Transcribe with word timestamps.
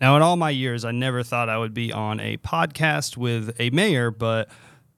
Now, 0.00 0.16
in 0.16 0.22
all 0.22 0.36
my 0.36 0.50
years, 0.50 0.86
I 0.86 0.92
never 0.92 1.22
thought 1.22 1.50
I 1.50 1.58
would 1.58 1.74
be 1.74 1.92
on 1.92 2.20
a 2.20 2.38
podcast 2.38 3.18
with 3.18 3.54
a 3.60 3.68
mayor, 3.68 4.10
but 4.10 4.48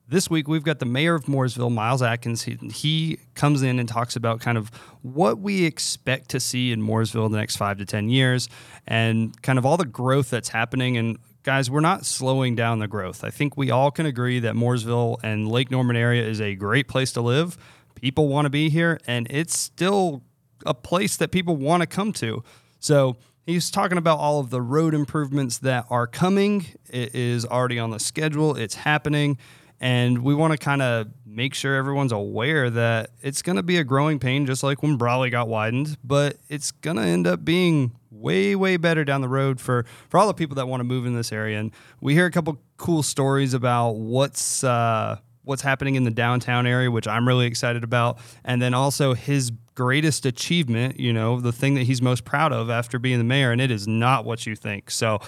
this 0.07 0.29
week 0.29 0.47
we've 0.47 0.63
got 0.63 0.79
the 0.79 0.85
mayor 0.85 1.15
of 1.15 1.25
Mooresville, 1.25 1.71
Miles 1.71 2.01
Atkins. 2.01 2.43
He, 2.43 2.55
he, 2.71 3.19
comes 3.35 3.63
in 3.63 3.79
and 3.79 3.89
talks 3.89 4.15
about 4.15 4.39
kind 4.39 4.57
of 4.57 4.69
what 5.01 5.39
we 5.39 5.65
expect 5.65 6.29
to 6.29 6.39
see 6.39 6.71
in 6.71 6.81
Mooresville 6.81 7.25
in 7.25 7.31
the 7.31 7.37
next 7.37 7.57
five 7.57 7.79
to 7.79 7.85
10 7.85 8.09
years 8.09 8.47
and 8.87 9.41
kind 9.41 9.57
of 9.57 9.65
all 9.65 9.75
the 9.75 9.85
growth 9.85 10.29
that's 10.29 10.49
happening. 10.49 10.97
And 10.97 11.17
guys, 11.41 11.69
we're 11.69 11.81
not 11.81 12.05
slowing 12.05 12.55
down 12.55 12.79
the 12.79 12.87
growth. 12.87 13.23
I 13.23 13.29
think 13.29 13.57
we 13.57 13.71
all 13.71 13.91
can 13.91 14.05
agree 14.05 14.39
that 14.39 14.53
Mooresville 14.53 15.17
and 15.23 15.49
Lake 15.49 15.71
Norman 15.71 15.95
area 15.95 16.25
is 16.25 16.39
a 16.39 16.55
great 16.55 16.87
place 16.87 17.11
to 17.13 17.21
live. 17.21 17.57
People 17.95 18.27
want 18.27 18.45
to 18.45 18.49
be 18.49 18.69
here, 18.69 18.99
and 19.07 19.27
it's 19.29 19.57
still 19.57 20.21
a 20.65 20.73
place 20.73 21.17
that 21.17 21.31
people 21.31 21.57
want 21.57 21.81
to 21.81 21.87
come 21.87 22.13
to. 22.13 22.43
So, 22.79 23.17
He's 23.45 23.69
talking 23.69 23.97
about 23.97 24.19
all 24.19 24.39
of 24.39 24.51
the 24.51 24.61
road 24.61 24.93
improvements 24.93 25.57
that 25.59 25.85
are 25.89 26.07
coming. 26.07 26.65
It 26.89 27.13
is 27.13 27.45
already 27.45 27.77
on 27.77 27.89
the 27.89 27.99
schedule, 27.99 28.55
it's 28.55 28.75
happening. 28.75 29.37
And 29.81 30.19
we 30.19 30.33
want 30.33 30.51
to 30.51 30.57
kind 30.57 30.81
of 30.81 31.07
make 31.25 31.53
sure 31.53 31.75
everyone's 31.75 32.13
aware 32.13 32.69
that 32.69 33.09
it's 33.21 33.41
going 33.41 33.57
to 33.57 33.63
be 33.63 33.77
a 33.77 33.83
growing 33.83 34.17
pain, 34.17 34.45
just 34.45 34.63
like 34.63 34.81
when 34.81 34.95
Brawley 34.95 35.29
got 35.29 35.49
widened, 35.49 35.97
but 36.05 36.37
it's 36.47 36.71
going 36.71 36.95
to 36.95 37.03
end 37.03 37.27
up 37.27 37.43
being 37.43 37.91
way, 38.09 38.55
way 38.55 38.77
better 38.77 39.03
down 39.03 39.19
the 39.19 39.27
road 39.27 39.59
for, 39.59 39.85
for 40.07 40.21
all 40.21 40.27
the 40.27 40.33
people 40.33 40.55
that 40.55 40.69
want 40.69 40.79
to 40.79 40.85
move 40.85 41.05
in 41.05 41.13
this 41.13 41.33
area. 41.33 41.59
And 41.59 41.73
we 41.99 42.13
hear 42.13 42.25
a 42.25 42.31
couple 42.31 42.57
cool 42.77 43.03
stories 43.03 43.53
about 43.53 43.97
what's, 43.97 44.63
uh, 44.63 45.17
what's 45.43 45.63
happening 45.63 45.95
in 45.95 46.05
the 46.05 46.11
downtown 46.11 46.65
area, 46.65 46.89
which 46.89 47.09
I'm 47.09 47.27
really 47.27 47.45
excited 47.45 47.83
about. 47.83 48.19
And 48.45 48.61
then 48.61 48.73
also 48.73 49.13
his 49.13 49.51
greatest 49.75 50.25
achievement, 50.25 50.99
you 50.99 51.13
know, 51.13 51.39
the 51.39 51.51
thing 51.51 51.75
that 51.75 51.83
he's 51.83 52.01
most 52.01 52.25
proud 52.25 52.53
of 52.53 52.69
after 52.69 52.99
being 52.99 53.17
the 53.17 53.23
mayor. 53.23 53.51
And 53.51 53.59
it 53.61 53.71
is 53.71 53.87
not 53.87 54.25
what 54.25 54.45
you 54.45 54.55
think. 54.55 54.91
So 54.91 55.19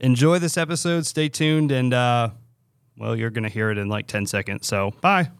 enjoy 0.00 0.38
this 0.38 0.56
episode. 0.56 1.06
Stay 1.06 1.28
tuned. 1.28 1.72
And, 1.72 1.94
uh, 1.94 2.30
well, 2.96 3.16
you're 3.16 3.30
going 3.30 3.44
to 3.44 3.50
hear 3.50 3.70
it 3.70 3.78
in 3.78 3.88
like 3.88 4.06
10 4.06 4.26
seconds. 4.26 4.66
So, 4.66 4.92
bye. 5.00 5.30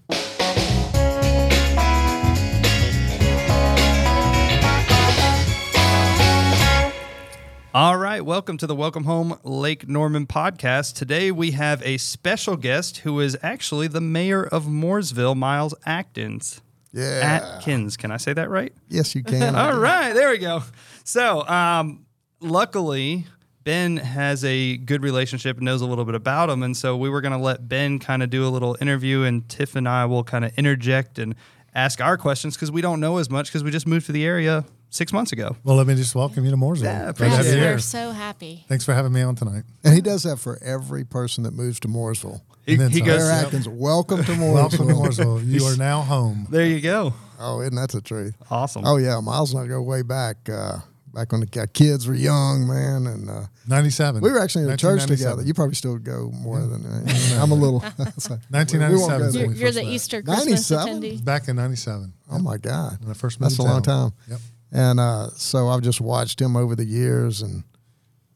All 7.75 7.97
right, 7.97 8.25
welcome 8.25 8.57
to 8.59 8.69
the 8.69 8.75
Welcome 8.77 9.03
Home 9.03 9.37
Lake 9.43 9.89
Norman 9.89 10.29
podcast. 10.29 10.95
Today 10.95 11.33
we 11.33 11.51
have 11.51 11.83
a 11.83 11.99
special 11.99 12.57
guest 12.57 12.99
who 12.99 13.19
is 13.19 13.37
actually 13.43 13.89
the 13.89 14.01
mayor 14.01 14.45
of 14.45 14.67
Mooresville, 14.67 15.37
Miles 15.37 15.75
Atkins. 15.85 16.61
Yeah. 16.95 17.43
Atkins. 17.57 17.97
Can 17.97 18.11
I 18.11 18.17
say 18.19 18.33
that 18.33 18.49
right? 18.49 18.73
Yes, 18.89 19.15
you 19.15 19.25
can. 19.25 19.57
All 19.57 19.77
right, 19.77 20.13
there 20.13 20.31
we 20.31 20.39
go. 20.39 20.63
So, 21.03 21.47
um, 21.49 22.07
luckily, 22.41 23.27
Ben 23.65 23.97
has 23.97 24.45
a 24.45 24.77
good 24.77 25.03
relationship 25.03 25.57
and 25.57 25.65
knows 25.65 25.81
a 25.81 25.87
little 25.87 26.05
bit 26.05 26.15
about 26.15 26.51
him. 26.51 26.63
And 26.63 26.77
so 26.77 26.97
we 26.97 27.11
were 27.11 27.21
going 27.21 27.33
to 27.33 27.39
let 27.39 27.69
Ben 27.69 27.99
kind 27.99 28.23
of 28.23 28.31
do 28.31 28.47
a 28.47 28.49
little 28.49 28.77
interview, 28.81 29.23
and 29.23 29.47
Tiff 29.49 29.75
and 29.75 29.89
I 29.89 30.05
will 30.05 30.23
kind 30.23 30.45
of 30.45 30.57
interject 30.57 31.19
and 31.19 31.35
ask 31.75 32.01
our 32.01 32.17
questions 32.17 32.55
because 32.55 32.71
we 32.71 32.81
don't 32.81 33.01
know 33.01 33.19
as 33.19 33.29
much 33.29 33.49
because 33.49 33.65
we 33.65 33.71
just 33.73 33.87
moved 33.87 34.07
to 34.07 34.13
the 34.13 34.25
area 34.25 34.65
six 34.91 35.13
months 35.13 35.33
ago. 35.33 35.57
Well, 35.65 35.77
let 35.77 35.89
me 35.89 35.97
just 35.97 36.15
welcome 36.15 36.45
you 36.45 36.53
to 36.53 36.57
Mooresville. 36.57 36.85
Yeah, 36.85 37.09
appreciate 37.09 37.47
it. 37.47 37.61
we're 37.61 37.79
so 37.81 38.13
happy. 38.13 38.65
Thanks 38.69 38.85
for 38.85 38.95
having 38.95 39.13
me 39.13 39.23
on 39.23 39.35
tonight. 39.35 39.65
And 39.83 39.93
he 39.93 40.01
does 40.01 40.23
that 40.23 40.39
for 40.39 40.63
every 40.63 41.05
person 41.05 41.43
that 41.43 41.53
moves 41.53 41.81
to 41.81 41.89
Mooresville. 41.89 42.43
He, 42.67 42.77
then 42.77 42.91
he 42.91 43.01
goes, 43.01 43.19
Mayor 43.23 43.31
Atkins, 43.31 43.69
welcome 43.69 44.25
to 44.25 44.33
Mooresville. 44.33 44.55
Welcome 44.55 44.89
to 44.89 44.95
Mooresville. 44.95 45.47
You 45.47 45.65
are 45.67 45.77
now 45.77 46.01
home. 46.03 46.47
there 46.51 46.67
you 46.67 46.81
go. 46.81 47.13
Oh, 47.39 47.61
isn't 47.61 47.75
that 47.75 47.91
the 47.91 48.01
truth? 48.01 48.35
Awesome. 48.51 48.85
Oh, 48.87 48.97
yeah. 48.97 49.21
Miles 49.21 49.53
and 49.53 49.63
I 49.63 49.67
go 49.67 49.83
way 49.83 50.03
back, 50.03 50.49
uh, 50.49 50.79
back 51.13 51.31
when 51.33 51.41
the 51.43 51.67
kids 51.75 52.07
were 52.07 52.15
young, 52.15 52.67
man. 52.67 53.07
And 53.07 53.29
uh, 53.29 53.43
97. 53.69 54.23
we 54.23 54.31
were 54.31 54.39
actually 54.41 54.65
in 54.65 54.71
a 54.71 54.77
church 54.77 55.05
together. 55.07 55.43
You 55.43 55.53
probably 55.53 55.75
still 55.75 55.99
go 55.99 56.31
more 56.33 56.61
than 56.61 56.87
uh, 56.87 57.39
I'm 57.43 57.51
a 57.51 57.55
little. 57.55 57.81
so 58.19 58.35
we- 58.35 58.41
we 58.51 58.57
1997 58.57 59.19
go 59.19 59.25
is 59.27 59.35
there. 59.35 59.45
You're, 59.47 59.55
you're 59.55 59.71
the 59.73 59.83
met. 59.83 59.93
Easter 59.93 60.23
Christmas 60.23 60.71
97? 60.71 61.03
attendee. 61.03 61.25
Back 61.25 61.49
in 61.49 61.57
97. 61.57 62.13
Oh, 62.31 62.39
my 62.39 62.57
God. 62.57 62.99
When 63.03 63.11
I 63.11 63.15
first 63.15 63.41
moved 63.41 63.51
That's 63.53 63.59
a 63.59 63.63
to 63.63 63.69
long 63.69 63.83
time. 63.83 64.13
Yep. 64.31 64.41
And 64.73 65.01
uh, 65.01 65.29
so 65.37 65.69
I've 65.69 65.83
just 65.83 66.01
watched 66.01 66.41
him 66.41 66.57
over 66.57 66.75
the 66.75 66.85
years, 66.85 67.43
and 67.43 67.63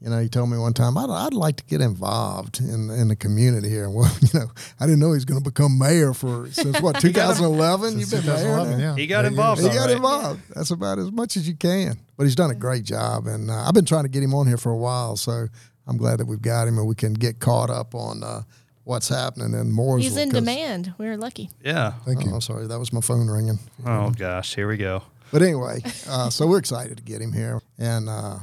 you 0.01 0.11
know, 0.11 0.21
he 0.21 0.29
told 0.29 0.49
me 0.49 0.57
one 0.59 0.75
time 0.75 0.97
I'd, 0.97 1.11
I'd 1.11 1.35
like 1.35 1.57
to 1.57 1.65
get 1.65 1.81
involved 1.81 2.61
in 2.61 2.91
in 2.91 3.09
the 3.09 3.17
community 3.17 3.69
here. 3.69 3.89
Well, 3.99 4.11
you 4.21 4.39
know, 4.39 4.51
I 4.79 4.87
didn't 4.87 5.01
know 5.01 5.09
he 5.09 5.15
was 5.15 5.25
going 5.25 5.43
to 5.43 5.51
become 5.51 5.79
mayor 5.79 6.15
for 6.15 6.49
since 6.53 6.81
what 6.81 7.01
2011. 7.01 7.99
You've 7.99 8.11
been 8.11 8.23
2011, 8.23 8.79
now? 8.79 8.85
yeah. 8.85 8.97
He 8.97 9.07
got 9.07 9.25
involved. 9.25 9.61
He 9.61 9.69
got 9.69 9.87
right. 9.87 9.97
involved. 9.97 10.41
That's 10.55 10.71
about 10.71 10.99
as 10.99 11.11
much 11.11 11.37
as 11.37 11.49
you 11.49 11.57
can. 11.57 11.99
But 12.17 12.25
he's 12.25 12.37
done 12.37 12.51
a 12.51 12.55
great 12.55 12.85
job, 12.85 13.27
and 13.27 13.51
uh, 13.51 13.65
I've 13.67 13.75
been 13.75 13.85
trying 13.85 14.05
to 14.05 14.09
get 14.09 14.23
him 14.23 14.35
on 14.35 14.47
here 14.47 14.57
for 14.57 14.71
a 14.71 14.77
while. 14.77 15.17
So 15.17 15.49
I'm 15.87 15.97
glad 15.97 16.19
that 16.19 16.27
we've 16.27 16.43
got 16.43 16.69
him, 16.69 16.79
and 16.79 16.87
we 16.87 16.95
can 16.95 17.15
get 17.15 17.41
caught 17.41 17.71
up 17.71 17.95
on 17.95 18.23
uh, 18.23 18.43
what's 18.85 19.09
happening 19.09 19.59
in 19.59 19.73
Mooresville. 19.73 20.03
He's 20.03 20.17
in 20.17 20.29
demand. 20.29 20.95
We're 20.99 21.17
lucky. 21.17 21.51
Yeah. 21.65 21.93
Thank 22.05 22.25
you. 22.25 22.31
Oh, 22.31 22.37
I'm 22.37 22.41
sorry, 22.41 22.67
that 22.67 22.79
was 22.79 22.93
my 22.93 23.01
phone 23.01 23.29
ringing. 23.29 23.59
Oh, 23.85 24.11
gosh. 24.11 24.55
Here 24.55 24.69
we 24.69 24.77
go. 24.77 25.03
But 25.31 25.43
anyway, 25.43 25.83
uh, 26.09 26.31
so 26.31 26.47
we're 26.47 26.59
excited 26.59 26.97
to 26.97 27.03
get 27.03 27.21
him 27.21 27.33
here. 27.33 27.61
And, 27.79 28.09
uh, 28.09 28.39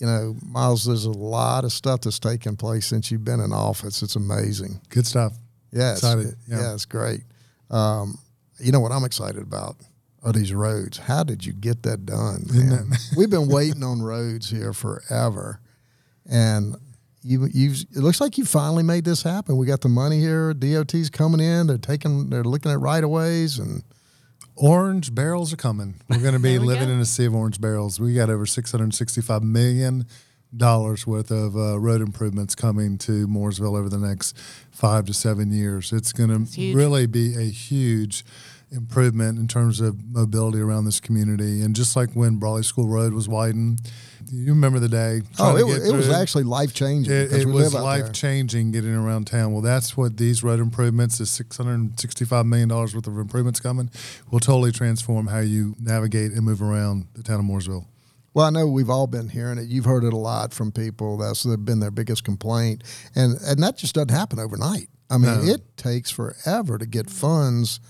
you 0.00 0.06
know, 0.06 0.34
Miles, 0.42 0.86
there's 0.86 1.04
a 1.04 1.10
lot 1.10 1.64
of 1.64 1.72
stuff 1.72 2.00
that's 2.00 2.18
taken 2.18 2.56
place 2.56 2.86
since 2.86 3.10
you've 3.10 3.24
been 3.24 3.38
in 3.38 3.52
office. 3.52 4.02
It's 4.02 4.16
amazing. 4.16 4.80
Good 4.88 5.06
stuff. 5.06 5.34
Yeah, 5.72 5.92
it's, 5.92 6.00
Excited, 6.00 6.34
yeah. 6.48 6.60
yeah. 6.60 6.74
it's 6.74 6.86
great. 6.86 7.20
Um, 7.70 8.18
you 8.58 8.72
know 8.72 8.80
what 8.80 8.92
I'm 8.92 9.04
excited 9.04 9.42
about 9.42 9.76
are 10.22 10.32
these 10.32 10.52
roads. 10.52 10.96
How 10.98 11.22
did 11.22 11.44
you 11.44 11.52
get 11.52 11.82
that 11.84 12.06
done? 12.06 12.46
Man? 12.50 12.90
We've 13.16 13.30
been 13.30 13.48
waiting 13.48 13.84
on 13.84 14.02
roads 14.02 14.50
here 14.50 14.72
forever, 14.72 15.60
and 16.28 16.76
you 17.22 17.48
you 17.52 17.72
it 17.72 17.98
looks 17.98 18.20
like 18.20 18.38
you 18.38 18.44
finally 18.44 18.82
made 18.82 19.04
this 19.04 19.22
happen. 19.22 19.58
We 19.58 19.66
got 19.66 19.82
the 19.82 19.88
money 19.88 20.18
here. 20.18 20.54
DOT's 20.54 21.10
coming 21.10 21.40
in. 21.40 21.66
They're 21.68 21.78
taking. 21.78 22.30
They're 22.30 22.42
looking 22.42 22.72
at 22.72 22.80
right 22.80 23.04
of 23.04 23.10
ways 23.10 23.58
and. 23.58 23.82
Orange 24.60 25.14
barrels 25.14 25.54
are 25.54 25.56
coming. 25.56 25.94
We're 26.10 26.18
going 26.18 26.34
to 26.34 26.38
be 26.38 26.58
living 26.58 26.88
go. 26.88 26.94
in 26.94 27.00
a 27.00 27.06
sea 27.06 27.24
of 27.24 27.34
orange 27.34 27.62
barrels. 27.62 27.98
We 27.98 28.14
got 28.14 28.28
over 28.28 28.44
$665 28.44 29.42
million 29.42 30.06
worth 30.52 31.30
of 31.30 31.56
uh, 31.56 31.78
road 31.78 32.02
improvements 32.02 32.54
coming 32.54 32.98
to 32.98 33.26
Mooresville 33.26 33.78
over 33.78 33.88
the 33.88 33.98
next 33.98 34.36
five 34.70 35.06
to 35.06 35.14
seven 35.14 35.50
years. 35.50 35.92
It's 35.92 36.12
going 36.12 36.44
to 36.46 36.74
really 36.74 37.06
be 37.06 37.36
a 37.36 37.50
huge 37.50 38.22
improvement 38.72 39.38
in 39.38 39.48
terms 39.48 39.80
of 39.80 39.96
mobility 40.08 40.58
around 40.60 40.84
this 40.84 41.00
community. 41.00 41.62
And 41.62 41.74
just 41.74 41.96
like 41.96 42.10
when 42.12 42.36
Brawley 42.36 42.62
School 42.62 42.88
Road 42.88 43.12
was 43.12 43.28
widened, 43.28 43.80
you 44.30 44.52
remember 44.52 44.78
the 44.78 44.88
day. 44.88 45.22
Oh, 45.38 45.56
it 45.56 45.66
was, 45.66 45.88
it 45.88 45.94
was 45.94 46.08
actually 46.08 46.44
life 46.44 46.72
changing. 46.72 47.12
It, 47.12 47.32
it 47.32 47.46
was 47.46 47.54
live 47.54 47.66
out 47.66 47.72
there. 47.72 48.04
life 48.04 48.12
changing 48.12 48.70
getting 48.70 48.94
around 48.94 49.26
town. 49.26 49.52
Well, 49.52 49.62
that's 49.62 49.96
what 49.96 50.16
these 50.16 50.44
road 50.44 50.60
improvements, 50.60 51.18
the 51.18 51.26
six 51.26 51.56
hundred 51.56 51.74
and 51.74 51.98
sixty-five 51.98 52.46
million 52.46 52.68
dollars 52.68 52.94
worth 52.94 53.06
of 53.06 53.18
improvements 53.18 53.58
coming, 53.60 53.90
will 54.30 54.40
totally 54.40 54.72
transform 54.72 55.26
how 55.26 55.40
you 55.40 55.74
navigate 55.80 56.32
and 56.32 56.42
move 56.42 56.62
around 56.62 57.06
the 57.14 57.22
town 57.22 57.40
of 57.40 57.46
Mooresville. 57.46 57.86
Well, 58.32 58.46
I 58.46 58.50
know 58.50 58.68
we've 58.68 58.90
all 58.90 59.08
been 59.08 59.28
hearing 59.30 59.58
it. 59.58 59.66
You've 59.66 59.86
heard 59.86 60.04
it 60.04 60.12
a 60.12 60.16
lot 60.16 60.54
from 60.54 60.70
people. 60.70 61.16
That's 61.16 61.44
been 61.44 61.80
their 61.80 61.90
biggest 61.90 62.22
complaint, 62.22 62.84
and 63.16 63.36
and 63.40 63.60
that 63.62 63.76
just 63.78 63.96
doesn't 63.96 64.12
happen 64.12 64.38
overnight. 64.38 64.88
I 65.08 65.18
mean, 65.18 65.44
No. 65.44 65.52
it 65.54 65.76
takes 65.76 66.12
forever 66.12 66.78
to 66.78 66.86
get 66.86 67.10
funds 67.10 67.80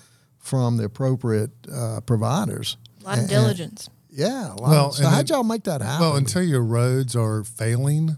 from 0.41 0.77
the 0.77 0.85
appropriate 0.85 1.51
uh, 1.73 2.01
providers. 2.01 2.77
A 3.03 3.05
lot 3.05 3.15
of 3.15 3.21
And- 3.21 3.29
diligence. 3.31 3.89
Yeah. 4.13 4.49
a 4.49 4.55
lot. 4.57 4.61
Well, 4.71 4.93
so 4.93 5.05
and 5.05 5.15
howd 5.15 5.29
then- 5.29 5.37
y'all 5.37 5.45
make 5.45 5.63
that 5.65 5.81
happen? 5.83 6.01
Well, 6.07 6.17
until 6.17 6.43
your 6.43 6.63
roads 6.65 7.15
are 7.15 7.45
failing, 7.45 8.17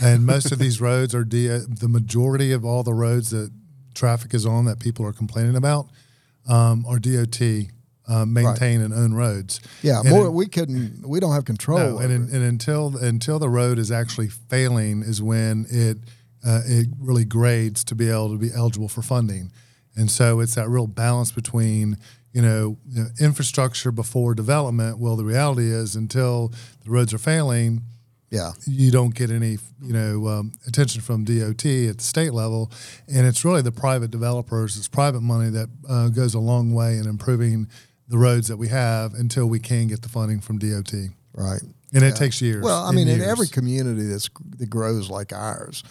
and 0.00 0.26
most 0.26 0.50
of 0.52 0.58
these 0.58 0.80
roads 0.80 1.14
are 1.14 1.24
D- 1.24 1.46
the 1.46 1.88
majority 1.88 2.50
of 2.52 2.64
all 2.64 2.82
the 2.82 2.92
roads 2.94 3.30
that 3.30 3.50
traffic 3.94 4.34
is 4.34 4.44
on 4.44 4.64
that 4.64 4.78
people 4.80 5.04
are 5.06 5.12
complaining 5.12 5.54
about 5.56 5.88
um, 6.48 6.84
are 6.86 6.98
DOT 6.98 7.40
uh, 8.08 8.24
maintain 8.24 8.80
and 8.80 8.92
own 8.94 9.12
roads. 9.14 9.60
yeah, 9.82 10.00
And 10.00 10.10
more 10.10 10.26
in- 10.26 10.34
we 10.34 10.46
couldn't. 10.46 11.06
We 11.06 11.20
don't 11.20 11.32
have 11.34 11.44
control. 11.44 11.78
No, 11.78 11.84
over 11.98 12.02
and, 12.04 12.28
in, 12.30 12.34
and 12.36 12.44
until 12.44 12.96
until 12.96 13.38
the 13.38 13.48
road 13.50 13.78
is 13.78 13.90
actually 13.92 14.28
failing 14.28 15.02
is 15.02 15.22
when 15.22 15.66
it 15.70 15.98
uh, 16.44 16.62
it 16.66 16.88
really 16.98 17.24
grades 17.24 17.84
to 17.84 17.94
be 17.94 18.08
able 18.08 18.30
to 18.32 18.38
be 18.38 18.50
eligible 18.54 18.88
for 18.88 19.02
funding, 19.02 19.52
and 19.98 20.10
so 20.10 20.40
it's 20.40 20.54
that 20.54 20.68
real 20.68 20.86
balance 20.86 21.32
between 21.32 21.98
you 22.32 22.42
know, 22.42 22.76
you 22.88 23.02
know, 23.02 23.08
infrastructure 23.20 23.90
before 23.90 24.34
development. 24.34 24.98
Well, 24.98 25.16
the 25.16 25.24
reality 25.24 25.72
is 25.72 25.96
until 25.96 26.52
the 26.84 26.90
roads 26.90 27.12
are 27.14 27.18
failing, 27.18 27.82
yeah. 28.30 28.52
you 28.66 28.90
don't 28.90 29.14
get 29.14 29.30
any 29.30 29.58
you 29.82 29.92
know 29.92 30.28
um, 30.28 30.52
attention 30.66 31.00
from 31.00 31.24
DOT 31.24 31.64
at 31.64 31.98
the 31.98 32.04
state 32.04 32.32
level, 32.32 32.70
and 33.12 33.26
it's 33.26 33.44
really 33.44 33.62
the 33.62 33.72
private 33.72 34.10
developers, 34.10 34.76
it's 34.76 34.88
private 34.88 35.22
money 35.22 35.50
that 35.50 35.68
uh, 35.88 36.08
goes 36.08 36.34
a 36.34 36.38
long 36.38 36.72
way 36.72 36.98
in 36.98 37.06
improving 37.06 37.68
the 38.08 38.18
roads 38.18 38.48
that 38.48 38.56
we 38.56 38.68
have 38.68 39.14
until 39.14 39.46
we 39.46 39.58
can 39.58 39.86
get 39.86 40.02
the 40.02 40.08
funding 40.08 40.40
from 40.40 40.58
DOT, 40.58 40.92
Right. 41.34 41.60
and 41.92 42.02
it 42.02 42.16
takes 42.16 42.40
years. 42.40 42.62
Well, 42.62 42.84
I 42.84 42.92
mean, 42.92 43.08
in 43.08 43.20
every 43.20 43.48
community 43.48 44.02
that's 44.02 44.28
that 44.58 44.70
grows 44.70 45.10
like 45.10 45.32
ours, 45.32 45.82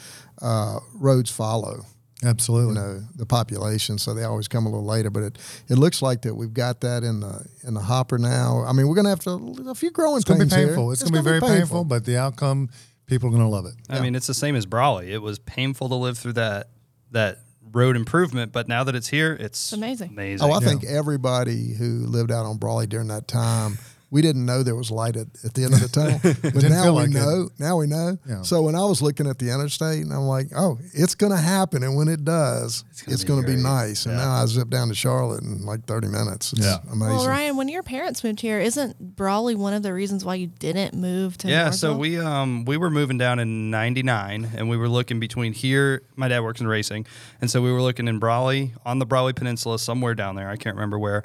uh, 0.41 0.79
roads 0.93 1.31
follow. 1.31 1.85
Absolutely. 2.23 2.75
you 2.75 2.79
know 2.81 3.01
the 3.15 3.25
population, 3.25 3.97
so 3.97 4.13
they 4.13 4.23
always 4.23 4.47
come 4.47 4.65
a 4.65 4.69
little 4.69 4.85
later. 4.85 5.09
But 5.09 5.23
it, 5.23 5.37
it 5.69 5.75
looks 5.75 6.01
like 6.01 6.21
that 6.23 6.35
we've 6.35 6.53
got 6.53 6.81
that 6.81 7.03
in 7.03 7.19
the 7.19 7.45
in 7.63 7.73
the 7.73 7.81
hopper 7.81 8.17
now. 8.17 8.63
I 8.65 8.73
mean, 8.73 8.87
we're 8.87 8.95
going 8.95 9.05
to 9.05 9.09
have 9.09 9.19
to 9.21 9.69
a 9.69 9.75
few 9.75 9.91
growing 9.91 10.17
It's 10.17 10.25
going 10.25 10.39
to 10.39 10.45
be 10.45 10.49
pains 10.49 10.59
here. 10.59 10.67
painful. 10.67 10.91
It's, 10.91 11.03
going 11.03 11.13
to 11.13 11.19
be 11.19 11.23
very 11.23 11.41
painful. 11.41 11.83
but 11.83 12.05
the 12.05 12.17
outcome 12.17 12.69
people 13.05 13.29
are 13.29 13.31
going 13.31 13.43
to 13.43 13.49
love 13.49 13.65
it. 13.65 13.73
I 13.89 13.99
mean, 14.01 14.15
it's 14.15 14.27
the 14.27 14.33
same 14.33 14.55
as 14.55 14.65
Brawley. 14.65 15.11
It 15.11 15.21
was 15.21 15.39
painful 15.39 15.89
to 15.89 15.95
live 15.95 16.17
through 16.17 16.33
that 16.33 16.69
that 17.11 17.39
road 17.71 17.95
improvement, 17.95 18.51
but 18.51 18.67
now 18.67 18.83
that 18.85 18.95
it's 18.95 19.07
here, 19.07 19.37
it's 19.39 19.73
amazing. 19.73 20.09
Amazing. 20.09 20.49
Oh, 20.49 20.53
I 20.53 20.59
think 20.59 20.83
everybody 20.85 21.73
who 21.73 22.05
lived 22.05 22.31
out 22.31 22.45
on 22.45 22.57
Brawley 22.57 22.87
during 22.87 23.07
that 23.09 23.27
time 23.27 23.77
we 24.09 24.21
didn't 24.21 24.45
know 24.45 24.63
there 24.63 24.75
was 24.75 24.89
light 24.89 25.17
at, 25.17 25.27
at 25.43 25.53
the 25.53 25.65
end 25.65 25.73
of 25.73 25.81
the 25.81 25.89
tunnel, 25.89 26.19
but 26.41 26.63
now 26.63 26.85
we 26.85 27.01
like 27.01 27.09
know. 27.09 27.47
It. 27.47 27.59
Now 27.59 27.77
we 27.77 27.87
know. 27.87 28.17
Yeah. 28.25 28.41
So 28.41 28.61
when 28.61 28.73
I 28.73 28.85
was 28.85 29.01
looking 29.01 29.27
at 29.27 29.37
the 29.37 29.49
interstate, 29.49 30.01
and 30.01 30.13
I'm 30.13 30.21
like, 30.21 30.47
oh, 30.55 30.79
it's 30.93 31.13
going 31.13 31.33
to 31.33 31.37
happen, 31.37 31.83
and 31.83 31.97
when 31.97 32.07
it 32.07 32.23
does, 32.23 32.85
it's 33.05 33.25
going 33.25 33.41
to 33.41 33.47
be, 33.47 33.55
be, 33.55 33.61
nice. 33.61 34.05
And 34.05 34.15
yeah. 34.17 34.23
now 34.23 34.31
I 34.43 34.45
zip 34.45 34.69
down 34.69 34.87
to 34.87 34.95
Charlotte 34.95 35.43
in 35.43 35.65
like 35.65 35.85
30 35.85 36.07
minutes. 36.07 36.53
It's 36.53 36.65
yeah. 36.65 36.77
amazing. 36.89 37.17
Well, 37.17 37.27
Ryan, 37.27 37.57
when 37.57 37.67
your 37.67 37.83
parents 37.83 38.23
moved 38.23 38.39
here, 38.39 38.59
isn't 38.59 38.97
Brawley 39.17 39.55
one 39.55 39.73
of 39.73 39.83
the 39.83 39.93
reasons 39.93 40.23
why 40.23 40.35
you 40.35 40.47
didn't 40.47 40.93
move 40.93 41.37
to? 41.39 41.49
Yeah. 41.49 41.67
Mooresville? 41.69 41.73
So 41.73 41.97
we 41.97 42.17
um 42.17 42.63
we 42.63 42.77
were 42.77 42.89
moving 42.89 43.17
down 43.17 43.39
in 43.39 43.69
'99, 43.69 44.51
and 44.55 44.69
we 44.69 44.77
were 44.77 44.89
looking 44.89 45.19
between 45.19 45.51
here. 45.51 46.03
My 46.15 46.29
dad 46.29 46.41
works 46.41 46.61
in 46.61 46.67
racing, 46.67 47.07
and 47.41 47.51
so 47.51 47.61
we 47.61 47.73
were 47.73 47.81
looking 47.81 48.07
in 48.07 48.19
Brawley 48.19 48.73
on 48.85 48.99
the 48.99 49.05
Brawley 49.05 49.33
Peninsula, 49.33 49.79
somewhere 49.79 50.15
down 50.15 50.35
there. 50.35 50.49
I 50.49 50.55
can't 50.55 50.75
remember 50.77 50.97
where, 50.97 51.23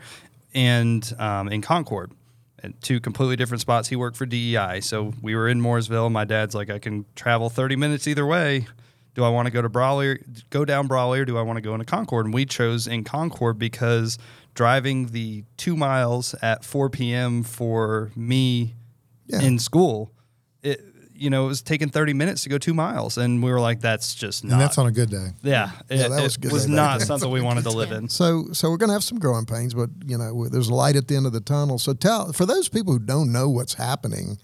and 0.53 1.15
um, 1.21 1.49
in 1.49 1.63
Concord 1.63 2.11
two 2.81 3.01
completely 3.01 3.37
different 3.37 3.61
spots. 3.61 3.89
He 3.89 3.97
worked 3.97 4.17
for 4.17 4.27
DEI, 4.27 4.81
so 4.81 5.13
we 5.21 5.35
were 5.35 5.49
in 5.49 5.61
Mooresville. 5.61 6.11
My 6.11 6.25
dad's 6.25 6.55
like, 6.55 6.71
I 6.71 6.79
can 6.79 7.05
travel 7.15 7.51
30 7.51 7.77
minutes 7.77 8.07
either 8.07 8.27
way. 8.27 8.67
Do 9.15 9.25
I 9.25 9.29
want 9.29 9.47
to 9.47 9.53
go 9.53 9.61
to 9.61 9.69
Brawley, 9.69 10.23
go 10.49 10.65
down 10.65 10.87
Brawley, 10.87 11.21
or 11.21 11.25
do 11.25 11.37
I 11.37 11.43
want 11.43 11.59
to 11.59 11.61
go 11.61 11.75
into 11.75 11.85
Concord? 11.85 12.25
And 12.25 12.35
we 12.35 12.47
chose 12.47 12.87
in 12.87 13.05
Concord 13.05 13.59
because 13.59 14.17
driving 14.55 15.09
the 15.09 15.45
two 15.57 15.77
miles 15.77 16.35
at 16.41 16.65
4 16.65 16.89
p.m. 16.89 17.43
for 17.43 18.11
me 18.17 18.77
yeah. 19.27 19.43
in 19.43 19.59
school, 19.59 20.12
you 21.23 21.31
know, 21.31 21.45
it 21.45 21.49
was 21.49 21.63
taking 21.63 21.89
30 21.89 22.15
minutes 22.15 22.43
to 22.43 22.49
go 22.49 22.59
two 22.59 22.75
miles. 22.75 23.17
And 23.17 23.43
we 23.43 23.51
were 23.51 23.61
like, 23.61 23.81
that's 23.81 24.15
just 24.15 24.43
not. 24.43 24.55
And 24.55 24.61
that's 24.61 24.77
on 24.77 24.89
a 24.89 24.91
good 24.91 25.09
day. 25.09 25.29
Yeah. 25.43 25.71
yeah 25.89 26.07
it, 26.07 26.09
that 26.11 26.23
was, 26.23 26.37
it 26.37 26.53
was 26.53 26.67
not 26.67 27.01
something 27.03 27.31
we 27.31 27.41
wanted 27.41 27.63
to 27.63 27.71
live 27.71 27.93
in. 27.93 28.09
So, 28.09 28.49
so 28.53 28.69
we're 28.69 28.77
going 28.77 28.89
to 28.89 28.95
have 28.95 29.05
some 29.05 29.21
growing 29.21 29.47
pains, 29.47 29.73
but, 29.73 29.91
you 30.05 30.19
know, 30.19 30.49
there's 30.49 30.71
light 30.71 30.97
at 30.97 31.07
the 31.07 31.15
end 31.15 31.27
of 31.27 31.33
the 31.33 31.41
tunnel. 31.41 31.79
So 31.79 31.95
tell, 31.95 32.33
for 32.33 32.45
those 32.45 32.69
people 32.69 32.93
who 32.93 32.99
don't 32.99 33.31
know 33.31 33.49
what's 33.49 33.75
happening 33.75 34.39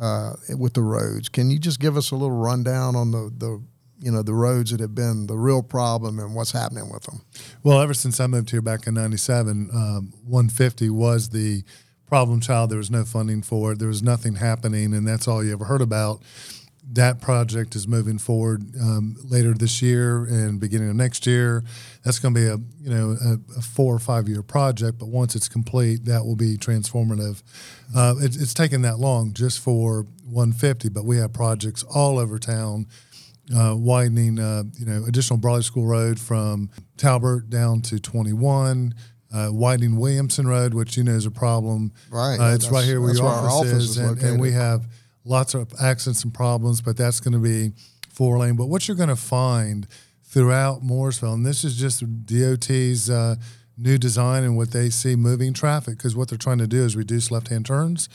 uh, 0.00 0.32
with 0.58 0.74
the 0.74 0.82
roads, 0.82 1.28
can 1.28 1.48
you 1.48 1.60
just 1.60 1.78
give 1.78 1.96
us 1.96 2.10
a 2.10 2.16
little 2.16 2.36
rundown 2.36 2.96
on 2.96 3.12
the, 3.12 3.32
the, 3.36 3.62
you 3.98 4.10
know 4.10 4.22
the 4.22 4.34
roads 4.34 4.72
that 4.72 4.80
have 4.80 4.94
been 4.94 5.26
the 5.26 5.38
real 5.38 5.62
problem 5.62 6.18
and 6.18 6.34
what's 6.34 6.52
happening 6.52 6.92
with 6.92 7.04
them. 7.04 7.22
Well, 7.62 7.80
ever 7.80 7.94
since 7.94 8.20
I 8.20 8.26
moved 8.26 8.50
here 8.50 8.60
back 8.60 8.86
in 8.86 8.92
'97, 8.92 9.70
um, 9.72 10.12
150 10.26 10.90
was 10.90 11.30
the 11.30 11.64
problem 12.06 12.40
child. 12.40 12.70
There 12.70 12.78
was 12.78 12.90
no 12.90 13.04
funding 13.04 13.42
for 13.42 13.72
it. 13.72 13.78
There 13.78 13.88
was 13.88 14.02
nothing 14.02 14.36
happening, 14.36 14.94
and 14.94 15.06
that's 15.06 15.26
all 15.28 15.44
you 15.44 15.52
ever 15.52 15.64
heard 15.64 15.82
about. 15.82 16.22
That 16.92 17.20
project 17.20 17.74
is 17.74 17.88
moving 17.88 18.18
forward 18.18 18.62
um, 18.80 19.16
later 19.24 19.52
this 19.52 19.82
year 19.82 20.24
and 20.24 20.60
beginning 20.60 20.88
of 20.88 20.94
next 20.94 21.26
year. 21.26 21.64
That's 22.04 22.20
going 22.20 22.32
to 22.32 22.40
be 22.40 22.46
a 22.46 22.58
you 22.80 22.96
know 22.96 23.16
a, 23.20 23.58
a, 23.58 23.60
four 23.60 23.92
or 23.92 23.98
five 23.98 24.28
year 24.28 24.42
project, 24.42 24.98
but 24.98 25.08
once 25.08 25.34
it's 25.34 25.48
complete, 25.48 26.04
that 26.04 26.24
will 26.24 26.36
be 26.36 26.56
transformative. 26.56 27.42
Uh, 27.94 28.14
it, 28.20 28.36
it's 28.40 28.54
taken 28.54 28.82
that 28.82 29.00
long 29.00 29.32
just 29.32 29.58
for 29.58 30.06
150, 30.24 30.90
but 30.90 31.04
we 31.04 31.16
have 31.16 31.32
projects 31.32 31.82
all 31.82 32.18
over 32.18 32.38
town. 32.38 32.86
Uh, 33.54 33.76
widening, 33.76 34.40
uh, 34.40 34.64
you 34.76 34.84
know, 34.84 35.04
additional 35.06 35.38
Brawley 35.38 35.62
School 35.62 35.86
Road 35.86 36.18
from 36.18 36.68
Talbert 36.96 37.48
down 37.48 37.80
to 37.82 38.00
21, 38.00 38.92
uh, 39.32 39.48
widening 39.52 39.96
Williamson 39.96 40.46
Road, 40.46 40.74
which 40.74 40.96
you 40.96 41.04
know 41.04 41.12
is 41.12 41.26
a 41.26 41.30
problem. 41.30 41.92
Right. 42.10 42.38
Uh, 42.38 42.54
it's 42.54 42.70
right 42.70 42.84
here 42.84 43.00
where 43.00 43.14
your 43.14 43.26
office, 43.26 43.52
office, 43.52 43.72
is, 43.72 43.90
is 43.90 43.96
and, 43.98 44.22
and, 44.22 44.40
we 44.40 44.52
have 44.52 44.86
lots 45.24 45.54
of 45.54 45.72
accidents 45.80 46.24
and 46.24 46.32
problems, 46.32 46.80
but 46.80 46.96
that's 46.96 47.20
going 47.20 47.32
to 47.32 47.38
be 47.38 47.72
four 48.10 48.38
lane. 48.38 48.56
But 48.56 48.66
what 48.66 48.86
you're 48.86 48.96
going 48.96 49.08
to 49.08 49.16
find 49.16 49.86
throughout 50.22 50.82
Mooresville, 50.82 51.34
and 51.34 51.44
this 51.44 51.64
is 51.64 51.76
just 51.76 52.04
DOT's 52.26 53.10
uh, 53.10 53.36
new 53.76 53.98
design 53.98 54.44
and 54.44 54.56
what 54.56 54.70
they 54.70 54.90
see 54.90 55.16
moving 55.16 55.52
traffic, 55.52 55.98
because 55.98 56.16
what 56.16 56.28
they're 56.28 56.38
trying 56.38 56.58
to 56.58 56.66
do 56.66 56.84
is 56.84 56.96
reduce 56.96 57.30
left 57.30 57.48
hand 57.48 57.66
turns. 57.66 58.08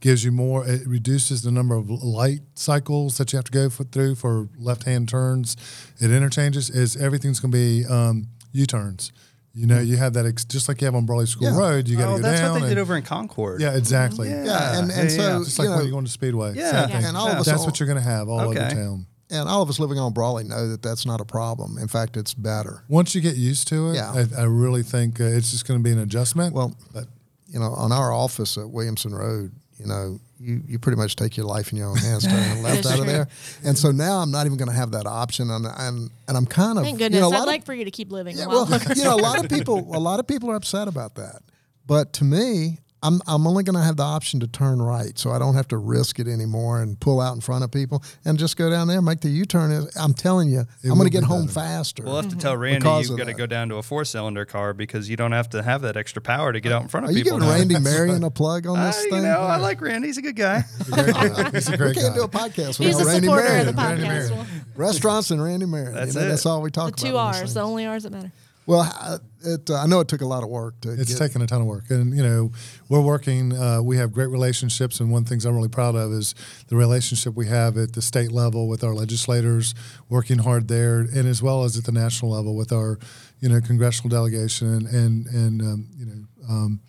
Gives 0.00 0.22
you 0.22 0.32
more. 0.32 0.68
It 0.68 0.86
reduces 0.86 1.42
the 1.42 1.50
number 1.50 1.74
of 1.74 1.88
light 1.88 2.40
cycles 2.54 3.16
that 3.16 3.32
you 3.32 3.38
have 3.38 3.46
to 3.46 3.52
go 3.52 3.70
for, 3.70 3.84
through 3.84 4.16
for 4.16 4.50
left-hand 4.58 5.08
turns. 5.08 5.56
It 5.98 6.10
interchanges. 6.10 6.68
Is 6.68 6.94
everything's 6.94 7.40
going 7.40 7.52
to 7.52 7.56
be 7.56 7.86
um, 7.86 8.26
U-turns. 8.52 9.12
You 9.54 9.68
know, 9.68 9.80
you 9.80 9.96
have 9.96 10.14
that 10.14 10.26
ex- 10.26 10.44
just 10.44 10.68
like 10.68 10.80
you 10.80 10.86
have 10.86 10.96
on 10.96 11.06
Brawley 11.06 11.26
School 11.26 11.48
yeah. 11.48 11.56
Road. 11.56 11.86
You 11.86 11.96
got 11.96 12.06
to 12.06 12.12
oh, 12.12 12.16
go 12.16 12.22
that's 12.22 12.40
down. 12.40 12.52
what 12.52 12.58
they 12.58 12.66
and, 12.66 12.74
did 12.74 12.80
over 12.80 12.96
in 12.96 13.04
Concord. 13.04 13.60
Yeah, 13.60 13.76
exactly. 13.76 14.28
Yeah, 14.28 14.44
yeah. 14.44 14.78
and, 14.78 14.90
and 14.90 15.10
yeah, 15.10 15.16
so 15.16 15.22
yeah. 15.22 15.38
just 15.44 15.58
like 15.58 15.66
you 15.66 15.70
know, 15.70 15.76
when 15.76 15.84
you're 15.86 15.92
going 15.92 16.04
to 16.04 16.10
Speedway. 16.10 16.54
Yeah, 16.54 16.88
yeah. 16.88 17.08
and 17.08 17.16
all 17.16 17.28
of 17.28 17.38
us 17.38 17.46
that's 17.46 17.60
all, 17.60 17.66
what 17.66 17.78
you're 17.78 17.86
going 17.86 18.02
to 18.02 18.08
have 18.08 18.28
all 18.28 18.40
okay. 18.50 18.60
over 18.60 18.70
town. 18.70 19.06
And 19.30 19.48
all 19.48 19.62
of 19.62 19.68
us 19.68 19.78
living 19.78 19.98
on 19.98 20.12
Brawley 20.12 20.44
know 20.44 20.68
that 20.68 20.82
that's 20.82 21.06
not 21.06 21.20
a 21.20 21.24
problem. 21.24 21.78
In 21.78 21.88
fact, 21.88 22.16
it's 22.16 22.34
better. 22.34 22.84
Once 22.88 23.14
you 23.14 23.20
get 23.20 23.36
used 23.36 23.68
to 23.68 23.90
it, 23.90 23.94
yeah. 23.94 24.12
I, 24.12 24.42
I 24.42 24.44
really 24.44 24.82
think 24.82 25.20
uh, 25.20 25.24
it's 25.24 25.52
just 25.52 25.66
going 25.66 25.78
to 25.78 25.84
be 25.84 25.92
an 25.92 25.98
adjustment. 25.98 26.52
Well, 26.52 26.76
but 26.92 27.06
you 27.46 27.60
know, 27.60 27.72
on 27.74 27.92
our 27.92 28.12
office 28.12 28.58
at 28.58 28.68
Williamson 28.68 29.14
Road, 29.14 29.52
you 29.84 29.90
know, 29.90 30.18
you, 30.40 30.62
you 30.66 30.78
pretty 30.78 30.96
much 30.96 31.14
take 31.14 31.36
your 31.36 31.44
life 31.46 31.70
in 31.70 31.78
your 31.78 31.88
own 31.88 31.96
hands 31.96 32.26
turning 32.26 32.62
left 32.62 32.86
out 32.86 32.98
of 32.98 33.06
there. 33.06 33.28
And 33.64 33.76
so 33.76 33.90
now 33.90 34.18
I'm 34.20 34.30
not 34.30 34.46
even 34.46 34.56
going 34.56 34.70
to 34.70 34.74
have 34.74 34.92
that 34.92 35.06
option. 35.06 35.50
And, 35.50 35.66
and, 35.66 36.10
and 36.26 36.36
I'm 36.36 36.46
kind 36.46 36.78
of, 36.78 36.84
thank 36.84 36.98
goodness. 36.98 37.22
You 37.22 37.30
know, 37.30 37.36
I'd 37.36 37.46
like 37.46 37.66
for 37.66 37.74
you 37.74 37.84
to 37.84 37.90
keep 37.90 38.10
living. 38.10 38.36
Yeah, 38.38 38.46
well, 38.46 38.66
you 38.96 39.04
know, 39.04 39.14
a 39.14 39.16
lot 39.16 39.44
of 39.44 39.50
people, 39.56 39.94
a 39.94 40.00
lot 40.00 40.20
of 40.20 40.26
people 40.26 40.50
are 40.50 40.54
upset 40.56 40.88
about 40.88 41.16
that. 41.16 41.42
But 41.86 42.14
to 42.14 42.24
me, 42.24 42.78
I'm, 43.04 43.20
I'm 43.26 43.46
only 43.46 43.62
going 43.62 43.76
to 43.76 43.82
have 43.82 43.98
the 43.98 44.02
option 44.02 44.40
to 44.40 44.46
turn 44.46 44.80
right, 44.80 45.16
so 45.18 45.30
I 45.30 45.38
don't 45.38 45.54
have 45.54 45.68
to 45.68 45.76
risk 45.76 46.18
it 46.18 46.26
anymore 46.26 46.80
and 46.80 46.98
pull 46.98 47.20
out 47.20 47.34
in 47.34 47.42
front 47.42 47.62
of 47.62 47.70
people 47.70 48.02
and 48.24 48.38
just 48.38 48.56
go 48.56 48.70
down 48.70 48.88
there 48.88 48.96
and 48.96 49.04
make 49.06 49.20
the 49.20 49.28
U-turn. 49.28 49.86
I'm 50.00 50.14
telling 50.14 50.48
you, 50.48 50.60
it 50.60 50.88
I'm 50.88 50.94
going 50.94 51.04
to 51.04 51.10
get 51.10 51.22
home 51.22 51.42
better. 51.42 51.52
faster. 51.52 52.02
We'll 52.02 52.16
have 52.16 52.30
to 52.30 52.36
tell 52.36 52.56
Randy 52.56 52.88
you've 52.88 53.18
got 53.18 53.26
to 53.26 53.34
go 53.34 53.44
down 53.46 53.68
to 53.68 53.76
a 53.76 53.82
four-cylinder 53.82 54.46
car 54.46 54.72
because 54.72 55.10
you 55.10 55.16
don't 55.16 55.32
have 55.32 55.50
to 55.50 55.62
have 55.62 55.82
that 55.82 55.98
extra 55.98 56.22
power 56.22 56.52
to 56.52 56.60
get 56.60 56.72
out 56.72 56.80
in 56.82 56.88
front 56.88 57.04
of 57.04 57.10
Are 57.10 57.14
people. 57.14 57.32
Are 57.32 57.34
you 57.34 57.40
giving 57.42 57.74
Randy 57.74 57.78
Marion 57.78 58.24
a 58.24 58.30
plug 58.30 58.66
on 58.66 58.80
this 58.80 58.96
uh, 58.96 59.02
thing? 59.02 59.14
You 59.16 59.22
know, 59.22 59.40
I 59.40 59.56
like 59.56 59.82
Randy. 59.82 60.08
He's 60.08 60.18
a 60.18 60.22
good 60.22 60.36
guy. 60.36 60.62
He's 60.78 60.88
a 60.88 61.02
great 61.02 61.14
guy. 61.14 61.50
He's 61.52 61.68
a 61.68 61.76
great 61.76 61.96
we 61.96 62.02
can't 62.02 62.14
do 62.14 62.22
a 62.22 62.28
podcast 62.28 62.78
He's 62.82 62.96
without 62.96 63.02
a 63.02 63.06
Randy 63.06 63.28
Marion. 63.28 63.68
of 63.68 63.76
the 63.76 63.82
podcast. 63.82 64.46
Restaurants 64.76 65.30
and 65.30 65.42
Randy 65.42 65.66
Marion. 65.66 65.92
That's 65.92 66.14
you 66.14 66.20
know, 66.20 66.26
it. 66.26 66.30
That's 66.30 66.46
all 66.46 66.62
we 66.62 66.70
talk 66.70 66.96
the 66.96 67.08
about. 67.10 67.34
two 67.34 67.42
R's, 67.42 67.54
the 67.54 67.60
only 67.60 67.86
R's 67.86 68.04
that 68.04 68.12
matter. 68.12 68.32
Well, 68.66 69.20
it, 69.44 69.68
uh, 69.68 69.74
I 69.74 69.86
know 69.86 70.00
it 70.00 70.08
took 70.08 70.22
a 70.22 70.26
lot 70.26 70.42
of 70.42 70.48
work 70.48 70.80
to. 70.80 70.92
It's 70.92 71.12
get, 71.12 71.18
taken 71.18 71.42
a 71.42 71.46
ton 71.46 71.60
of 71.60 71.66
work, 71.66 71.90
and 71.90 72.16
you 72.16 72.22
know, 72.22 72.52
we're 72.88 73.02
working. 73.02 73.52
Uh, 73.52 73.82
we 73.82 73.98
have 73.98 74.12
great 74.12 74.28
relationships, 74.28 75.00
and 75.00 75.10
one 75.10 75.22
of 75.22 75.24
the 75.26 75.30
things 75.30 75.44
I'm 75.44 75.54
really 75.54 75.68
proud 75.68 75.94
of 75.94 76.12
is 76.12 76.34
the 76.68 76.76
relationship 76.76 77.34
we 77.34 77.46
have 77.48 77.76
at 77.76 77.92
the 77.92 78.00
state 78.00 78.32
level 78.32 78.66
with 78.68 78.82
our 78.82 78.94
legislators, 78.94 79.74
working 80.08 80.38
hard 80.38 80.68
there, 80.68 81.00
and 81.00 81.28
as 81.28 81.42
well 81.42 81.64
as 81.64 81.76
at 81.76 81.84
the 81.84 81.92
national 81.92 82.30
level 82.30 82.56
with 82.56 82.72
our, 82.72 82.98
you 83.40 83.48
know, 83.50 83.60
congressional 83.60 84.08
delegation 84.08 84.68
and 84.68 84.86
and, 84.86 85.26
and 85.26 85.62
um, 85.62 85.88
you 85.96 86.06
know. 86.06 86.24
Um, 86.48 86.80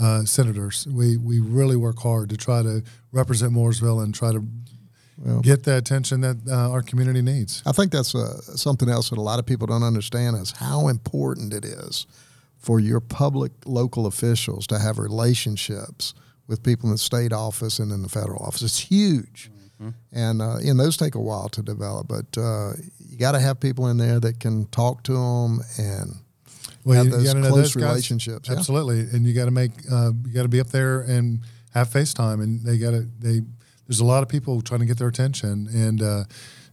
uh, 0.00 0.24
senators, 0.24 0.88
we 0.90 1.16
we 1.16 1.38
really 1.38 1.76
work 1.76 2.00
hard 2.00 2.28
to 2.30 2.36
try 2.36 2.62
to 2.62 2.82
represent 3.12 3.52
Mooresville 3.52 4.02
and 4.02 4.12
try 4.12 4.32
to 4.32 4.44
well, 5.18 5.40
get 5.40 5.64
the 5.64 5.76
attention 5.76 6.20
that 6.22 6.36
uh, 6.48 6.70
our 6.70 6.82
community 6.82 7.22
needs. 7.22 7.62
I 7.66 7.72
think 7.72 7.92
that's 7.92 8.14
uh, 8.14 8.40
something 8.40 8.88
else 8.88 9.10
that 9.10 9.18
a 9.18 9.22
lot 9.22 9.38
of 9.38 9.46
people 9.46 9.66
don't 9.66 9.82
understand 9.82 10.36
is 10.36 10.52
how 10.52 10.88
important 10.88 11.52
it 11.52 11.64
is 11.64 12.06
for 12.58 12.80
your 12.80 13.00
public 13.00 13.52
local 13.66 14.06
officials 14.06 14.66
to 14.68 14.78
have 14.78 14.98
relationships 14.98 16.14
with 16.46 16.62
people 16.62 16.88
in 16.88 16.92
the 16.92 16.98
state 16.98 17.32
office 17.32 17.78
and 17.78 17.92
in 17.92 18.02
the 18.02 18.08
federal 18.08 18.42
office. 18.42 18.62
It's 18.62 18.78
huge. 18.78 19.50
Mm-hmm. 19.80 19.90
And, 20.12 20.42
uh, 20.42 20.56
and 20.56 20.78
those 20.78 20.96
take 20.96 21.14
a 21.14 21.20
while 21.20 21.48
to 21.50 21.62
develop, 21.62 22.08
but 22.08 22.40
uh, 22.40 22.72
you 22.98 23.18
got 23.18 23.32
to 23.32 23.40
have 23.40 23.60
people 23.60 23.88
in 23.88 23.96
there 23.96 24.20
that 24.20 24.40
can 24.40 24.66
talk 24.66 25.02
to 25.04 25.12
them 25.12 25.60
and 25.78 26.16
well, 26.84 26.96
have 26.96 27.06
you, 27.06 27.12
those 27.12 27.34
you 27.34 27.40
close 27.40 27.54
those 27.54 27.76
relationships. 27.76 28.48
Guys, 28.48 28.58
absolutely, 28.58 29.02
yeah. 29.02 29.14
and 29.14 29.26
you 29.26 29.32
got 29.34 29.46
to 29.46 29.50
make 29.50 29.72
uh, 29.90 30.12
you 30.26 30.34
got 30.34 30.42
to 30.42 30.48
be 30.48 30.60
up 30.60 30.68
there 30.68 31.00
and 31.00 31.40
have 31.72 31.88
FaceTime, 31.88 32.42
and 32.42 32.64
they 32.64 32.76
got 32.76 32.90
to 32.90 33.08
they 33.18 33.40
there's 33.88 34.00
a 34.00 34.04
lot 34.04 34.22
of 34.22 34.28
people 34.28 34.60
trying 34.60 34.80
to 34.80 34.86
get 34.86 34.98
their 34.98 35.08
attention, 35.08 35.68
and 35.72 36.02
uh, 36.02 36.24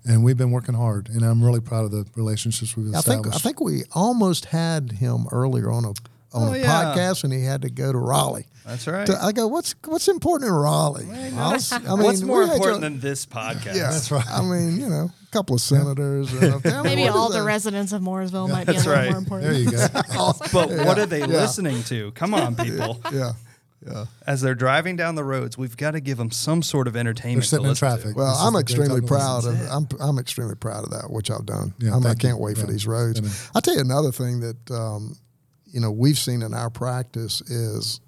and 0.05 0.23
we've 0.23 0.37
been 0.37 0.51
working 0.51 0.75
hard, 0.75 1.09
and 1.09 1.23
I'm 1.23 1.43
really 1.43 1.61
proud 1.61 1.85
of 1.85 1.91
the 1.91 2.05
relationships 2.15 2.75
we've 2.75 2.87
established. 2.87 3.07
I 3.07 3.13
think 3.13 3.35
I 3.35 3.37
think 3.37 3.61
we 3.61 3.83
almost 3.93 4.45
had 4.45 4.93
him 4.93 5.27
earlier 5.31 5.71
on 5.71 5.85
a 5.85 5.93
on 6.33 6.49
oh, 6.49 6.53
a 6.53 6.59
yeah. 6.59 6.93
podcast, 6.95 7.23
and 7.23 7.33
he 7.33 7.43
had 7.43 7.61
to 7.63 7.69
go 7.69 7.91
to 7.91 7.97
Raleigh. 7.97 8.47
That's 8.65 8.87
right. 8.87 9.05
To, 9.07 9.17
I 9.21 9.31
go, 9.31 9.47
what's 9.47 9.75
what's 9.85 10.07
important 10.07 10.49
in 10.49 10.55
Raleigh? 10.55 11.07
I, 11.11 11.27
I 11.27 11.95
mean, 11.95 12.03
what's 12.03 12.21
more 12.21 12.43
important 12.43 12.63
your, 12.63 12.79
than 12.79 12.99
this 12.99 13.25
podcast? 13.25 13.75
Yeah, 13.75 13.89
that's 13.89 14.11
right. 14.11 14.25
I 14.29 14.41
mean, 14.41 14.79
you 14.79 14.87
know, 14.87 15.09
a 15.11 15.31
couple 15.31 15.55
of 15.55 15.61
senators. 15.61 16.31
And 16.33 16.63
Maybe 16.83 17.07
all 17.07 17.29
the 17.29 17.39
that? 17.39 17.43
residents 17.43 17.91
of 17.91 18.01
Mooresville 18.01 18.49
might 18.49 18.67
be 18.67 18.73
a 18.73 18.77
little 18.77 18.93
right. 18.93 19.09
more 19.09 19.17
important. 19.17 19.51
There 19.51 19.59
you 19.59 19.71
go. 19.71 19.87
But 20.53 20.69
what 20.85 20.99
are 20.99 21.05
they 21.05 21.19
Yeah. 21.19 21.25
listening 21.25 21.83
to? 21.83 22.11
Come 22.11 22.33
on, 22.33 22.55
people. 22.55 23.01
Yeah, 23.11 23.33
yeah. 23.85 24.05
As 24.27 24.41
they're 24.41 24.53
driving 24.55 24.95
down 24.95 25.15
the 25.15 25.23
roads, 25.23 25.57
we've 25.57 25.75
got 25.75 25.91
to 25.91 25.99
give 26.01 26.17
them 26.17 26.29
some 26.31 26.61
sort 26.61 26.87
of 26.87 26.95
entertainment. 26.95 27.41
They're 27.43 27.47
sitting 27.59 27.63
to 27.63 27.69
in 27.69 27.71
listen 27.71 27.89
to. 27.89 27.95
traffic. 27.97 28.15
Well, 28.17 28.31
This 28.31 28.41
I'm 28.41 28.55
extremely 28.55 29.01
proud 29.01 29.45
of. 29.45 29.59
I'm 29.71 29.87
I'm 29.99 30.19
extremely 30.19 30.55
proud 30.55 30.83
of 30.83 30.91
that 30.91 31.09
what 31.09 31.29
y'all 31.29 31.41
done. 31.41 31.73
Yeah, 31.79 31.95
I'm, 31.95 32.05
I 32.05 32.13
can't 32.15 32.37
you. 32.37 32.43
wait 32.43 32.57
for 32.57 32.67
these 32.67 32.85
roads. 32.85 33.19
I 33.19 33.23
know. 33.23 33.29
I'll 33.55 33.61
tell 33.61 33.73
you 33.75 33.81
another 33.81 34.11
thing 34.11 34.39
that 34.41 34.71
um, 34.71 35.15
you 35.65 35.79
know 35.79 35.91
we've 35.91 36.17
seen 36.17 36.41
in 36.43 36.53
our 36.53 36.69
practice 36.69 37.41
is 37.41 37.99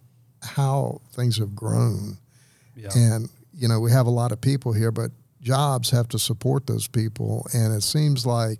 how 0.41 1.01
things 1.13 1.37
have 1.39 1.55
grown, 1.55 2.17
Yeah. 2.75 2.89
and 2.95 3.29
you 3.53 3.67
know 3.67 3.79
we 3.79 3.91
have 3.91 4.05
a 4.05 4.11
lot 4.11 4.31
of 4.31 4.39
people 4.41 4.73
here, 4.73 4.91
but 4.91 5.11
jobs 5.41 5.89
have 5.89 6.07
to 6.09 6.19
support 6.19 6.67
those 6.67 6.87
people. 6.87 7.47
And 7.53 7.73
it 7.73 7.81
seems 7.81 8.25
like 8.25 8.59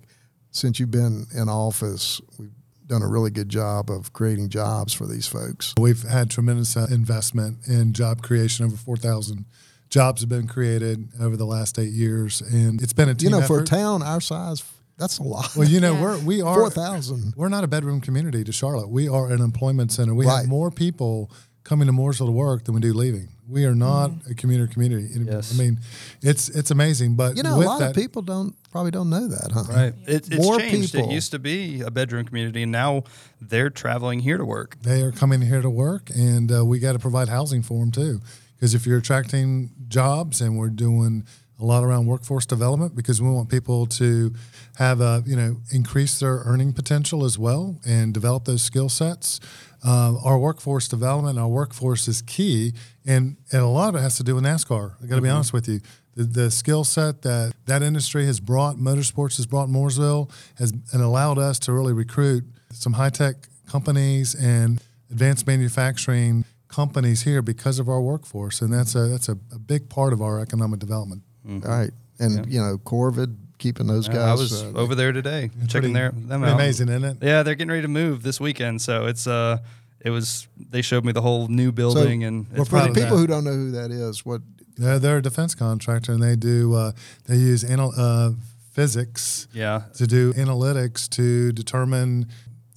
since 0.50 0.78
you've 0.80 0.90
been 0.90 1.26
in 1.34 1.48
office, 1.48 2.20
we've 2.38 2.50
done 2.86 3.02
a 3.02 3.08
really 3.08 3.30
good 3.30 3.48
job 3.48 3.90
of 3.90 4.12
creating 4.12 4.48
jobs 4.50 4.92
for 4.92 5.06
these 5.06 5.26
folks. 5.26 5.74
We've 5.78 6.02
had 6.02 6.30
tremendous 6.30 6.76
uh, 6.76 6.86
investment 6.90 7.66
in 7.66 7.92
job 7.92 8.22
creation. 8.22 8.64
Over 8.66 8.76
4,000 8.76 9.44
jobs 9.90 10.20
have 10.22 10.28
been 10.28 10.46
created 10.46 11.08
over 11.20 11.36
the 11.36 11.46
last 11.46 11.78
eight 11.78 11.92
years. 11.92 12.40
And 12.42 12.82
it's 12.82 12.92
been 12.92 13.08
a 13.08 13.14
team 13.14 13.30
You 13.30 13.40
know, 13.40 13.46
for 13.46 13.60
a 13.60 13.64
town 13.64 14.02
our 14.02 14.20
size, 14.20 14.62
that's 14.98 15.18
a 15.18 15.22
lot. 15.22 15.56
Well, 15.56 15.68
you 15.68 15.80
know, 15.80 15.94
Yeah. 15.94 16.02
we're, 16.02 16.18
we 16.18 16.42
are. 16.42 16.54
4,000. 16.58 17.34
We're 17.36 17.48
not 17.48 17.64
a 17.64 17.68
bedroom 17.68 18.00
community 18.00 18.44
to 18.44 18.52
Charlotte. 18.52 18.88
We 18.90 19.08
are 19.08 19.30
an 19.30 19.40
employment 19.40 19.90
center. 19.92 20.14
We 20.14 20.26
Right. 20.26 20.40
have 20.40 20.48
more 20.48 20.70
people 20.70 21.30
coming 21.64 21.86
to 21.86 21.92
Mooresville 21.92 22.26
to 22.26 22.32
work 22.32 22.64
than 22.64 22.74
we 22.74 22.80
do 22.82 22.92
leaving. 22.92 23.28
We 23.48 23.64
are 23.64 23.74
not 23.74 24.10
a 24.30 24.34
commuter 24.34 24.66
community. 24.66 25.08
Yes. 25.24 25.54
I 25.54 25.62
mean, 25.62 25.80
it's 26.22 26.48
it's 26.50 26.70
amazing. 26.70 27.14
But 27.14 27.36
You 27.36 27.42
know, 27.42 27.56
a 27.56 27.64
lot 27.64 27.80
that, 27.80 27.90
of 27.90 27.96
people 27.96 28.22
don't 28.22 28.54
probably 28.74 28.90
don't 28.90 29.08
know 29.08 29.28
that, 29.28 29.52
huh? 29.52 29.62
Right. 29.68 29.94
It, 30.04 30.26
it's 30.32 30.44
More 30.44 30.58
changed. 30.58 30.94
people. 30.94 31.08
It 31.08 31.14
used 31.14 31.30
to 31.30 31.38
be 31.38 31.82
a 31.82 31.92
bedroom 31.92 32.24
community, 32.24 32.64
and 32.64 32.72
now 32.72 33.04
they're 33.40 33.70
traveling 33.70 34.18
here 34.18 34.36
to 34.36 34.44
work. 34.44 34.76
they 34.82 35.00
are 35.02 35.12
coming 35.12 35.40
here 35.40 35.62
to 35.62 35.70
work, 35.70 36.10
and 36.10 36.50
uh, 36.50 36.64
we 36.64 36.80
got 36.80 36.94
to 36.94 36.98
provide 36.98 37.28
housing 37.28 37.62
for 37.62 37.78
them 37.78 37.92
too. 37.92 38.20
Because 38.56 38.74
if 38.74 38.84
you're 38.84 38.98
attracting 38.98 39.70
jobs, 39.86 40.40
and 40.40 40.58
we're 40.58 40.70
doing 40.70 41.24
a 41.60 41.64
lot 41.64 41.84
around 41.84 42.06
workforce 42.06 42.46
development, 42.46 42.96
because 42.96 43.22
we 43.22 43.30
want 43.30 43.48
people 43.48 43.86
to 43.86 44.34
have 44.74 45.00
a 45.00 45.22
you 45.24 45.36
know 45.36 45.58
increase 45.70 46.18
their 46.18 46.38
earning 46.44 46.72
potential 46.72 47.24
as 47.24 47.38
well 47.38 47.78
and 47.86 48.12
develop 48.12 48.44
those 48.44 48.62
skill 48.62 48.88
sets. 48.88 49.38
Uh, 49.86 50.16
our 50.24 50.36
workforce 50.36 50.88
development, 50.88 51.38
our 51.38 51.46
workforce 51.46 52.08
is 52.08 52.22
key, 52.22 52.72
and, 53.06 53.36
and 53.52 53.62
a 53.62 53.66
lot 53.66 53.90
of 53.90 53.94
it 53.94 54.00
has 54.00 54.16
to 54.16 54.24
do 54.24 54.34
with 54.34 54.42
NASCAR. 54.42 54.94
I 55.00 55.06
got 55.06 55.16
to 55.16 55.22
be 55.22 55.28
honest 55.28 55.52
with 55.52 55.68
you. 55.68 55.80
The, 56.16 56.24
the 56.24 56.50
skill 56.50 56.84
set 56.84 57.22
that 57.22 57.54
that 57.66 57.82
industry 57.82 58.26
has 58.26 58.38
brought, 58.40 58.76
motorsports 58.76 59.36
has 59.36 59.46
brought 59.46 59.68
Mooresville, 59.68 60.30
has 60.58 60.72
and 60.92 61.02
allowed 61.02 61.38
us 61.38 61.58
to 61.60 61.72
really 61.72 61.92
recruit 61.92 62.44
some 62.72 62.92
high 62.94 63.10
tech 63.10 63.36
companies 63.68 64.34
and 64.34 64.80
advanced 65.10 65.46
manufacturing 65.46 66.44
companies 66.68 67.22
here 67.22 67.42
because 67.42 67.78
of 67.78 67.88
our 67.88 68.00
workforce, 68.00 68.60
and 68.60 68.72
that's 68.72 68.94
a 68.94 69.06
that's 69.08 69.28
a, 69.28 69.36
a 69.52 69.58
big 69.58 69.88
part 69.88 70.12
of 70.12 70.20
our 70.22 70.40
economic 70.40 70.78
development. 70.80 71.22
All 71.48 71.58
right. 71.60 71.90
And, 72.20 72.50
you 72.52 72.60
know, 72.60 72.78
Corvid, 72.78 73.34
keeping 73.58 73.88
those 73.88 74.06
guys. 74.08 74.16
I 74.18 74.34
was 74.34 74.62
uh, 74.62 74.72
over 74.76 74.94
there 74.94 75.10
today 75.12 75.48
Pretty- 75.52 75.66
checking 75.66 75.92
their 75.92 76.12
them 76.12 76.44
out. 76.44 76.54
amazing, 76.54 76.88
isn't 76.88 77.04
it? 77.04 77.16
Yeah, 77.20 77.42
they're 77.42 77.56
getting 77.56 77.70
ready 77.70 77.82
to 77.82 77.88
move 77.88 78.22
this 78.22 78.38
weekend, 78.40 78.80
so 78.82 79.06
it's 79.06 79.26
uh, 79.26 79.58
it 80.00 80.10
was 80.10 80.46
they 80.70 80.80
showed 80.80 81.04
me 81.04 81.10
the 81.12 81.22
whole 81.22 81.48
new 81.48 81.72
building, 81.72 82.22
and 82.22 82.46
we're 82.52 82.60
it's 82.60 82.68
proud 82.70 82.86
for 82.88 82.92
the 82.94 83.00
people 83.00 83.16
that. 83.16 83.20
who 83.20 83.26
don't 83.26 83.42
know 83.44 83.52
who 83.52 83.72
that 83.72 83.90
is, 83.90 84.24
what 84.24 84.42
They're, 84.76 84.98
they're 84.98 85.18
a 85.18 85.22
defense 85.22 85.54
contractor, 85.54 86.12
and 86.12 86.22
they 86.22 86.36
do 86.36 86.74
uh, 86.74 86.92
they 87.26 87.36
use 87.36 87.64
anal- 87.64 87.94
uh, 87.96 88.32
physics 88.72 89.46
yeah, 89.52 89.82
to 89.94 90.06
do 90.06 90.32
analytics 90.32 91.08
to 91.10 91.52
determine 91.52 92.26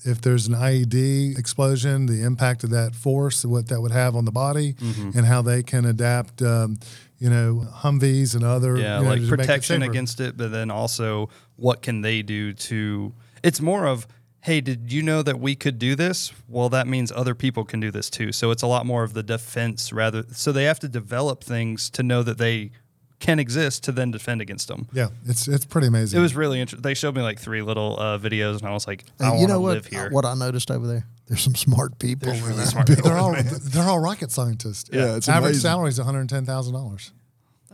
if 0.06 0.22
there's 0.22 0.48
an 0.48 0.54
IED 0.54 1.38
explosion, 1.38 2.06
the 2.06 2.22
impact 2.24 2.64
of 2.64 2.70
that 2.70 2.96
force, 2.96 3.44
what 3.44 3.68
that 3.68 3.82
would 3.82 3.92
have 3.92 4.16
on 4.16 4.26
the 4.26 4.32
body, 4.32 4.74
Mm-hmm. 4.74 5.18
and 5.18 5.26
how 5.28 5.42
they 5.42 5.64
can 5.64 5.86
adapt. 5.86 6.42
Um, 6.42 6.78
you 7.20 7.32
know, 7.32 7.66
Humvees 7.78 8.36
and 8.36 8.44
other 8.44 8.78
yeah, 8.78 9.00
you 9.00 9.04
know, 9.04 9.10
like 9.10 9.22
make 9.22 9.28
it 9.28 9.38
protection 9.38 9.82
against 9.82 10.20
it, 10.20 10.38
but 10.38 10.52
then 10.52 10.70
also 10.70 11.30
what 11.56 11.82
can 11.82 12.02
they 12.02 12.22
do 12.22 12.54
to? 12.54 13.12
It's 13.42 13.60
more 13.60 13.88
of 13.88 14.06
hey, 14.42 14.62
did 14.62 14.92
you 14.94 15.04
know 15.04 15.22
that 15.24 15.40
we 15.40 15.56
could 15.56 15.78
do 15.80 15.96
this? 15.96 16.32
Well, 16.48 16.70
that 16.70 16.88
means 16.88 17.12
other 17.12 17.36
people 17.36 17.66
can 17.66 17.80
do 17.80 17.92
this 17.92 18.10
too. 18.10 18.32
So 18.32 18.52
it's 18.52 18.64
a 18.64 18.68
lot 18.68 18.86
more 18.86 19.04
of 19.04 19.14
the 19.14 19.24
defense 19.24 19.92
rather. 19.92 20.24
So 20.32 20.52
they 20.52 20.66
have 20.66 20.80
to 20.80 20.88
develop 20.88 21.44
things 21.44 21.90
to 21.92 22.04
know 22.04 22.24
that 22.24 22.38
they 22.38 22.72
can 23.20 23.40
exist 23.40 23.84
to 23.84 23.92
then 23.92 24.12
defend 24.12 24.42
against 24.42 24.68
them. 24.68 24.88
Yeah, 24.94 25.08
it's 25.26 25.48
it's 25.48 25.66
pretty 25.66 25.88
amazing. 25.88 26.20
It 26.20 26.22
was 26.22 26.36
really 26.36 26.62
interesting. 26.62 26.84
They 26.84 26.94
showed 26.94 27.16
me 27.16 27.22
like 27.24 27.40
three 27.40 27.62
little 27.62 28.00
uh, 28.00 28.20
videos, 28.20 28.60
and 28.60 28.68
I 28.68 28.72
was 28.74 28.86
like, 28.86 29.06
I 29.20 29.32
want 29.32 29.42
know 29.48 29.56
to 29.56 29.60
what? 29.60 29.74
live 29.74 29.86
here. 29.88 30.10
What 30.12 30.26
I 30.26 30.36
noticed 30.36 30.70
over 30.70 30.86
there, 30.86 31.08
there's 31.28 31.42
some 31.42 31.56
smart 31.56 31.98
people. 32.00 32.28
There's 32.28 32.42
in 32.44 32.48
really 32.50 32.66
smart 32.66 32.88
building. 32.88 33.04
they're 33.06 33.18
all 33.18 33.34
they're 33.34 33.90
all 33.90 34.00
rocket 34.00 34.32
scientists. 34.32 34.90
Yeah, 34.94 35.16
it's 35.16 35.28
average 35.28 35.54
amazing. 35.54 35.62
salary 35.62 35.90
is 35.90 35.98
one 35.98 36.06
hundred 36.06 36.30
ten 36.30 36.46
thousand 36.46 36.74
dollars. 36.74 37.12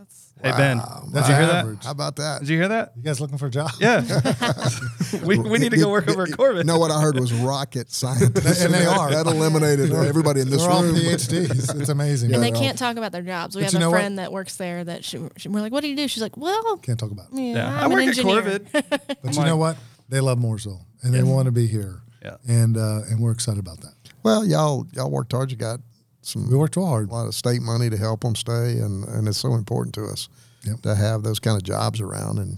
That's 0.04 0.30
Hey 0.42 0.52
Ben, 0.52 0.78
Wow, 0.80 1.04
did 1.14 1.16
you 1.28 1.36
hear 1.36 1.46
that? 1.46 1.56
average. 1.56 1.84
How 1.86 1.92
about 1.92 2.16
that? 2.18 2.40
Did 2.42 2.50
you 2.50 2.58
hear 2.58 2.68
that? 2.68 2.92
You 2.98 3.04
guys 3.04 3.22
looking 3.22 3.38
for 3.38 3.46
a 3.48 3.50
job? 3.50 3.70
Yeah, 3.80 4.04
we, 5.24 5.38
we 5.38 5.58
need 5.60 5.72
to 5.72 5.78
go 5.78 5.90
work 5.90 6.08
over 6.10 6.24
at 6.24 6.30
Corvid. 6.30 6.66
No, 6.66 6.78
what 6.80 6.92
I 6.92 7.00
heard 7.02 7.18
was 7.20 7.32
rocket 7.32 7.92
scientists, 7.92 8.62
And 8.64 8.74
they 8.74 8.86
are. 8.86 9.12
That 9.12 9.26
eliminated 9.28 9.92
everybody 9.94 10.42
in 10.42 10.50
this 10.50 10.62
They're 10.62 10.72
all 10.72 10.84
room. 10.84 10.96
PhDs. 10.96 11.80
It's 11.80 11.90
amazing. 11.90 12.34
and 12.34 12.44
they 12.44 12.50
Yeah. 12.50 12.56
can't 12.56 12.78
talk 12.78 12.98
about 12.98 13.12
their 13.12 13.22
jobs. 13.22 13.56
We 13.56 13.62
But 13.62 13.66
have 13.66 13.74
you 13.74 13.80
know 13.80 13.88
a 13.88 13.92
what? 13.92 13.98
friend 14.00 14.20
that 14.20 14.32
works 14.32 14.58
there 14.58 14.84
that 14.84 15.06
she, 15.06 15.20
she, 15.38 15.48
we're 15.50 15.62
like, 15.62 15.72
what 15.72 15.82
do 15.82 15.88
you 15.90 15.96
do? 15.96 16.08
She's 16.08 16.22
like, 16.24 16.36
well, 16.36 16.78
Can't 16.78 17.00
talk 17.00 17.12
about. 17.12 17.28
It. 17.32 17.40
yeah, 17.40 17.54
Yeah, 17.56 17.80
I 17.80 17.84
I'm 17.86 17.92
work 17.92 18.02
an 18.04 18.10
at 18.10 18.18
engineer. 18.18 18.60
But 18.74 18.86
I'm 19.24 19.32
you 19.32 19.38
like- 19.38 19.48
know 19.48 19.58
what? 19.58 19.78
They 20.10 20.20
love 20.20 20.38
Mooresville 20.40 20.82
and 21.04 21.14
they 21.14 21.24
want 21.24 21.46
to 21.46 21.52
be 21.52 21.68
here. 21.68 22.02
Yeah. 22.22 22.36
And 22.48 22.78
uh, 22.78 23.02
and 23.10 23.20
we're 23.20 23.32
excited 23.32 23.60
about 23.60 23.82
that. 23.82 23.94
Well, 24.24 24.46
y'all 24.46 24.86
y'all 24.94 25.10
worked 25.12 25.32
hard. 25.32 25.52
You 25.52 25.58
got 25.58 25.80
some 26.26 26.50
We 26.50 26.56
worked 26.58 26.76
hard. 26.76 27.10
a 27.10 27.14
lot 27.14 27.28
of 27.28 27.36
state 27.36 27.62
money 27.62 27.90
to 27.90 27.98
help 27.98 28.22
them 28.22 28.36
stay, 28.36 28.80
and, 28.80 29.04
and 29.06 29.28
it's 29.28 29.38
so 29.38 29.54
important 29.56 29.94
to 29.96 30.06
us 30.06 30.30
Yep. 30.64 30.82
to 30.84 30.96
have 30.96 31.24
those 31.24 31.40
kind 31.40 31.58
of 31.58 31.64
jobs 31.64 32.00
around 32.02 32.40
and 32.40 32.58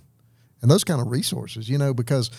and 0.61 0.71
those 0.71 0.83
kind 0.83 1.01
of 1.01 1.11
resources. 1.11 1.67
You 1.69 1.77
know, 1.77 1.93
because 1.93 2.29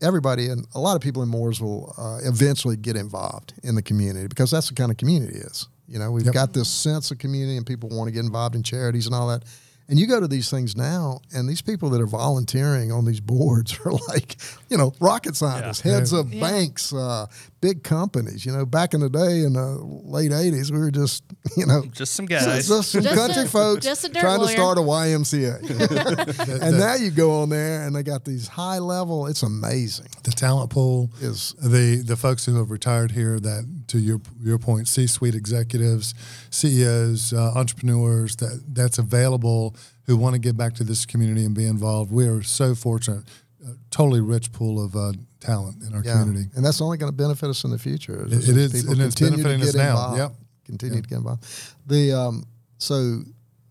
everybody 0.00 0.48
and 0.48 0.66
a 0.74 0.80
lot 0.80 0.96
of 0.96 1.02
people 1.02 1.22
in 1.22 1.28
Mooresville 1.30 1.94
uh, 1.98 2.18
eventually 2.28 2.76
get 2.76 2.96
involved 2.96 3.54
in 3.62 3.74
the 3.74 3.82
community 3.82 4.26
because 4.26 4.50
that's 4.50 4.68
the 4.68 4.74
kind 4.74 4.90
of 4.90 4.96
community 4.96 5.36
it 5.38 5.44
is. 5.46 5.68
You 5.88 5.98
know, 5.98 6.10
we've 6.10 6.24
Yep. 6.24 6.34
got 6.34 6.52
this 6.52 6.68
sense 6.68 7.10
of 7.10 7.18
community, 7.18 7.56
and 7.56 7.66
people 7.66 7.88
want 7.90 8.08
to 8.08 8.12
get 8.12 8.24
involved 8.24 8.54
in 8.54 8.62
charities 8.62 9.06
and 9.06 9.14
all 9.14 9.28
that. 9.28 9.44
And 9.88 9.98
you 9.98 10.06
go 10.06 10.20
to 10.20 10.28
these 10.28 10.48
things 10.48 10.76
now, 10.76 11.20
and 11.34 11.48
these 11.48 11.60
people 11.60 11.90
that 11.90 12.00
are 12.00 12.06
volunteering 12.06 12.90
on 12.92 13.04
these 13.04 13.20
boards 13.34 13.78
are 13.84 13.92
like, 14.08 14.36
you 14.70 14.76
know, 14.78 14.94
rocket 15.00 15.36
scientists, 15.36 15.84
Yeah. 15.84 15.92
heads 15.92 16.12
of 16.12 16.32
Yeah. 16.32 16.40
banks, 16.40 16.92
uh, 16.92 17.26
big 17.62 17.82
companies. 17.82 18.44
You 18.44 18.52
know, 18.52 18.66
back 18.66 18.92
in 18.92 19.00
the 19.00 19.08
day 19.08 19.44
in 19.44 19.54
the 19.54 19.78
late 20.04 20.32
'80s, 20.32 20.70
we 20.70 20.78
were 20.78 20.90
just, 20.90 21.24
you 21.56 21.64
know, 21.64 21.84
Just 21.92 22.12
some 22.12 22.26
guys. 22.26 22.68
just 22.68 22.90
some 22.90 23.00
Just 23.02 23.14
country 23.14 23.44
a- 23.44 23.46
folks 23.48 23.86
just 23.86 24.04
a 24.04 24.08
dirt 24.10 24.20
trying 24.20 24.40
to 24.40 24.48
start 24.48 24.76
a 24.76 24.82
YMCA. 24.82 26.60
and 26.62 26.78
now 26.78 26.94
you 26.96 27.10
go 27.10 27.40
on 27.40 27.48
there, 27.48 27.86
and 27.86 27.96
they 27.96 28.02
got 28.02 28.26
these 28.26 28.48
high 28.48 28.78
level. 28.78 29.26
It's 29.28 29.42
amazing. 29.42 30.08
The 30.24 30.32
talent 30.32 30.68
pool 30.70 31.10
Is 31.22 31.54
the 31.62 32.02
the 32.04 32.16
folks 32.16 32.44
who 32.44 32.56
have 32.56 32.70
retired 32.70 33.12
here 33.12 33.40
that 33.40 33.84
to 33.88 33.98
your 33.98 34.20
your 34.42 34.58
point 34.58 34.88
C-suite 34.88 35.34
executives, 35.34 36.14
CEOs, 36.50 37.32
uh, 37.32 37.52
entrepreneurs 37.54 38.36
that 38.36 38.62
that's 38.68 38.98
available 38.98 39.74
who 40.06 40.16
want 40.16 40.34
to 40.34 40.40
give 40.40 40.56
back 40.56 40.74
to 40.74 40.84
this 40.84 41.06
community 41.06 41.44
and 41.44 41.54
be 41.54 41.64
involved. 41.64 42.10
We 42.12 42.26
are 42.26 42.42
so 42.42 42.74
fortunate. 42.74 43.22
A 43.64 43.74
totally 43.90 44.20
rich 44.20 44.50
pool 44.52 44.84
of 44.84 44.96
uh, 44.96 45.12
talent 45.42 45.82
in 45.82 45.94
our 45.94 46.02
yeah, 46.04 46.20
community. 46.20 46.48
and 46.54 46.64
that's 46.64 46.80
only 46.80 46.96
going 46.98 47.10
to 47.12 47.16
benefit 47.16 47.48
us 47.50 47.64
in 47.64 47.70
the 47.70 47.78
future. 47.78 48.24
It- 48.26 48.32
it 48.48 48.56
is, 48.56 48.72
People 48.72 48.92
and 48.94 49.02
it's 49.02 49.14
continue 49.14 49.38
to 49.42 49.48
benefiting 49.48 49.68
us 49.68 49.72
get 49.74 49.78
now. 49.78 49.90
involved, 49.90 50.18
Yep. 50.18 50.32
Continue 50.64 51.02
to 51.02 51.08
get 51.08 51.18
involved. 51.18 51.44
The 51.86 52.12
um, 52.12 52.44
so 52.78 53.22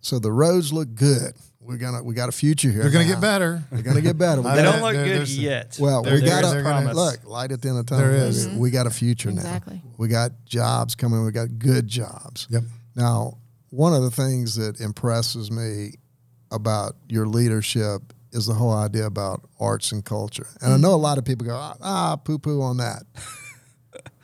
so 0.01 0.19
the 0.19 0.31
roads 0.31 0.71
look 0.73 0.93
good. 0.93 1.33
We're 1.59 1.77
gonna 1.77 2.03
we 2.03 2.13
got 2.15 2.27
a 2.27 2.31
future 2.33 2.69
here. 2.71 2.81
They're 2.81 2.91
going 2.91 3.05
to 3.07 3.13
now. 3.13 3.19
get 3.19 3.21
better. 3.21 3.63
They're 3.71 3.81
gonna 3.83 4.01
get 4.01 4.17
better. 4.17 4.41
They 4.55 4.61
don't 4.63 4.81
look 4.81 4.93
good 4.95 5.29
yet. 5.29 5.77
Well, 5.79 6.01
There- 6.03 6.15
we 6.15 6.21
there 6.21 6.41
got 6.41 6.53
a 6.53 6.57
to 6.57 6.63
promise. 6.63 6.95
look 6.95 7.23
light 7.25 7.51
at 7.51 7.61
the 7.61 7.69
end 7.69 7.77
of 7.79 7.85
the 7.85 7.95
tunnel. 7.95 8.11
There 8.11 8.27
is. 8.27 8.47
We 8.49 8.71
got 8.71 8.87
a 8.87 8.91
future 8.91 9.31
now. 9.31 9.41
Exactly. 9.41 9.81
We 9.97 10.07
got 10.09 10.31
jobs 10.45 10.95
coming. 10.95 11.23
We 11.23 11.31
got 11.31 11.57
good 11.59 11.87
jobs. 11.87 12.47
Yep. 12.49 12.63
Now, 12.95 13.37
one 13.69 13.93
of 13.93 14.01
the 14.03 14.11
things 14.11 14.55
that 14.55 14.81
impresses 14.81 15.49
me 15.51 15.93
about 16.51 16.95
your 17.07 17.25
leadership 17.27 18.11
is 18.31 18.45
the 18.47 18.53
whole 18.53 18.73
idea 18.73 19.05
about 19.05 19.41
arts 19.59 19.91
and 19.91 20.03
culture. 20.03 20.47
And 20.61 20.73
I 20.73 20.77
know 20.77 20.93
a 20.93 20.95
lot 20.95 21.17
of 21.17 21.25
people 21.25 21.45
go, 21.45 21.55
ah, 21.55 21.75
ah 21.81 22.15
poo 22.15 22.39
poo 22.39 22.61
on 22.61 22.77
that. 22.77 23.03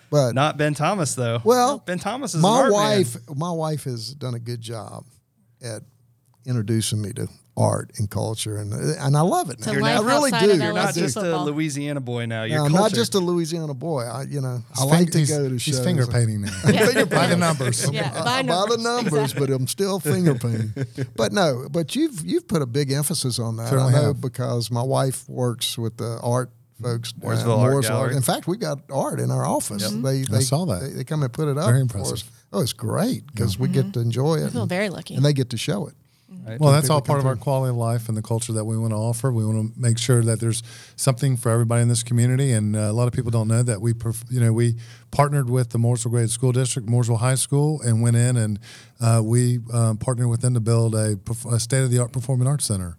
But 0.09 0.35
Not 0.35 0.57
Ben 0.57 0.73
Thomas 0.73 1.15
though. 1.15 1.41
Well, 1.43 1.79
Ben 1.79 1.99
Thomas 1.99 2.33
is 2.33 2.41
my 2.41 2.49
art 2.49 2.71
man. 2.71 2.71
wife, 2.71 3.17
my 3.35 3.51
wife 3.51 3.83
has 3.83 4.13
done 4.13 4.35
a 4.35 4.39
good 4.39 4.61
job 4.61 5.03
at 5.61 5.81
introducing 6.45 7.01
me 7.01 7.11
to 7.13 7.27
art 7.57 7.91
and 7.97 8.07
culture, 8.09 8.57
and 8.57 8.71
and 8.71 9.17
I 9.17 9.21
love 9.21 9.49
it. 9.49 9.59
To 9.63 9.73
now. 9.73 9.79
life 9.81 9.99
I 9.99 10.03
really 10.05 10.31
do. 10.31 10.63
You're 10.63 10.73
not 10.73 10.93
LSU 10.93 10.99
just 10.99 11.17
a. 11.17 11.37
Louisiana 11.37 11.99
boy 11.99 12.25
now. 12.27 12.43
You're 12.43 12.59
Now, 12.59 12.65
I'm 12.65 12.71
not 12.71 12.93
just 12.93 13.15
a 13.15 13.19
Louisiana 13.19 13.73
boy. 13.73 14.03
I, 14.03 14.23
you 14.23 14.39
know, 14.41 14.61
I 14.77 14.81
He's 14.83 14.85
like 14.91 15.11
to 15.11 15.25
go 15.25 15.43
to 15.49 15.53
He's 15.53 15.61
shows. 15.63 15.83
finger 15.83 16.05
painting 16.05 16.41
now. 16.41 16.51
Finger 16.63 17.05
By 17.07 17.27
the 17.27 17.35
numbers. 17.37 17.89
Yeah, 17.91 18.11
Uh, 18.13 18.23
by 18.23 18.43
by 18.43 18.65
the 18.69 18.77
numbers, 18.77 18.83
numbers, 18.83 19.13
exactly. 19.31 19.47
but 19.47 19.53
I'm 19.55 19.67
still 19.67 19.99
finger 19.99 20.35
painting. 20.35 20.73
but 21.15 21.33
no, 21.33 21.67
but 21.71 21.95
you've 21.95 22.23
you've 22.23 22.47
put 22.47 22.61
a 22.61 22.67
big 22.67 22.91
emphasis 22.91 23.39
on 23.39 23.57
that. 23.57 23.69
Certainly 23.69 23.93
I 23.95 23.97
know 24.01 24.07
have. 24.07 24.21
because 24.21 24.69
my 24.69 24.83
wife 24.83 25.27
works 25.27 25.77
with 25.77 25.97
the 25.97 26.19
art 26.21 26.51
folks. 26.81 27.11
uh, 27.11 27.25
Mooresville 27.25 27.57
Art 27.57 27.73
Mooresville 27.73 27.81
Gallery. 27.87 28.15
In 28.15 28.21
fact, 28.21 28.45
we 28.47 28.57
got 28.57 28.79
art 28.91 29.19
in 29.19 29.31
our 29.31 29.45
office. 29.45 29.89
They, 29.89 30.21
they 30.21 30.41
saw 30.41 30.65
that. 30.65 30.81
They, 30.81 30.89
they 30.89 31.03
come 31.03 31.23
and 31.23 31.33
put 31.33 31.47
it 31.47 31.57
up 31.57 31.65
Very 31.65 31.77
for 31.79 31.81
impressive. 31.81 32.13
us. 32.13 32.23
Oh, 32.53 32.61
it's 32.61 32.73
great 32.73 33.25
because 33.27 33.57
we 33.57 33.67
get 33.67 33.93
to 33.93 33.99
enjoy 33.99 34.35
I 34.35 34.45
it, 34.45 34.51
feel 34.51 34.61
and, 34.61 34.69
very 34.69 34.89
lucky. 34.89 35.15
and 35.15 35.25
they 35.25 35.33
get 35.33 35.49
to 35.49 35.57
show 35.57 35.87
it. 35.87 35.95
Right? 36.29 36.59
Well, 36.59 36.71
that's 36.73 36.89
all 36.89 37.01
part 37.01 37.19
of 37.19 37.25
our 37.25 37.35
quality 37.37 37.69
of 37.69 37.77
life 37.77 38.09
and 38.09 38.17
the 38.17 38.21
culture 38.21 38.51
that 38.53 38.65
we 38.65 38.77
want 38.77 38.91
to 38.91 38.97
offer. 38.97 39.31
We 39.31 39.45
want 39.45 39.73
to 39.73 39.79
make 39.79 39.97
sure 39.97 40.21
that 40.23 40.39
there's 40.41 40.61
something 40.97 41.37
for 41.37 41.49
everybody 41.51 41.81
in 41.81 41.87
this 41.87 42.03
community. 42.03 42.51
And 42.51 42.75
uh, 42.75 42.79
a 42.79 42.91
lot 42.93 43.07
of 43.07 43.13
people 43.13 43.31
don't 43.31 43.47
know 43.47 43.63
that 43.63 43.79
we, 43.81 43.93
perf- 43.93 44.29
you 44.29 44.39
know, 44.41 44.51
we 44.51 44.75
partnered 45.11 45.49
with 45.49 45.69
the 45.69 45.77
Mooresville 45.79 46.11
Grade 46.11 46.29
School 46.29 46.51
District, 46.51 46.87
Mooresville 46.87 47.19
High 47.19 47.35
School, 47.35 47.81
and 47.81 48.01
went 48.01 48.17
in 48.17 48.35
and 48.37 48.59
uh, 48.99 49.21
we 49.23 49.59
um, 49.73 49.97
partnered 49.97 50.27
with 50.29 50.41
them 50.41 50.53
to 50.53 50.59
build 50.59 50.95
a, 50.95 51.15
perf- 51.15 51.51
a 51.51 51.59
state 51.59 51.83
of 51.83 51.91
the 51.91 51.99
art 51.99 52.11
performing 52.11 52.47
arts 52.47 52.65
center, 52.65 52.97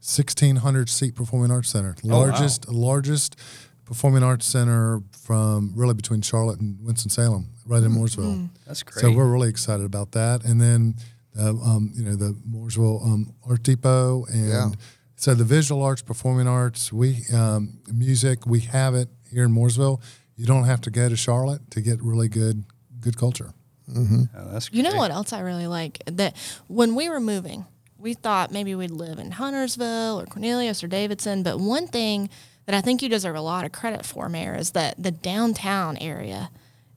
sixteen 0.00 0.56
hundred 0.56 0.88
seat 0.88 1.14
performing 1.14 1.50
arts 1.50 1.68
center, 1.70 1.94
Hmm. 2.02 2.12
Oh, 2.12 2.20
wow. 2.20 2.26
largest 2.28 2.68
largest 2.68 3.36
performing 3.84 4.22
arts 4.22 4.46
center 4.46 5.00
from 5.12 5.72
really 5.74 5.94
between 5.94 6.20
Charlotte 6.20 6.60
and 6.60 6.78
Winston 6.84 7.10
Salem, 7.10 7.48
right 7.66 7.82
in 7.82 7.90
Mooresville. 7.92 8.48
That's 8.66 8.82
great. 8.82 9.00
So 9.00 9.10
we're 9.10 9.26
really 9.30 9.48
excited 9.48 9.84
about 9.86 10.12
that. 10.12 10.44
And 10.44 10.60
then, 10.60 10.94
uh, 11.38 11.50
um, 11.50 11.92
you 11.94 12.02
know, 12.04 12.16
the 12.16 12.34
Mooresville 12.50 13.04
um, 13.04 13.34
Art 13.48 13.62
Depot, 13.62 14.24
and 14.30 14.48
Yeah. 14.48 14.70
so 15.16 15.34
the 15.34 15.44
visual 15.44 15.82
arts, 15.82 16.02
performing 16.02 16.46
arts, 16.48 16.92
we 16.92 17.24
um, 17.32 17.78
music, 17.92 18.46
we 18.46 18.60
have 18.60 18.94
it 18.94 19.08
here 19.30 19.44
in 19.44 19.52
Mooresville. 19.52 20.00
You 20.36 20.46
don't 20.46 20.64
have 20.64 20.80
to 20.82 20.90
go 20.90 21.08
to 21.08 21.16
Charlotte 21.16 21.70
to 21.72 21.80
get 21.80 22.02
really 22.02 22.28
good 22.28 22.64
good 23.00 23.16
culture. 23.16 23.52
Oh, 23.96 24.26
that's 24.52 24.70
You 24.72 24.82
know 24.82 24.96
what 24.96 25.10
else 25.10 25.32
I 25.32 25.40
really 25.40 25.66
like? 25.66 26.02
That 26.06 26.36
when 26.66 26.94
we 26.94 27.08
were 27.08 27.20
moving, 27.20 27.64
we 27.96 28.12
thought 28.14 28.52
maybe 28.52 28.74
we'd 28.74 28.90
live 28.90 29.18
in 29.18 29.30
Huntersville 29.32 30.20
or 30.20 30.26
Cornelius 30.26 30.84
or 30.84 30.88
Davidson. 30.88 31.42
But 31.42 31.58
one 31.58 31.86
thing 31.86 32.28
that 32.66 32.74
I 32.74 32.80
think 32.82 33.00
you 33.02 33.08
deserve 33.08 33.34
a 33.34 33.40
lot 33.40 33.64
of 33.64 33.72
credit 33.72 34.04
for, 34.04 34.28
Mayor, 34.28 34.54
is 34.54 34.72
that 34.72 35.02
the 35.02 35.10
downtown 35.10 35.96
area 35.96 36.50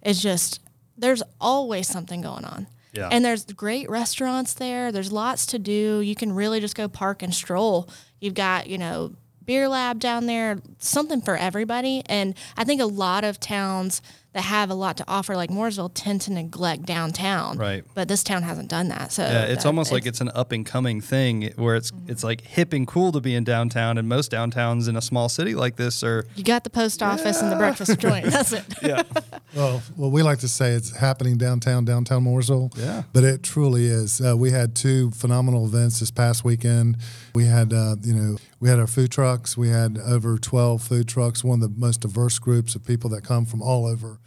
is 0.04 0.22
just, 0.22 0.60
there's 0.98 1.24
always 1.40 1.88
something 1.88 2.20
going 2.22 2.44
on. 2.46 2.68
Yeah. 2.94 3.10
And 3.12 3.24
there's 3.24 3.46
great 3.46 3.90
restaurants 3.90 4.54
there. 4.54 4.92
There's 4.92 5.12
lots 5.12 5.46
to 5.48 5.60
do. 5.60 6.02
You 6.02 6.16
can 6.16 6.34
really 6.34 6.60
just 6.60 6.76
go 6.76 6.88
park 6.88 7.24
and 7.24 7.34
stroll. 7.34 7.90
You've 8.20 8.34
got, 8.34 8.68
you 8.68 8.78
know, 8.78 9.14
beer 9.46 9.68
lab 9.68 10.00
down 10.00 10.28
there, 10.28 10.60
something 10.78 11.22
for 11.22 11.36
everybody. 11.36 12.04
And 12.06 12.36
I 12.58 12.64
think 12.64 12.82
a 12.82 12.86
lot 12.86 13.24
of 13.24 13.40
towns 13.40 14.02
that 14.34 14.44
have 14.44 14.70
a 14.70 14.74
lot 14.74 14.96
to 14.96 15.04
offer, 15.10 15.36
like 15.36 15.50
Mooresville, 15.50 15.92
tend 15.94 16.22
to 16.22 16.32
neglect 16.32 16.84
downtown. 16.86 17.58
Right. 17.58 17.84
But 17.94 18.08
this 18.08 18.24
town 18.24 18.44
hasn't 18.44 18.70
done 18.70 18.88
that. 18.88 19.12
So 19.12 19.24
Yeah, 19.24 19.44
it's 19.44 19.64
that- 19.64 19.70
almost 19.70 19.92
like 19.92 20.06
it's 20.06 20.22
an 20.22 20.32
up 20.34 20.52
and 20.54 20.66
coming 20.66 21.02
thing 21.02 21.52
where 21.58 21.76
it's 21.76 21.92
mm-hmm. 21.92 22.10
it's 22.12 22.24
like 22.24 22.42
hip 22.42 22.72
and 22.72 22.88
cool 22.88 23.12
to 23.12 23.20
be 23.20 23.36
in 23.36 23.44
downtown, 23.44 23.98
and 23.98 24.08
most 24.08 24.32
downtowns 24.32 24.88
in 24.88 24.96
a 24.96 25.02
small 25.02 25.28
city 25.28 25.54
like 25.54 25.76
this 25.76 26.02
are 26.02 26.26
you 26.36 26.44
got 26.46 26.64
the 26.64 26.70
post 26.70 27.04
office 27.04 27.42
and 27.42 27.52
the 27.52 27.58
breakfast 27.58 28.00
joint. 28.00 28.26
That's 28.32 28.54
it. 28.54 28.64
yeah 28.82 29.04
Well, 29.55 29.81
well, 29.98 30.10
we 30.12 30.24
like 30.24 30.39
to 30.39 30.48
say 30.48 30.72
it's 30.72 30.96
happening 30.96 31.38
downtown, 31.38 31.84
downtown 31.86 32.24
Mooresville. 32.24 32.75
Yeah. 32.77 33.03
but 33.13 33.24
it 33.24 33.43
truly 33.43 33.86
is. 33.88 34.22
Uh, 34.22 34.36
we 34.38 34.51
had 34.51 34.75
two 34.75 35.12
phenomenal 35.12 35.65
events 35.65 36.00
this 36.00 36.12
past 36.12 36.43
weekend. 36.46 36.98
We 37.36 37.46
had, 37.46 37.74
uh, 37.74 37.96
you 38.01 38.13
know, 38.13 38.38
we 38.60 38.70
had 38.70 38.79
our 38.79 38.88
food 38.88 39.12
trucks. 39.12 39.58
We 39.58 39.70
had 39.70 39.98
over 39.98 40.38
twelve 40.38 40.81
food 40.81 41.08
trucks. 41.08 41.43
One 41.43 41.62
of 41.62 41.74
the 41.74 41.79
most 41.79 42.01
diverse 42.01 42.39
groups 42.39 42.75
of 42.75 42.86
people 42.86 43.10
that 43.12 43.24
come 43.24 43.46
from 43.46 43.62
all 43.62 43.86
over. 43.86 44.20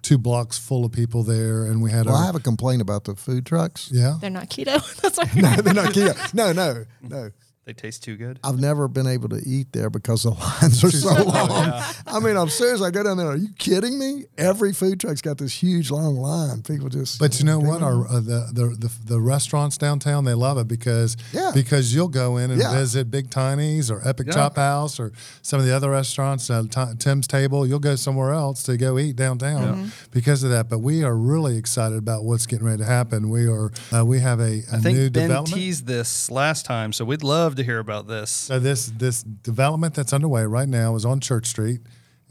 Two 0.00 0.16
blocks 0.16 0.56
full 0.58 0.84
of 0.84 0.92
people 0.92 1.22
there, 1.24 1.64
and 1.64 1.82
we 1.82 1.90
had 1.90 2.06
Well, 2.06 2.14
I 2.14 2.24
have 2.26 2.36
a 2.36 2.40
complaint 2.40 2.80
about 2.80 3.04
the 3.04 3.14
food 3.16 3.44
trucks. 3.44 3.90
yeah. 3.92 4.16
They're 4.20 4.30
not 4.30 4.48
keto. 4.48 4.80
That's 5.02 5.18
what 5.18 5.34
No, 5.34 5.56
they're 5.56 5.74
not 5.74 5.92
keto. 5.92 6.32
No, 6.32 6.52
no, 6.52 6.84
no. 7.02 7.30
They 7.68 7.74
taste 7.74 8.02
too 8.02 8.16
good. 8.16 8.40
I've 8.42 8.58
never 8.58 8.88
been 8.88 9.06
able 9.06 9.28
to 9.28 9.36
eat 9.46 9.72
there 9.74 9.90
because 9.90 10.22
the 10.22 10.30
lines 10.62 10.82
are 10.82 10.90
so 10.90 11.10
long. 11.22 11.82
I 12.06 12.18
mean, 12.18 12.34
I'm 12.34 12.48
serious. 12.48 12.80
I 12.80 12.90
go 12.90 13.02
down 13.02 13.18
there. 13.18 13.26
Are 13.26 13.36
you 13.36 13.48
kidding 13.58 13.98
me? 13.98 14.24
Every 14.38 14.72
food 14.72 14.98
truck's 15.00 15.20
got 15.20 15.36
this 15.36 15.52
huge 15.52 15.90
long 15.90 16.16
line. 16.16 16.62
People 16.62 16.88
just. 16.88 17.18
But 17.18 17.38
you 17.38 17.44
know 17.44 17.58
what? 17.58 17.82
Our 17.82 18.08
uh, 18.08 18.20
the, 18.20 18.48
the 18.54 18.76
the 18.78 18.92
the 19.04 19.20
restaurants 19.20 19.76
downtown 19.76 20.24
they 20.24 20.32
love 20.32 20.56
it 20.56 20.66
because 20.66 21.18
Yeah. 21.34 21.50
because 21.52 21.94
you'll 21.94 22.08
go 22.08 22.38
in 22.38 22.50
and 22.50 22.58
Yeah. 22.58 22.72
visit 22.72 23.10
Big 23.10 23.28
Tiny's 23.30 23.90
or 23.90 24.00
Epic 24.08 24.28
Yeah. 24.28 24.32
Chop 24.32 24.56
House 24.56 24.98
or 24.98 25.12
some 25.42 25.60
of 25.60 25.66
the 25.66 25.76
other 25.76 25.90
restaurants, 25.90 26.48
uh, 26.48 26.62
Ti- 26.70 26.94
Tim's 26.98 27.26
Table. 27.26 27.66
You'll 27.66 27.80
go 27.80 27.96
somewhere 27.96 28.32
else 28.32 28.62
to 28.62 28.78
go 28.78 28.98
eat 28.98 29.16
downtown 29.16 29.92
because 30.10 30.42
of 30.42 30.48
that. 30.50 30.70
But 30.70 30.78
we 30.78 31.04
are 31.04 31.14
really 31.14 31.58
excited 31.58 31.98
about 31.98 32.24
what's 32.24 32.46
getting 32.46 32.64
ready 32.66 32.78
to 32.78 32.86
happen. 32.88 33.28
We 33.28 33.46
are 33.46 33.70
uh, 33.94 34.06
we 34.06 34.20
have 34.20 34.40
a, 34.40 34.62
a 34.72 34.76
I 34.76 34.78
think 34.80 34.96
new 34.96 35.10
Ben 35.10 35.28
development. 35.28 35.54
teased 35.54 35.86
this 35.86 36.30
last 36.30 36.64
time, 36.64 36.94
so 36.94 37.04
we'd 37.04 37.22
love 37.22 37.56
to 37.58 37.64
hear 37.64 37.78
about 37.78 38.08
this. 38.08 38.30
So 38.30 38.58
this 38.58 38.86
this 38.86 39.22
development 39.22 39.94
that's 39.94 40.12
underway 40.12 40.44
right 40.44 40.68
now 40.68 40.96
is 40.96 41.04
on 41.04 41.20
Church 41.20 41.46
Street, 41.46 41.80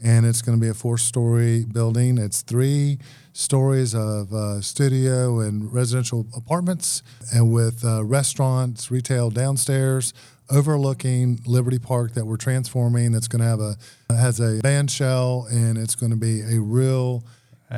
and 0.02 0.26
it's 0.26 0.42
going 0.42 0.58
to 0.58 0.60
be 0.60 0.68
a 0.68 0.74
four-story 0.74 1.64
building. 1.64 2.18
It's 2.18 2.42
three 2.42 2.98
stories 3.32 3.94
of 3.94 4.32
uh, 4.32 4.60
studio 4.60 5.40
and 5.40 5.72
residential 5.72 6.26
apartments, 6.36 7.02
and 7.32 7.52
with 7.52 7.84
uh, 7.84 8.04
restaurants, 8.04 8.90
retail 8.90 9.30
downstairs, 9.30 10.12
overlooking 10.50 11.40
Liberty 11.46 11.78
Park 11.78 12.14
that 12.14 12.26
we're 12.26 12.36
transforming. 12.36 13.12
That's 13.12 13.28
going 13.28 13.42
to 13.42 13.48
have 13.48 13.60
a 13.60 13.76
has 14.12 14.40
a 14.40 14.60
band 14.60 14.90
shell, 14.90 15.46
and 15.50 15.78
it's 15.78 15.94
going 15.94 16.10
to 16.10 16.16
be 16.16 16.40
a 16.40 16.60
real 16.60 17.22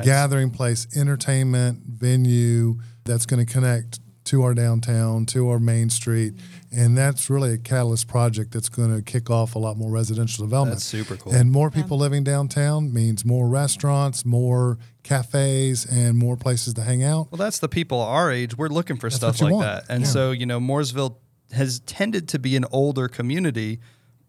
gathering 0.03 0.49
place, 0.49 0.87
entertainment 0.95 1.79
venue 1.85 2.79
that's 3.03 3.25
going 3.25 3.45
to 3.45 3.51
connect 3.51 3.99
to 4.31 4.43
our 4.43 4.53
downtown, 4.53 5.25
to 5.25 5.49
our 5.49 5.59
main 5.59 5.89
street, 5.89 6.33
and 6.71 6.97
that's 6.97 7.29
really 7.29 7.53
a 7.53 7.57
catalyst 7.57 8.07
project 8.07 8.53
that's 8.53 8.69
going 8.69 8.95
to 8.95 9.01
kick 9.01 9.29
off 9.29 9.55
a 9.55 9.59
lot 9.59 9.75
more 9.75 9.91
residential 9.91 10.45
development. 10.45 10.77
That's 10.77 10.85
super 10.85 11.17
cool. 11.17 11.33
And 11.33 11.51
more 11.51 11.69
people 11.69 11.97
living 11.97 12.23
downtown 12.23 12.93
means 12.93 13.25
more 13.25 13.45
restaurants, 13.45 14.23
more 14.23 14.77
cafes, 15.03 15.85
and 15.85 16.17
more 16.17 16.37
places 16.37 16.75
to 16.75 16.81
hang 16.81 17.03
out. 17.03 17.29
Well, 17.29 17.39
that's 17.39 17.59
the 17.59 17.67
people 17.67 17.99
our 17.99 18.31
age. 18.31 18.57
We're 18.57 18.69
looking 18.69 18.95
for 18.95 19.09
stuff 19.09 19.41
like 19.41 19.51
want. 19.51 19.65
that. 19.65 19.83
And 19.93 20.07
so, 20.07 20.31
you 20.31 20.45
know, 20.45 20.61
Mooresville 20.61 21.17
has 21.51 21.81
tended 21.81 22.29
to 22.29 22.39
be 22.39 22.55
an 22.55 22.63
older 22.71 23.09
community, 23.09 23.81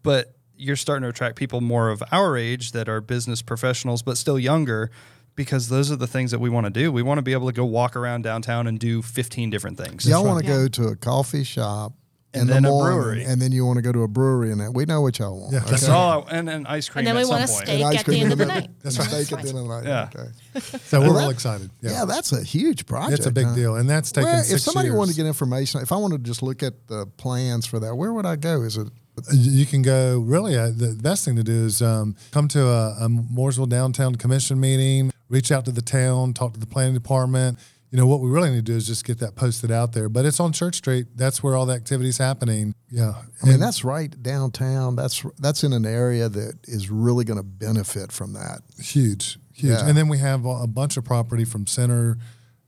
but 0.03 0.35
you're 0.57 0.75
starting 0.75 1.03
to 1.05 1.11
attract 1.11 1.37
people 1.37 1.61
more 1.61 1.91
of 1.91 2.03
our 2.11 2.37
age 2.37 2.73
that 2.73 2.89
are 2.89 3.01
business 3.01 3.41
professionals, 3.41 4.03
but 4.03 4.19
still 4.19 4.37
younger, 4.37 4.91
because 5.35 5.69
those 5.69 5.91
are 5.91 5.97
the 5.97 6.07
things 6.07 6.31
that 6.31 6.39
we 6.41 6.51
want 6.51 6.67
to 6.67 6.71
do. 6.71 6.93
We 6.93 7.03
want 7.03 7.19
to 7.19 7.23
be 7.23 7.33
able 7.33 7.47
to 7.47 7.53
go 7.55 7.65
walk 7.65 7.97
around 7.97 8.23
downtown 8.23 8.67
and 8.67 8.79
do 8.79 9.03
15 9.03 9.51
different 9.51 9.79
things. 9.79 10.07
y'all 10.07 10.25
want 10.25 10.45
to 10.45 10.47
Yeah. 10.51 10.57
go 10.57 10.69
to 10.69 10.89
a 10.89 10.97
coffee 10.97 11.45
shop 11.45 11.93
And 12.35 12.49
then 12.49 12.63
the 12.63 12.71
a 12.73 12.83
brewery. 12.83 13.25
and 13.25 13.41
then 13.43 13.53
you 13.53 13.65
want 13.67 13.77
to 13.77 13.83
go 13.83 13.93
to 13.93 14.03
a 14.05 14.09
brewery, 14.09 14.53
and 14.53 14.61
that 14.63 14.73
we 14.73 14.85
know 14.87 15.01
what 15.03 15.19
y'all 15.19 15.39
want. 15.39 15.53
Yeah, 15.53 15.61
okay? 15.61 15.71
That's 15.73 15.89
all. 15.89 16.25
I- 16.29 16.31
and 16.39 16.49
then 16.49 16.67
ice 16.67 16.89
cream 16.89 17.01
And 17.01 17.09
then 17.09 17.17
at 17.17 17.19
we 17.19 17.25
some 17.25 17.31
want 17.39 17.45
a 17.45 17.49
steak. 17.49 17.83
At 17.85 17.99
the 17.99 18.05
cream 18.05 18.23
end 18.25 18.33
of 18.33 18.39
the 18.39 18.47
night. 18.47 18.71
That's 18.83 18.99
right. 18.99 19.09
Steak 19.09 19.33
at 19.33 19.43
the 19.43 19.49
end 19.51 19.59
of 19.59 19.69
the 19.69 19.81
night. 19.81 19.85
Yeah. 19.87 20.09
Okay. 20.15 20.31
So 20.87 21.01
we're 21.01 21.09
Well, 21.13 21.21
real 21.21 21.31
excited. 21.31 21.71
Yeah. 21.83 22.05
that's 22.07 22.33
a 22.33 22.43
huge 22.43 22.87
project. 22.87 23.19
It's 23.19 23.27
a 23.27 23.31
big 23.33 23.47
huh? 23.47 23.55
deal, 23.55 23.77
and 23.77 23.89
that's 23.89 24.13
taken 24.13 24.31
Where, 24.31 24.41
if 24.41 24.61
somebody 24.61 24.89
years. 24.89 24.97
wanted 24.99 25.13
to 25.13 25.17
get 25.17 25.27
information, 25.27 25.81
if 25.83 25.93
I 25.93 25.97
wanted 25.97 26.25
to 26.25 26.31
just 26.31 26.43
look 26.43 26.63
at 26.63 26.87
the 26.89 27.07
plans 27.17 27.65
for 27.67 27.81
that, 27.81 27.95
where 27.97 28.13
would 28.13 28.27
I 28.27 28.37
go? 28.37 28.63
Is 28.63 28.77
it 28.79 28.89
You 29.33 29.67
can 29.67 29.83
go. 29.83 30.19
Really, 30.21 30.57
uh, 30.57 30.71
the 30.75 30.97
best 31.01 31.25
thing 31.27 31.37
to 31.37 31.43
do 31.45 31.67
is 31.67 31.83
um, 31.83 32.17
come 32.31 32.49
to 32.49 32.67
a, 32.67 32.97
a 33.05 33.09
Mooresville 33.11 33.69
Downtown 33.69 34.15
Commission 34.17 34.59
meeting. 34.59 35.13
Reach 35.33 35.51
out 35.51 35.65
to 35.65 35.73
the 35.73 35.81
town, 35.83 36.35
talk 36.35 36.53
to 36.53 36.61
the 36.61 36.67
planning 36.67 36.93
department. 36.93 37.59
You 37.91 37.97
know 37.99 38.07
what 38.07 38.21
we 38.21 38.29
really 38.29 38.51
need 38.51 38.57
to 38.67 38.73
do 38.73 38.77
is 38.77 38.87
just 38.87 39.05
get 39.05 39.19
that 39.21 39.35
posted 39.35 39.71
out 39.71 39.93
there. 39.93 40.09
But 40.11 40.27
it's 40.27 40.39
on 40.41 40.53
Church 40.53 40.77
Street. 40.77 41.07
That's 41.17 41.43
where 41.43 41.57
all 41.57 41.65
the 41.65 41.73
activity's 41.75 42.19
happening. 42.19 42.75
Yeah, 42.91 43.15
I 43.43 43.47
mean, 43.47 43.55
And- 43.55 43.63
that's 43.63 43.83
right 43.83 44.23
downtown. 44.23 44.95
That's 44.95 45.25
that's 45.39 45.65
in 45.65 45.73
an 45.73 45.87
area 45.87 46.29
that 46.29 46.59
is 46.65 46.91
really 46.91 47.25
going 47.25 47.39
to 47.39 47.43
benefit 47.43 48.13
from 48.13 48.35
that. 48.35 48.61
huge, 48.79 49.39
huge. 49.55 49.73
Yeah. 49.73 49.87
And 49.89 49.97
then 49.97 50.09
we 50.09 50.19
have 50.19 50.45
a 50.45 50.51
a 50.51 50.67
bunch 50.67 50.97
of 50.99 51.05
property 51.05 51.45
from 51.47 51.67
Center 51.67 52.19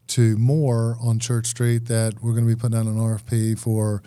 to 0.07 0.37
more 0.39 0.97
on 1.03 1.19
Church 1.19 1.47
Street 1.47 1.87
that 1.87 2.23
we're 2.23 2.33
going 2.33 2.47
to 2.49 2.55
be 2.55 2.59
putting 2.61 2.77
out 2.79 2.87
an 2.87 2.99
RFP 2.99 3.59
for 3.59 4.03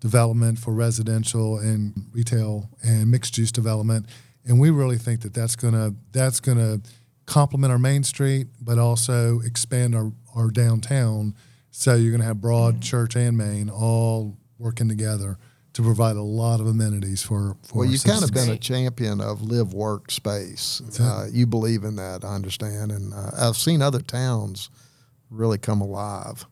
development 0.00 0.58
for 0.58 0.72
residential 0.72 1.58
and 1.58 2.08
retail 2.12 2.70
and 2.82 3.10
mixed 3.10 3.36
use 3.38 3.50
development. 3.52 4.06
And 4.44 4.60
we 4.60 4.70
really 4.70 4.98
think 4.98 5.20
that 5.22 5.34
that's 5.34 5.56
going 5.56 5.74
to 5.74 5.94
that's 6.12 6.40
going 6.40 6.58
to 6.58 6.80
complement 7.28 7.70
our 7.70 7.78
main 7.78 8.02
street, 8.02 8.48
but 8.60 8.78
also 8.78 9.40
expand 9.40 9.94
our, 9.94 10.10
our 10.34 10.50
downtown. 10.50 11.34
So 11.70 11.94
you're 11.94 12.10
going 12.10 12.22
to 12.22 12.26
have 12.26 12.40
broad 12.40 12.80
church 12.80 13.14
and 13.16 13.36
main 13.36 13.68
all 13.68 14.36
working 14.58 14.88
together 14.88 15.38
to 15.74 15.82
provide 15.82 16.16
a 16.16 16.22
lot 16.22 16.58
of 16.58 16.66
amenities 16.66 17.22
for. 17.22 17.56
for 17.62 17.80
Well, 17.80 17.88
you've 17.88 18.02
kind 18.02 18.24
of 18.24 18.32
been 18.32 18.48
a 18.50 18.56
champion 18.56 19.20
of 19.20 19.42
live 19.42 19.74
work 19.74 20.10
space. 20.10 20.80
Uh, 20.98 21.28
you 21.30 21.46
believe 21.46 21.84
in 21.84 21.96
that, 21.96 22.24
I 22.24 22.34
understand, 22.34 22.90
and 22.90 23.12
uh, 23.12 23.30
I've 23.38 23.56
seen 23.56 23.82
other 23.82 24.00
towns 24.00 24.70
really 25.30 25.58
come 25.58 25.82
alive 25.82 26.46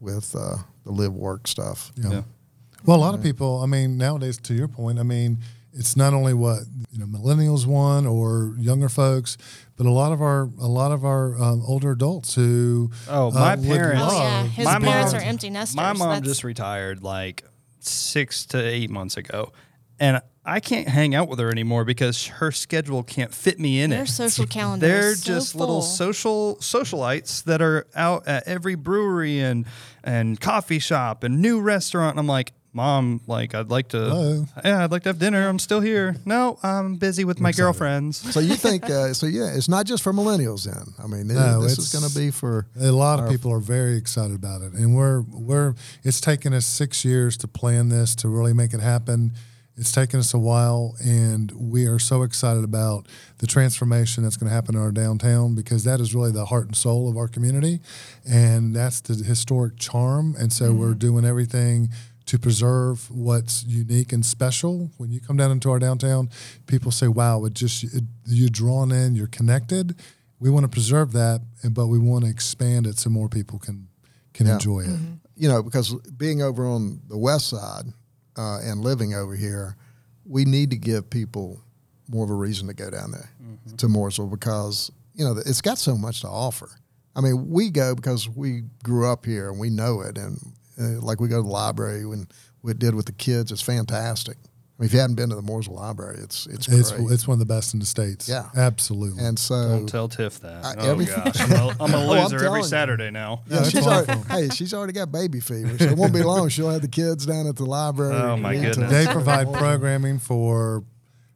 with 0.00 0.34
uh, 0.34 0.56
the 0.84 0.90
live 0.90 1.14
work 1.14 1.46
stuff. 1.46 1.92
Yeah. 1.96 2.10
Yeah. 2.10 2.22
Well, 2.84 2.96
a 2.96 3.00
lot 3.00 3.14
of 3.14 3.22
people, 3.22 3.60
I 3.62 3.66
mean, 3.66 3.96
nowadays, 3.96 4.38
to 4.38 4.54
your 4.54 4.68
point, 4.68 4.98
I 4.98 5.02
mean, 5.02 5.38
it's 5.78 5.96
not 5.96 6.12
only 6.12 6.34
what 6.34 6.64
you 6.90 6.98
know 6.98 7.06
millennials 7.06 7.64
want 7.66 8.06
or 8.06 8.54
younger 8.58 8.88
folks, 8.88 9.38
but 9.76 9.86
a 9.86 9.90
lot 9.90 10.12
of 10.12 10.20
our 10.20 10.50
a 10.58 10.66
lot 10.68 10.92
of 10.92 11.04
our 11.04 11.40
um, 11.40 11.62
older 11.66 11.92
adults 11.92 12.34
who 12.34 12.90
Oh, 13.08 13.30
my 13.30 13.54
would 13.56 13.64
parents- 13.66 14.02
Oh, 14.06 14.20
yeah. 14.20 14.42
His 14.44 14.64
My 14.66 14.78
parents 14.80 15.12
mom- 15.12 15.22
are 15.22 15.24
empty 15.24 15.50
nesters. 15.50 15.76
My 15.76 15.92
mom 15.92 16.08
That's- 16.10 16.24
just 16.24 16.44
retired 16.44 17.02
like 17.02 17.44
six 17.80 18.44
to 18.46 18.58
eight 18.62 18.90
months 18.90 19.16
ago. 19.16 19.52
and 20.00 20.20
I 20.44 20.60
can't 20.60 20.88
hang 20.88 21.14
out 21.14 21.28
with 21.28 21.38
her 21.40 21.50
anymore 21.50 21.84
because 21.84 22.26
her 22.26 22.50
schedule 22.52 23.02
can't 23.02 23.34
fit 23.34 23.60
me 23.60 23.82
in 23.82 23.90
Their 23.90 24.04
it. 24.04 24.08
social 24.08 24.46
calendar 24.58 24.86
They're 24.86 25.10
is 25.10 25.22
so 25.22 25.34
just 25.34 25.54
little 25.54 25.82
full. 25.82 25.90
social 25.90 26.56
socialites 26.60 27.44
that 27.44 27.60
are 27.60 27.86
out 27.94 28.26
at 28.26 28.48
every 28.48 28.74
brewery 28.74 29.40
and 29.40 29.66
and 30.02 30.40
coffee 30.40 30.78
shop 30.78 31.22
and 31.22 31.42
new 31.42 31.60
restaurant. 31.60 32.12
And 32.12 32.20
I'm 32.20 32.26
like, 32.26 32.52
Mom, 32.72 33.20
like 33.26 33.54
I'd 33.54 33.70
like 33.70 33.88
to, 33.88 33.98
Hello. 33.98 34.44
yeah, 34.64 34.84
I'd 34.84 34.90
like 34.90 35.02
to 35.04 35.08
have 35.08 35.18
dinner. 35.18 35.48
I'm 35.48 35.58
still 35.58 35.80
here. 35.80 36.16
No, 36.24 36.58
I'm 36.62 36.96
busy 36.96 37.24
with 37.24 37.40
my 37.40 37.50
girlfriends. 37.52 38.18
So 38.32 38.40
you 38.40 38.54
think? 38.54 38.84
Uh, 38.98 39.12
so 39.12 39.26
yeah, 39.26 39.52
it's 39.54 39.68
not 39.68 39.84
just 39.86 40.02
for 40.02 40.12
millennials. 40.12 40.64
Then 40.64 40.94
I 41.02 41.06
mean, 41.06 41.26
No, 41.28 41.62
this 41.62 41.72
is 41.72 41.92
it's- 41.92 41.92
going 42.00 42.10
to 42.10 42.18
be 42.18 42.30
for. 42.30 42.66
A 42.80 42.90
lot 42.92 43.20
of 43.20 43.30
people 43.30 43.52
are 43.52 43.58
very 43.60 43.96
excited 43.96 44.34
about 44.34 44.62
it, 44.62 44.72
and 44.72 44.94
we're 44.94 45.22
we're. 45.22 45.74
It's 46.04 46.20
taken 46.20 46.52
us 46.54 46.64
six 46.66 47.04
years 47.04 47.36
to 47.38 47.48
plan 47.48 47.88
this 47.88 48.14
to 48.16 48.28
really 48.28 48.52
make 48.52 48.72
it 48.74 48.80
happen. 48.80 49.32
It's 49.76 49.92
taken 49.92 50.18
us 50.18 50.34
a 50.34 50.38
while, 50.40 50.96
and 51.04 51.52
we 51.52 51.86
are 51.86 52.00
so 52.00 52.22
excited 52.24 52.64
about 52.64 53.06
the 53.38 53.46
transformation 53.46 54.24
that's 54.24 54.36
going 54.36 54.48
to 54.48 54.54
happen 54.54 54.74
in 54.74 54.80
our 54.80 54.90
downtown 54.90 55.54
because 55.54 55.84
that 55.84 56.00
is 56.00 56.16
really 56.16 56.32
the 56.32 56.46
heart 56.46 56.66
and 56.66 56.76
soul 56.76 57.08
of 57.08 57.16
our 57.16 57.28
community, 57.28 57.78
and 58.28 58.74
that's 58.74 59.00
the 59.00 59.14
historic 59.22 59.76
charm. 59.78 60.34
And 60.36 60.52
so 60.52 60.72
we're 60.72 60.94
doing 60.94 61.24
everything 61.24 61.90
to 62.28 62.38
preserve 62.38 63.10
what's 63.10 63.64
unique 63.64 64.12
and 64.12 64.24
special. 64.24 64.90
When 64.98 65.10
you 65.10 65.20
come 65.20 65.36
down 65.36 65.50
into 65.50 65.70
our 65.70 65.78
downtown, 65.78 66.28
people 66.66 66.90
say, 66.92 67.08
"Wow, 67.08 67.44
it 67.46 67.54
just 67.54 67.84
it, 67.84 68.04
you're 68.26 68.48
drawn 68.50 68.92
in, 68.92 69.14
you're 69.14 69.26
connected." 69.40 69.96
We 70.40 70.50
want 70.50 70.64
to 70.64 70.68
preserve 70.68 71.12
that, 71.12 71.40
and- 71.62 71.74
but 71.74 71.86
we 71.88 71.98
want 71.98 72.24
to 72.24 72.30
expand 72.30 72.86
it 72.86 72.98
so 72.98 73.10
more 73.10 73.28
people 73.28 73.58
can 73.58 73.88
can 74.34 74.46
Yeah. 74.46 74.54
enjoy 74.54 74.80
it. 74.80 75.00
you 75.36 75.48
know, 75.48 75.62
because 75.62 75.94
being 76.16 76.42
over 76.42 76.66
on 76.66 77.00
the 77.08 77.16
west 77.16 77.48
side 77.48 77.92
uh, 78.36 78.58
and 78.62 78.80
living 78.82 79.14
over 79.14 79.34
here, 79.36 79.76
we 80.24 80.44
need 80.44 80.70
to 80.70 80.76
give 80.76 81.08
people 81.10 81.60
more 82.08 82.24
of 82.24 82.30
a 82.30 82.34
reason 82.34 82.66
to 82.68 82.74
go 82.74 82.90
down 82.90 83.10
there 83.12 83.30
to 83.78 83.86
Mooresville 83.88 84.30
because 84.30 84.90
you 85.14 85.24
know 85.24 85.32
it's 85.46 85.60
got 85.62 85.78
so 85.78 85.96
much 85.96 86.20
to 86.20 86.28
offer. 86.28 86.68
I 87.16 87.20
mean, 87.20 87.48
we 87.50 87.70
go 87.70 87.94
because 87.94 88.28
we 88.28 88.64
grew 88.84 89.06
up 89.10 89.24
here 89.26 89.48
and 89.50 89.58
we 89.58 89.70
know 89.70 90.00
it, 90.02 90.18
and 90.18 90.38
uh, 90.80 91.00
like 91.00 91.20
we 91.20 91.28
go 91.28 91.36
to 91.36 91.42
the 91.42 91.48
library 91.48 92.04
when 92.06 92.26
we 92.62 92.74
did 92.74 92.94
with 92.94 93.06
the 93.06 93.12
kids, 93.12 93.52
it's 93.52 93.62
fantastic. 93.62 94.36
I 94.36 94.82
mean, 94.82 94.86
if 94.86 94.92
you 94.92 95.00
hadn't 95.00 95.16
been 95.16 95.30
to 95.30 95.34
the 95.34 95.42
Mooresville 95.42 95.74
Library, 95.74 96.18
it's 96.22 96.46
it's 96.46 96.68
It's 96.68 96.92
great. 96.92 97.10
it's 97.10 97.26
one 97.26 97.34
of 97.34 97.38
the 97.40 97.52
best 97.52 97.74
in 97.74 97.80
the 97.80 97.86
states. 97.86 98.28
Yeah. 98.28 98.48
absolutely. 98.56 99.24
and 99.24 99.36
so 99.36 99.54
Don't 99.70 99.88
tell 99.88 100.08
Tiff 100.08 100.38
that. 100.40 100.64
I- 100.64 100.74
oh 100.78 100.90
everything- 100.92 101.24
gosh, 101.24 101.40
I'm 101.40 101.52
a, 101.52 101.56
I'm 101.56 101.94
a 101.94 101.96
Oh, 101.96 102.12
I'm 102.12 102.22
loser 102.22 102.38
telling 102.38 102.46
every 102.46 102.60
you. 102.60 102.64
Saturday 102.66 103.10
now. 103.10 103.42
Yeah, 103.50 103.64
she's 103.64 103.84
already, 103.86 104.12
hey, 104.30 104.48
she's 104.50 104.72
already 104.72 104.92
got 104.92 105.10
baby 105.10 105.40
fever, 105.40 105.76
so 105.78 105.84
it 105.86 105.96
won't 105.98 106.12
be 106.14 106.22
long. 106.22 106.48
She'll 106.48 106.70
have 106.70 106.82
the 106.82 106.86
kids 106.88 107.26
down 107.26 107.48
at 107.48 107.56
the 107.56 107.64
library. 107.66 108.14
Oh, 108.14 108.36
my 108.36 108.54
goodness. 108.54 108.90
they 108.92 109.06
provide 109.12 109.52
programming 109.52 110.20
for 110.20 110.84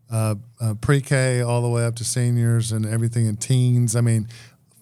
uh, 0.09 0.37
uh, 0.61 0.75
pre-K 0.75 1.41
all 1.41 1.63
the 1.63 1.69
way 1.69 1.85
up 1.85 1.97
to 1.97 2.05
seniors 2.05 2.71
and 2.71 2.87
everything 2.87 3.27
in 3.27 3.37
teens. 3.39 3.97
I 3.97 4.03
mean, 4.03 4.29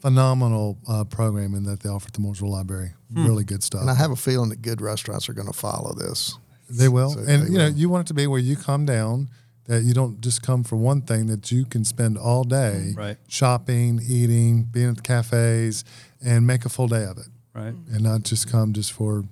phenomenal 0.00 0.78
uh, 0.88 1.04
programming 1.04 1.64
that 1.64 1.80
they 1.80 1.88
offer 1.88 2.06
at 2.08 2.12
the 2.14 2.20
Mooresville 2.20 2.48
Library. 2.50 2.92
Really 3.12 3.44
good 3.44 3.62
stuff. 3.62 3.80
And 3.82 3.90
I 3.90 3.94
have 3.94 4.10
a 4.10 4.16
feeling 4.16 4.48
that 4.50 4.62
good 4.62 4.80
restaurants 4.80 5.28
are 5.28 5.32
going 5.32 5.48
to 5.48 5.52
follow 5.52 5.94
this. 5.94 6.38
They 6.68 6.88
will, 6.88 7.10
So 7.10 7.20
and 7.20 7.42
they 7.44 7.50
you 7.52 7.58
know, 7.58 7.64
will. 7.64 7.72
you 7.76 7.88
want 7.88 8.06
it 8.06 8.08
to 8.08 8.14
be 8.14 8.26
where 8.26 8.38
you 8.40 8.56
come 8.56 8.84
down 8.86 9.28
that 9.66 9.82
you 9.82 9.92
don't 9.94 10.20
just 10.20 10.42
come 10.42 10.62
for 10.64 10.76
one 10.76 11.02
thing; 11.02 11.26
that 11.26 11.50
you 11.52 11.64
can 11.64 11.84
spend 11.84 12.16
all 12.18 12.44
day 12.44 12.92
Right. 12.96 13.16
shopping, 13.28 14.00
eating, 14.08 14.64
being 14.64 14.88
at 14.90 14.96
the 14.96 15.02
cafes, 15.02 15.84
and 16.24 16.46
make 16.46 16.64
a 16.64 16.68
full 16.68 16.86
day 16.88 17.04
of 17.04 17.18
it, 17.18 17.26
Right. 17.54 17.74
and 17.92 18.00
not 18.02 18.22
just 18.22 18.48
come 18.48 18.72
just 18.72 18.92
for. 18.92 19.24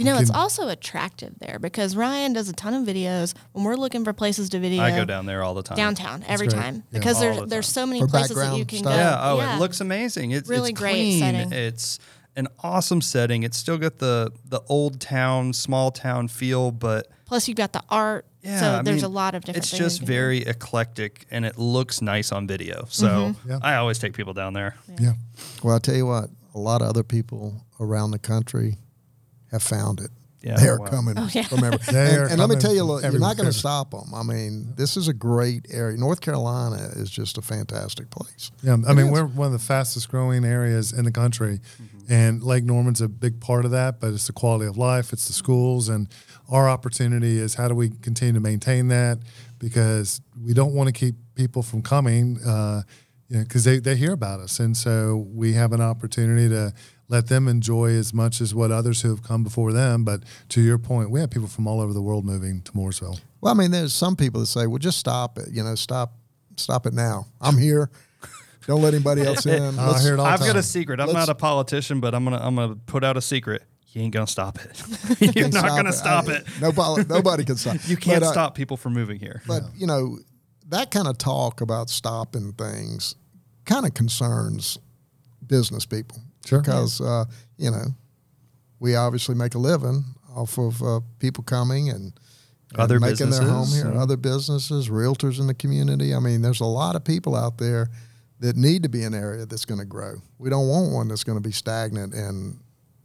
You 0.00 0.06
know, 0.06 0.18
it's 0.18 0.30
also 0.30 0.68
attractive 0.68 1.38
there 1.38 1.58
because 1.58 1.94
Ryan 1.94 2.32
does 2.32 2.48
a 2.48 2.52
ton 2.52 2.74
of 2.74 2.84
videos. 2.86 3.34
When 3.52 3.64
we're 3.64 3.76
looking 3.76 4.04
for 4.04 4.12
places 4.12 4.48
to 4.50 4.58
video, 4.58 4.82
I 4.82 4.90
go 4.90 5.04
down 5.04 5.26
there 5.26 5.42
all 5.42 5.54
the 5.54 5.62
time. 5.62 5.76
downtown 5.76 6.24
every 6.26 6.46
great. 6.48 6.58
time 6.60 6.74
Yeah. 6.90 6.98
because 6.98 7.16
All 7.16 7.22
there's 7.22 7.36
the 7.38 7.46
there's 7.46 7.68
so 7.68 7.86
many 7.86 8.00
For 8.00 8.06
places 8.08 8.30
that 8.30 8.34
background 8.36 8.58
you 8.58 8.64
can 8.66 8.78
stuff. 8.78 8.92
go. 8.92 8.98
Yeah. 8.98 9.18
Oh, 9.22 9.40
it 9.40 9.58
looks 9.58 9.80
amazing. 9.80 10.30
It's 10.32 10.48
Really 10.48 10.70
it's 10.70 10.80
great 10.80 10.94
clean. 10.94 11.20
setting. 11.20 11.52
It's 11.52 11.98
an 12.36 12.48
awesome 12.62 13.00
setting. 13.00 13.42
It's 13.42 13.56
still 13.58 13.76
got 13.78 13.98
the 13.98 14.32
the 14.44 14.60
old 14.68 15.00
town, 15.00 15.52
small 15.52 15.90
town 15.90 16.28
feel, 16.28 16.70
but 16.70 17.06
Plus, 17.26 17.46
you've 17.46 17.56
got 17.56 17.72
the 17.72 17.82
art. 17.88 18.24
yeah, 18.42 18.58
so 18.60 18.78
I 18.78 18.82
there's 18.82 18.96
mean, 19.02 19.04
a 19.04 19.08
lot 19.08 19.34
of 19.36 19.44
different. 19.44 19.58
It's 19.64 19.70
things 19.70 19.78
you 19.80 19.84
just 19.86 19.98
can 20.00 20.06
do. 20.06 20.12
very 20.12 20.38
eclectic, 20.40 21.26
and 21.30 21.44
it 21.44 21.58
looks 21.58 22.00
nice 22.02 22.32
on 22.32 22.46
video. 22.48 22.86
So 22.88 23.06
Mm-hmm. 23.08 23.50
Yeah. 23.50 23.58
I 23.62 23.76
always 23.76 23.98
take 24.00 24.14
people 24.14 24.32
down 24.32 24.52
there. 24.54 24.74
Yeah, 24.98 25.12
Well, 25.62 25.74
I'll 25.74 25.80
tell 25.80 25.94
you 25.94 26.06
what, 26.06 26.30
a 26.54 26.58
lot 26.58 26.82
of 26.82 26.88
other 26.88 27.04
people 27.04 27.64
around 27.78 28.10
the 28.10 28.18
country 28.18 28.78
have 29.50 29.62
found 29.62 30.00
it. 30.00 30.10
Yeah, 30.42 30.56
they 30.56 30.68
are 30.68 30.78
wow. 30.80 30.86
coming 30.86 31.14
Oh, 31.18 31.28
yeah. 31.34 31.42
from 31.42 31.64
every. 31.64 31.78
They 31.92 32.12
and 32.14 32.18
are 32.18 32.26
and 32.28 32.38
let 32.40 32.48
me 32.48 32.56
tell 32.56 32.72
you, 32.72 32.78
from 32.80 32.88
look, 32.88 33.02
you're 33.02 33.18
not 33.20 33.36
going 33.36 33.48
to 33.50 33.52
stop 33.52 33.90
them. 33.90 34.14
I 34.14 34.22
mean, 34.22 34.72
this 34.74 34.96
is 34.96 35.06
a 35.06 35.12
great 35.12 35.66
area. 35.70 35.98
North 35.98 36.22
Carolina 36.22 36.78
is 36.96 37.10
just 37.10 37.36
a 37.36 37.42
fantastic 37.42 38.08
place. 38.08 38.50
yeah. 38.62 38.76
I 38.86 38.92
It 38.92 38.94
mean, 38.94 39.06
is. 39.08 39.12
we're 39.12 39.26
one 39.26 39.46
of 39.48 39.52
the 39.52 39.58
fastest 39.58 40.08
growing 40.08 40.46
areas 40.46 40.92
in 40.94 41.04
the 41.04 41.12
country, 41.12 41.60
and 42.08 42.42
Lake 42.42 42.64
Norman's 42.64 43.02
a 43.02 43.08
big 43.08 43.38
part 43.40 43.66
of 43.66 43.70
that. 43.72 44.00
But 44.00 44.14
it's 44.14 44.28
the 44.28 44.32
quality 44.32 44.64
of 44.66 44.78
life, 44.78 45.12
it's 45.12 45.26
the 45.26 45.34
schools, 45.34 45.90
and 45.90 46.08
our 46.48 46.70
opportunity 46.70 47.36
is 47.38 47.56
how 47.56 47.68
do 47.68 47.74
we 47.74 47.90
continue 47.90 48.32
to 48.32 48.40
maintain 48.40 48.88
that 48.88 49.18
because 49.58 50.22
we 50.42 50.54
don't 50.54 50.72
want 50.72 50.86
to 50.86 50.92
keep 50.92 51.16
people 51.34 51.62
from 51.62 51.82
coming. 51.82 52.40
Uh, 52.40 52.80
you 53.30 53.36
know, 53.38 53.42
because 53.44 53.62
they, 53.64 53.78
they 53.78 53.94
hear 53.96 54.12
about 54.12 54.40
us, 54.40 54.58
and 54.58 54.76
so 54.76 55.24
we 55.32 55.52
have 55.52 55.72
an 55.72 55.80
opportunity 55.80 56.48
to 56.48 56.74
let 57.08 57.28
them 57.28 57.46
enjoy 57.46 57.90
as 57.90 58.12
much 58.12 58.40
as 58.40 58.54
what 58.54 58.70
others 58.72 59.02
who 59.02 59.10
have 59.10 59.22
come 59.22 59.44
before 59.44 59.72
them. 59.72 60.04
But 60.04 60.24
to 60.50 60.60
your 60.60 60.78
point, 60.78 61.10
we 61.10 61.20
have 61.20 61.30
people 61.30 61.48
from 61.48 61.66
all 61.68 61.80
over 61.80 61.92
the 61.92 62.02
world 62.02 62.24
moving 62.24 62.60
to 62.62 62.72
Mooresville. 62.72 63.20
Well, 63.40 63.54
I 63.54 63.56
mean, 63.56 63.70
there's 63.70 63.92
some 63.92 64.16
people 64.16 64.40
that 64.40 64.46
say, 64.48 64.66
"Well, 64.66 64.78
just 64.78 64.98
stop 64.98 65.38
it. 65.38 65.48
You 65.52 65.62
know, 65.62 65.76
stop, 65.76 66.14
stop 66.56 66.86
it 66.86 66.92
now. 66.92 67.26
I'm 67.40 67.56
here. 67.56 67.88
Don't 68.66 68.82
let 68.82 68.94
anybody 68.94 69.22
else 69.22 69.46
in." 69.46 69.62
I 69.78 70.00
hear 70.02 70.14
it 70.14 70.20
all 70.20 70.26
I've 70.26 70.40
got 70.40 70.56
a 70.56 70.62
secret. 70.62 70.98
I'm 71.00 71.06
Let's- 71.06 71.14
not 71.16 71.28
a 71.28 71.34
politician, 71.36 72.00
but 72.00 72.14
I'm 72.16 72.24
gonna 72.24 72.40
I'm 72.42 72.56
gonna 72.56 72.74
put 72.74 73.04
out 73.04 73.16
a 73.16 73.22
secret. 73.22 73.62
You 73.92 74.02
ain't 74.02 74.12
gonna 74.12 74.26
stop 74.26 74.58
it. 74.58 75.36
You're 75.36 75.48
not 75.48 75.68
gonna 75.68 75.92
stop 75.92 76.28
I- 76.28 76.38
it. 76.38 76.46
Nobody, 76.60 77.04
nobody 77.08 77.44
can 77.44 77.56
stop. 77.56 77.76
You 77.86 77.96
can't 77.96 78.20
But, 78.22 78.28
uh, 78.28 78.32
stop 78.32 78.54
people 78.56 78.76
from 78.76 78.92
moving 78.92 79.20
here. 79.20 79.40
But 79.46 79.62
you 79.76 79.86
know, 79.86 80.18
that 80.68 80.90
kind 80.90 81.08
of 81.08 81.16
talk 81.18 81.60
about 81.60 81.90
stopping 81.90 82.52
things 82.52 83.14
kind 83.70 83.86
of 83.86 83.94
concerns 83.94 84.78
business 85.46 85.86
people. 85.86 86.18
Sure. 86.44 86.60
Because 86.60 87.00
uh, 87.00 87.24
you 87.56 87.70
know, 87.70 87.86
we 88.80 88.96
obviously 88.96 89.34
make 89.34 89.54
a 89.54 89.58
living 89.58 90.04
off 90.34 90.58
of 90.58 90.82
uh, 90.82 91.00
people 91.18 91.44
coming 91.44 91.90
and, 91.90 92.12
and 92.72 92.78
Other 92.80 92.98
making 93.00 93.30
their 93.30 93.42
home 93.42 93.68
here. 93.68 93.92
yeah. 93.92 94.00
Other 94.02 94.16
businesses, 94.16 94.88
realtors 94.88 95.38
in 95.40 95.46
the 95.46 95.54
community. 95.54 96.14
I 96.14 96.20
mean, 96.20 96.42
there's 96.42 96.60
a 96.60 96.64
lot 96.66 96.96
of 96.96 97.04
people 97.04 97.34
out 97.36 97.58
there 97.58 97.88
that 98.40 98.56
need 98.56 98.82
to 98.84 98.88
be 98.88 99.02
an 99.02 99.12
area 99.14 99.44
that's 99.44 99.64
going 99.66 99.80
to 99.80 99.84
grow. 99.86 100.14
We 100.38 100.48
don't 100.50 100.68
want 100.68 100.92
one 100.92 101.08
that's 101.08 101.24
going 101.24 101.36
to 101.36 101.46
be 101.46 101.52
stagnant 101.52 102.14
and 102.14 102.58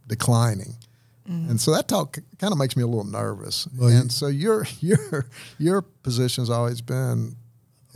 declining. 0.06 0.74
And 1.28 1.60
so 1.60 1.72
that 1.72 1.88
talk 1.88 2.18
kind 2.38 2.52
of 2.52 2.58
makes 2.58 2.76
me 2.76 2.84
a 2.84 2.86
little 2.86 3.02
nervous. 3.04 3.66
Well, 3.76 3.90
you- 3.90 3.96
and 3.98 4.12
so 4.12 4.28
your 4.28 4.64
your 4.80 5.26
your 5.58 5.82
position's 5.82 6.48
always 6.50 6.80
been 6.80 7.34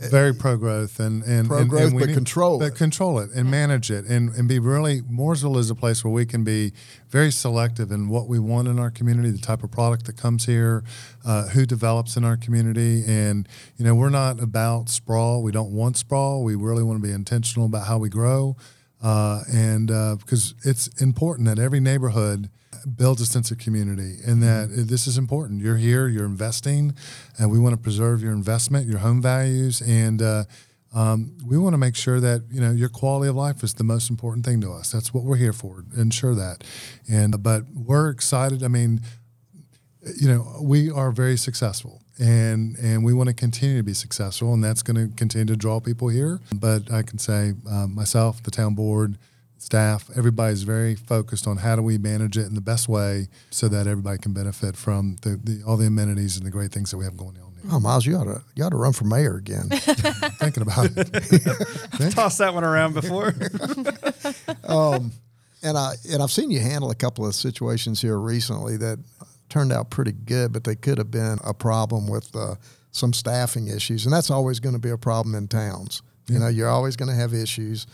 very 0.09 0.33
pro 0.33 0.57
growth 0.57 0.99
and 0.99 1.23
and 1.23 1.47
Pro 1.47 1.63
growth, 1.65 1.93
but 1.93 2.07
need- 2.07 2.13
control 2.13 2.59
but 2.59 2.69
it. 2.73 2.75
control 2.75 3.19
it 3.19 3.29
and 3.35 3.49
manage 3.51 3.91
it 3.91 4.05
and 4.05 4.29
and 4.35 4.47
be 4.47 4.59
really 4.59 5.01
Mooresville 5.01 5.57
is 5.57 5.69
a 5.69 5.75
place 5.75 6.03
where 6.03 6.11
we 6.13 6.25
can 6.25 6.43
be 6.43 6.73
very 7.09 7.31
selective 7.31 7.91
in 7.91 8.09
what 8.09 8.27
we 8.27 8.39
want 8.39 8.67
in 8.67 8.79
our 8.79 8.89
community, 8.89 9.29
the 9.31 9.37
type 9.37 9.63
of 9.63 9.71
product 9.71 10.05
that 10.05 10.17
comes 10.17 10.45
here, 10.45 10.83
uh, 11.25 11.47
who 11.49 11.65
develops 11.65 12.15
in 12.17 12.23
our 12.23 12.37
community, 12.37 13.03
and 13.05 13.47
you 13.77 13.85
know 13.85 13.93
we're 13.93 14.09
not 14.09 14.41
about 14.41 14.89
sprawl. 14.89 15.43
We 15.43 15.51
don't 15.51 15.71
want 15.71 15.97
sprawl. 15.97 16.43
We 16.43 16.55
really 16.55 16.83
want 16.83 17.01
to 17.01 17.07
be 17.07 17.13
intentional 17.13 17.65
about 17.67 17.85
how 17.87 17.97
we 17.97 18.09
grow, 18.09 18.55
uh, 19.01 19.43
and 19.51 19.91
uh, 19.91 20.15
because 20.19 20.53
it's 20.63 20.87
important 21.01 21.47
that 21.47 21.59
every 21.59 21.79
neighborhood 21.79 22.49
builds 22.95 23.21
a 23.21 23.25
sense 23.25 23.51
of 23.51 23.57
community 23.57 24.17
and 24.25 24.41
that 24.41 24.65
uh, 24.65 24.83
this 24.85 25.07
is 25.07 25.17
important. 25.17 25.61
You're 25.61 25.77
here, 25.77 26.07
you're 26.07 26.25
investing, 26.25 26.95
and 27.37 27.51
we 27.51 27.59
want 27.59 27.73
to 27.73 27.81
preserve 27.81 28.21
your 28.21 28.33
investment, 28.33 28.87
your 28.87 28.99
home 28.99 29.21
values, 29.21 29.81
and 29.81 30.21
uh, 30.21 30.43
um, 30.93 31.37
we 31.45 31.57
want 31.57 31.73
to 31.73 31.77
make 31.77 31.95
sure 31.95 32.19
that 32.19 32.43
you 32.51 32.59
know 32.59 32.71
your 32.71 32.89
quality 32.89 33.29
of 33.29 33.35
life 33.35 33.63
is 33.63 33.75
the 33.75 33.83
most 33.83 34.09
important 34.09 34.45
thing 34.45 34.61
to 34.61 34.71
us. 34.71 34.91
That's 34.91 35.13
what 35.13 35.23
we're 35.23 35.37
here 35.37 35.53
for. 35.53 35.85
Ensure 35.95 36.35
that, 36.35 36.63
and 37.09 37.41
but 37.41 37.63
we're 37.73 38.09
excited. 38.09 38.63
I 38.63 38.67
mean, 38.67 39.01
you 40.19 40.27
know, 40.27 40.59
we 40.61 40.91
are 40.91 41.11
very 41.11 41.37
successful 41.37 42.01
and 42.21 42.77
and 42.77 43.03
we 43.03 43.13
want 43.13 43.27
to 43.29 43.33
continue 43.33 43.77
to 43.77 43.83
be 43.83 43.93
successful, 43.93 44.53
and 44.53 44.63
that's 44.63 44.83
going 44.83 45.09
to 45.09 45.15
continue 45.15 45.45
to 45.47 45.57
draw 45.57 45.79
people 45.79 46.07
here. 46.07 46.39
But 46.55 46.91
I 46.91 47.01
can 47.01 47.17
say 47.17 47.53
uh, 47.69 47.87
myself, 47.87 48.43
the 48.43 48.51
town 48.51 48.75
board, 48.75 49.17
staff, 49.57 50.09
everybody's 50.15 50.61
very 50.63 50.95
focused 50.95 51.47
on 51.47 51.57
how 51.57 51.75
do 51.75 51.81
we 51.81 51.97
manage 51.97 52.37
it 52.37 52.45
in 52.45 52.53
the 52.53 52.61
best 52.61 52.87
way 52.87 53.27
so 53.49 53.67
that 53.69 53.87
everybody 53.87 54.19
can 54.19 54.33
benefit 54.33 54.77
from 54.77 55.15
the, 55.23 55.39
the 55.43 55.63
all 55.65 55.77
the 55.77 55.87
amenities 55.87 56.37
and 56.37 56.45
the 56.45 56.51
great 56.51 56.71
things 56.71 56.91
that 56.91 56.97
we 56.97 57.05
have 57.05 57.17
going 57.17 57.37
on. 57.37 57.53
Here. 57.53 57.71
oh 57.71 57.79
Miles, 57.79 58.05
you 58.05 58.15
ought 58.15 58.25
to 58.25 58.43
you 58.55 58.63
ought 58.63 58.69
to 58.69 58.77
run 58.77 58.93
for 58.93 59.05
mayor 59.05 59.37
again. 59.37 59.69
Thinking 59.69 60.61
about 60.61 60.89
it. 60.95 62.11
Tossed 62.11 62.37
that 62.37 62.53
one 62.53 62.63
around 62.63 62.93
before. 62.93 63.29
and 65.63 65.77
I 65.77 65.95
and 66.11 66.21
I've 66.21 66.31
seen 66.31 66.51
you 66.51 66.59
handle 66.59 66.91
a 66.91 66.95
couple 66.95 67.25
of 67.25 67.33
situations 67.33 67.99
here 67.99 68.17
recently 68.17 68.77
that 68.77 68.99
turned 69.51 69.71
out 69.71 69.89
pretty 69.91 70.13
good, 70.13 70.51
but 70.51 70.63
they 70.63 70.75
could 70.75 70.97
have 70.97 71.11
been 71.11 71.37
a 71.43 71.53
problem 71.53 72.07
with 72.07 72.35
uh, 72.35 72.55
some 72.91 73.13
staffing 73.13 73.67
issues, 73.67 74.05
and 74.05 74.13
that's 74.13 74.31
always 74.31 74.59
going 74.59 74.73
to 74.73 74.81
be 74.81 74.89
a 74.89 74.97
problem 74.97 75.35
in 75.35 75.47
towns. 75.47 76.01
You 76.27 76.39
know, 76.39 76.47
you're 76.47 76.69
always 76.69 76.95
going 76.95 77.09
to 77.09 77.15
have 77.15 77.33
issues. 77.33 77.85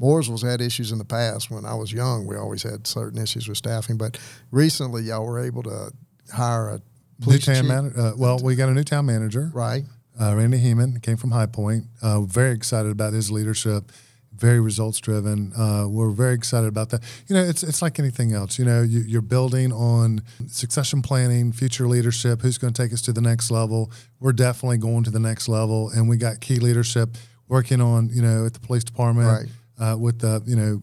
Mooresville's 0.00 0.42
had 0.42 0.60
issues 0.60 0.92
in 0.92 0.98
the 0.98 1.04
past. 1.04 1.50
When 1.50 1.64
I 1.64 1.74
was 1.74 1.92
young, 1.92 2.26
we 2.26 2.36
always 2.36 2.62
had 2.62 2.86
certain 2.86 3.20
issues 3.20 3.48
with 3.48 3.56
staffing, 3.56 3.96
but 3.96 4.18
recently, 4.50 5.02
y'all 5.02 5.24
were 5.24 5.38
able 5.38 5.62
to 5.64 5.90
hire 6.32 6.68
a 6.68 6.82
New 7.26 7.38
town 7.38 7.54
chief, 7.56 7.64
manager. 7.64 7.98
Uh, 7.98 8.12
well, 8.16 8.38
we 8.38 8.54
got 8.56 8.68
a 8.68 8.74
new 8.74 8.84
town 8.84 9.06
manager. 9.06 9.50
right? 9.54 9.84
Uh, 10.20 10.34
Randy 10.34 10.58
Hemann 10.58 11.02
came 11.02 11.16
from 11.16 11.30
High 11.30 11.46
Point. 11.46 11.84
Uh, 12.02 12.20
very 12.22 12.52
excited 12.54 12.90
about 12.92 13.12
his 13.14 13.30
leadership. 13.30 13.90
Very 14.38 14.60
results 14.60 14.98
driven. 15.00 15.52
Uh, 15.54 15.86
we're 15.88 16.10
very 16.10 16.34
excited 16.34 16.66
about 16.68 16.90
that. 16.90 17.02
You 17.26 17.36
know, 17.36 17.42
it's 17.42 17.62
it's 17.62 17.80
like 17.82 17.98
anything 17.98 18.32
else. 18.32 18.58
You 18.58 18.64
know, 18.64 18.82
you, 18.82 19.00
you're 19.00 19.22
building 19.22 19.72
on 19.72 20.22
succession 20.46 21.00
planning, 21.02 21.52
future 21.52 21.86
leadership. 21.88 22.42
Who's 22.42 22.58
going 22.58 22.72
to 22.72 22.82
take 22.82 22.92
us 22.92 23.02
to 23.02 23.12
the 23.12 23.20
next 23.22 23.50
level? 23.50 23.90
We're 24.20 24.32
definitely 24.32 24.78
going 24.78 25.04
to 25.04 25.10
the 25.10 25.20
next 25.20 25.48
level, 25.48 25.90
and 25.90 26.08
we 26.08 26.16
got 26.16 26.40
key 26.40 26.56
leadership 26.56 27.16
working 27.48 27.80
on. 27.80 28.10
You 28.10 28.22
know, 28.22 28.46
at 28.46 28.52
the 28.54 28.60
police 28.60 28.84
department, 28.84 29.48
uh, 29.78 29.96
with 29.98 30.18
the 30.20 30.42
you 30.46 30.56
know 30.56 30.82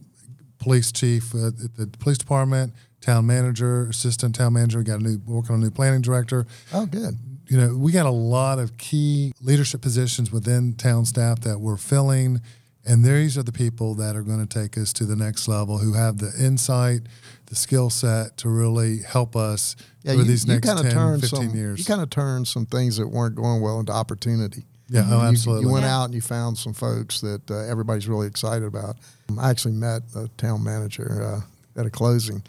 police 0.57 0.91
chief 0.91 1.33
uh, 1.35 1.47
at 1.47 1.75
the 1.75 1.87
police 1.99 2.17
department, 2.17 2.73
town 3.01 3.25
manager, 3.25 3.87
assistant 3.89 4.33
town 4.35 4.53
manager. 4.53 4.79
We 4.79 4.83
got 4.85 4.99
a 4.99 5.03
new 5.03 5.21
working 5.25 5.53
on 5.55 5.61
a 5.61 5.63
new 5.65 5.71
planning 5.71 6.01
director 6.01 6.47
Oh, 6.73 6.85
good. 6.85 7.17
you 7.49 7.57
know, 7.57 7.75
we 7.77 7.91
got 7.91 8.05
a 8.05 8.11
lot 8.11 8.59
of 8.59 8.77
key 8.77 9.33
leadership 9.41 9.81
positions 9.81 10.31
within 10.31 10.73
town 10.75 11.05
staff 11.05 11.41
that 11.41 11.59
we're 11.59 11.75
filling, 11.77 12.39
and 12.85 13.03
these 13.03 13.37
are 13.37 13.43
the 13.43 13.51
people 13.51 13.95
that 13.95 14.15
are 14.15 14.21
going 14.23 14.45
to 14.45 14.59
take 14.61 14.77
us 14.77 14.91
to 14.93 15.05
the 15.05 15.15
next 15.15 15.47
level, 15.47 15.77
who 15.77 15.93
have 15.93 16.17
the 16.17 16.31
insight, 16.39 17.01
the 17.47 17.55
skill 17.55 17.89
set 17.89 18.37
to 18.37 18.49
really 18.49 18.99
help 19.03 19.35
us 19.35 19.75
Yeah, 20.03 20.13
for 20.13 20.17
you, 20.19 20.23
these 20.25 20.45
next 20.47 20.65
kinda 20.67 20.83
10, 20.89 21.19
15 21.21 21.49
some, 21.49 21.55
years. 21.55 21.79
You 21.79 21.85
kind 21.85 22.01
of 22.01 22.09
turned 22.09 22.47
some 22.47 22.65
things 22.65 22.97
that 22.97 23.07
weren't 23.07 23.35
going 23.35 23.61
well 23.61 23.79
into 23.79 23.91
opportunity. 23.93 24.65
yeah, 24.89 25.05
oh, 25.07 25.21
You- 25.21 25.27
absolutely. 25.27 25.65
You, 25.67 25.71
went 25.71 25.85
Yeah. 25.85 25.97
out 25.97 26.05
and 26.05 26.13
you 26.13 26.21
found 26.21 26.57
some 26.57 26.73
folks 26.73 27.21
that 27.21 27.49
uh, 27.49 27.55
everybody's 27.59 28.07
really 28.07 28.27
excited 28.27 28.65
about. 28.65 28.97
I 29.39 29.49
actually 29.49 29.73
met 29.75 30.03
a 30.15 30.27
town 30.37 30.63
manager 30.63 31.41
uh, 31.75 31.79
at 31.79 31.85
a 31.85 31.89
closing. 31.89 32.43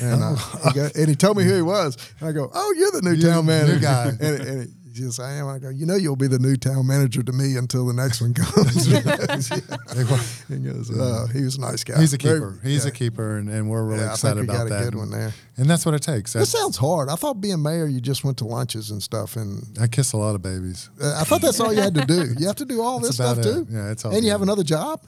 And, 0.00 0.20
uh, 0.22 0.34
he 0.64 0.72
go, 0.72 0.88
and 0.96 1.08
he 1.08 1.14
told 1.14 1.36
me 1.36 1.44
who 1.44 1.54
he 1.54 1.62
was. 1.62 1.96
And 2.18 2.28
I 2.28 2.32
go, 2.32 2.50
"Oh, 2.52 2.74
you're 2.76 2.90
the 2.90 3.02
new 3.02 3.12
You're 3.12 3.30
town 3.30 3.46
manager." 3.46 3.78
guy. 3.78 4.08
And, 4.20 4.40
and 4.42 4.74
he 4.96 5.02
says, 5.04 5.20
"I 5.20 5.32
am." 5.34 5.46
I 5.48 5.58
go, 5.58 5.68
"You 5.68 5.86
know, 5.86 5.96
you'll 5.96 6.16
be 6.16 6.26
the 6.28 6.38
new 6.38 6.56
town 6.56 6.86
manager 6.86 7.22
to 7.22 7.32
me 7.32 7.56
until 7.56 7.86
the 7.86 7.92
next 7.92 8.20
one 8.20 8.34
comes." 8.34 8.86
he 10.48 10.58
goes, 10.58 10.90
"Oh, 10.94 11.26
he 11.32 11.42
was 11.42 11.56
a 11.56 11.60
nice 11.60 11.84
guy. 11.84 11.98
He's 12.00 12.12
a 12.14 12.18
Very- 12.18 12.38
keeper. 12.38 12.60
He's 12.62 12.84
yeah. 12.84 12.88
a 12.88 12.92
keeper, 12.92 13.36
and, 13.38 13.48
and 13.48 13.68
we're 13.68 13.84
really 13.84 14.00
Yeah, 14.00 14.04
I 14.04 14.08
think 14.08 14.14
excited 14.16 14.40
we 14.40 14.44
about 14.44 14.56
got 14.56 14.66
a 14.66 14.70
that. 14.70 14.84
good 14.84 14.94
one 14.94 15.10
there. 15.10 15.32
And 15.56 15.68
that's 15.68 15.84
what 15.86 15.94
it 15.94 16.02
takes. 16.02 16.32
That 16.34 16.46
sounds 16.46 16.76
hard. 16.76 17.08
I 17.08 17.14
thought 17.16 17.40
being 17.40 17.62
mayor, 17.62 17.86
you 17.86 18.00
just 18.00 18.24
went 18.24 18.38
to 18.38 18.44
lunches 18.44 18.90
and 18.90 19.02
stuff, 19.02 19.36
and 19.36 19.64
I 19.80 19.86
kiss 19.86 20.12
a 20.12 20.16
lot 20.16 20.34
of 20.34 20.42
babies. 20.42 20.90
uh, 21.00 21.18
I 21.20 21.24
thought 21.24 21.40
that's 21.40 21.60
all 21.60 21.72
you 21.72 21.80
had 21.80 21.94
to 21.94 22.04
do. 22.04 22.34
You 22.38 22.46
have 22.46 22.56
to 22.56 22.64
do 22.64 22.80
all 22.82 22.98
That's 23.00 23.16
this 23.16 23.16
stuff 23.16 23.38
about 23.38 23.44
too. 23.44 23.66
Yeah, 23.70 23.90
it's 23.90 24.04
all 24.04 24.10
and 24.12 24.20
you 24.22 24.28
good. 24.28 24.32
have 24.32 24.42
another 24.42 24.64
job. 24.64 25.02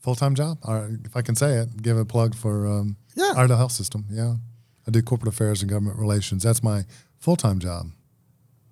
Full 0.00 0.14
time 0.16 0.34
job. 0.34 0.58
All 0.64 0.74
right, 0.80 0.98
if 1.04 1.16
I 1.16 1.22
can 1.22 1.36
say 1.36 1.58
it, 1.58 1.80
give 1.80 1.96
a 1.96 2.04
plug 2.04 2.34
for 2.34 2.66
um, 2.66 2.96
Yeah. 3.14 3.34
Iredell 3.36 3.56
Health 3.56 3.72
System. 3.72 4.04
Yeah, 4.10 4.34
I 4.86 4.90
do 4.90 5.00
corporate 5.02 5.32
affairs 5.32 5.62
and 5.62 5.70
government 5.70 5.98
relations. 5.98 6.42
That's 6.42 6.62
my 6.62 6.84
full 7.20 7.36
time 7.36 7.60
job. 7.60 7.90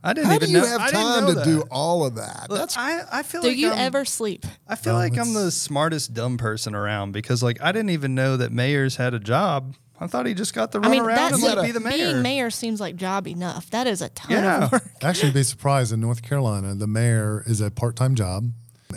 I 0.02 0.12
didn't 0.14 0.28
How 0.28 0.34
even 0.36 0.48
do 0.48 0.52
you 0.54 0.60
know. 0.60 0.66
have 0.66 0.80
I 0.80 0.86
didn't 0.86 1.00
time 1.02 1.20
know 1.24 1.28
to 1.28 1.34
that. 1.34 1.44
do 1.44 1.60
all 1.70 2.06
of 2.06 2.14
that? 2.16 2.46
Look, 2.48 2.58
That's 2.58 2.76
I, 2.76 3.02
I 3.12 3.22
feel 3.22 3.42
Do 3.42 3.48
like 3.48 3.56
you 3.58 3.70
I'm, 3.70 3.78
ever 3.78 4.04
sleep? 4.06 4.46
I 4.66 4.74
feel 4.76 4.94
Well, 4.94 5.02
like 5.02 5.18
I'm 5.18 5.34
the 5.34 5.50
smartest 5.50 6.14
dumb 6.14 6.38
person 6.38 6.74
around 6.74 7.12
because 7.12 7.42
like 7.42 7.60
I 7.62 7.70
didn't 7.72 7.90
even 7.90 8.14
know 8.14 8.36
that 8.38 8.50
mayors 8.52 8.96
had 8.96 9.12
a 9.12 9.18
job. 9.18 9.74
I 10.02 10.06
thought 10.06 10.24
he 10.24 10.32
just 10.32 10.54
got 10.54 10.72
to 10.72 10.78
I 10.78 10.80
run 10.80 10.90
mean, 10.92 11.02
around 11.02 11.16
that's 11.16 11.34
and 11.34 11.42
like 11.42 11.56
like, 11.56 11.66
be 11.66 11.72
the 11.72 11.80
mayor. 11.80 12.12
being 12.12 12.22
mayor 12.22 12.48
seems 12.48 12.80
like 12.80 12.96
job 12.96 13.28
enough. 13.28 13.68
That 13.70 13.86
is 13.86 14.00
a 14.00 14.08
ton 14.08 14.30
Yeah. 14.32 14.64
of 14.64 14.72
work. 14.72 14.84
Actually, 15.02 15.26
you'd 15.28 15.34
be 15.34 15.42
surprised 15.42 15.92
in 15.92 16.00
North 16.00 16.22
Carolina, 16.22 16.74
the 16.74 16.86
mayor 16.86 17.44
is 17.46 17.60
a 17.60 17.70
part 17.70 17.96
time 17.96 18.14
job, 18.14 18.50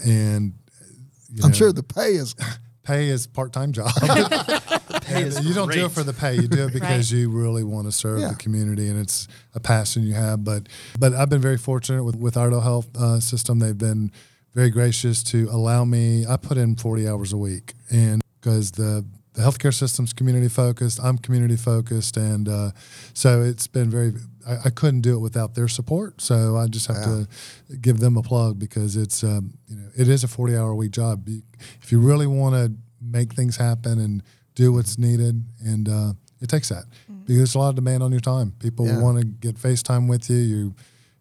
and 0.05 0.53
you 1.33 1.43
I'm 1.43 1.49
know, 1.49 1.55
sure 1.55 1.73
the 1.73 1.83
pay 1.83 2.11
is. 2.13 2.33
pay 2.83 3.09
is 3.09 3.27
part 3.27 3.51
time 3.51 3.73
job. 3.73 3.91
Pay 5.13 5.23
is 5.23 5.45
you 5.45 5.53
don't 5.53 5.71
do 5.71 5.85
it 5.85 5.91
for 5.91 6.03
the 6.03 6.13
pay; 6.13 6.35
you 6.35 6.47
do 6.47 6.65
it 6.65 6.73
because 6.79 7.11
you 7.11 7.29
really 7.29 7.63
want 7.63 7.85
to 7.87 7.91
serve 7.91 8.19
Yeah. 8.19 8.29
the 8.29 8.35
community, 8.35 8.87
and 8.89 8.99
it's 8.99 9.27
a 9.53 9.59
passion 9.59 10.03
you 10.03 10.13
have. 10.13 10.43
But 10.43 10.67
but 10.99 11.13
I've 11.13 11.29
been 11.29 11.41
very 11.41 11.57
fortunate 11.57 12.03
with 12.03 12.15
with 12.15 12.35
Iredell 12.35 12.61
Health 12.61 12.87
uh, 12.97 13.19
System. 13.19 13.59
They've 13.59 13.77
been 13.77 14.11
very 14.53 14.69
gracious 14.69 15.23
to 15.23 15.47
allow 15.51 15.83
me. 15.85 16.25
I 16.27 16.37
put 16.37 16.57
in 16.57 16.75
40 16.75 17.07
hours 17.07 17.33
a 17.33 17.37
week, 17.37 17.73
and 17.91 18.21
because 18.39 18.71
the 18.71 19.05
the 19.33 19.41
healthcare 19.41 19.73
system's 19.73 20.13
community 20.13 20.47
focused, 20.47 20.99
I'm 21.03 21.17
community 21.17 21.55
focused, 21.55 22.17
and 22.17 22.47
uh, 22.47 22.71
so 23.13 23.41
it's 23.41 23.67
been 23.67 23.89
very. 23.89 24.13
I, 24.47 24.57
I 24.65 24.69
couldn't 24.69 25.01
do 25.01 25.15
it 25.15 25.19
without 25.19 25.55
their 25.55 25.67
support, 25.67 26.21
so 26.21 26.55
I 26.57 26.67
just 26.67 26.85
have 26.87 27.03
to 27.03 27.27
give 27.81 27.99
them 27.99 28.15
a 28.17 28.21
plug 28.21 28.59
because 28.59 28.95
it's 28.95 29.23
um, 29.23 29.53
you 29.67 29.75
know 29.77 29.87
it 29.97 30.07
is 30.07 30.23
a 30.23 30.27
40 30.27 30.55
hour 30.55 30.69
a 30.71 30.75
week 30.75 30.91
job. 30.91 31.27
If 31.81 31.91
you 31.91 31.99
really 31.99 32.27
want 32.27 32.53
to 32.55 32.73
make 33.01 33.33
things 33.33 33.57
happen 33.57 33.99
and 33.99 34.21
do 34.55 34.71
what's 34.73 34.97
needed, 34.97 35.43
and 35.65 35.89
uh, 35.89 36.13
it 36.41 36.49
takes 36.49 36.69
that 36.69 36.85
because 37.25 37.37
there's 37.37 37.55
a 37.55 37.59
lot 37.59 37.69
of 37.69 37.75
demand 37.75 38.03
on 38.03 38.11
your 38.11 38.21
time. 38.21 38.53
People 38.59 38.85
Yeah. 38.87 38.99
want 39.01 39.19
to 39.19 39.25
get 39.25 39.55
FaceTime 39.55 40.07
with 40.09 40.29
you. 40.29 40.37
You 40.37 40.75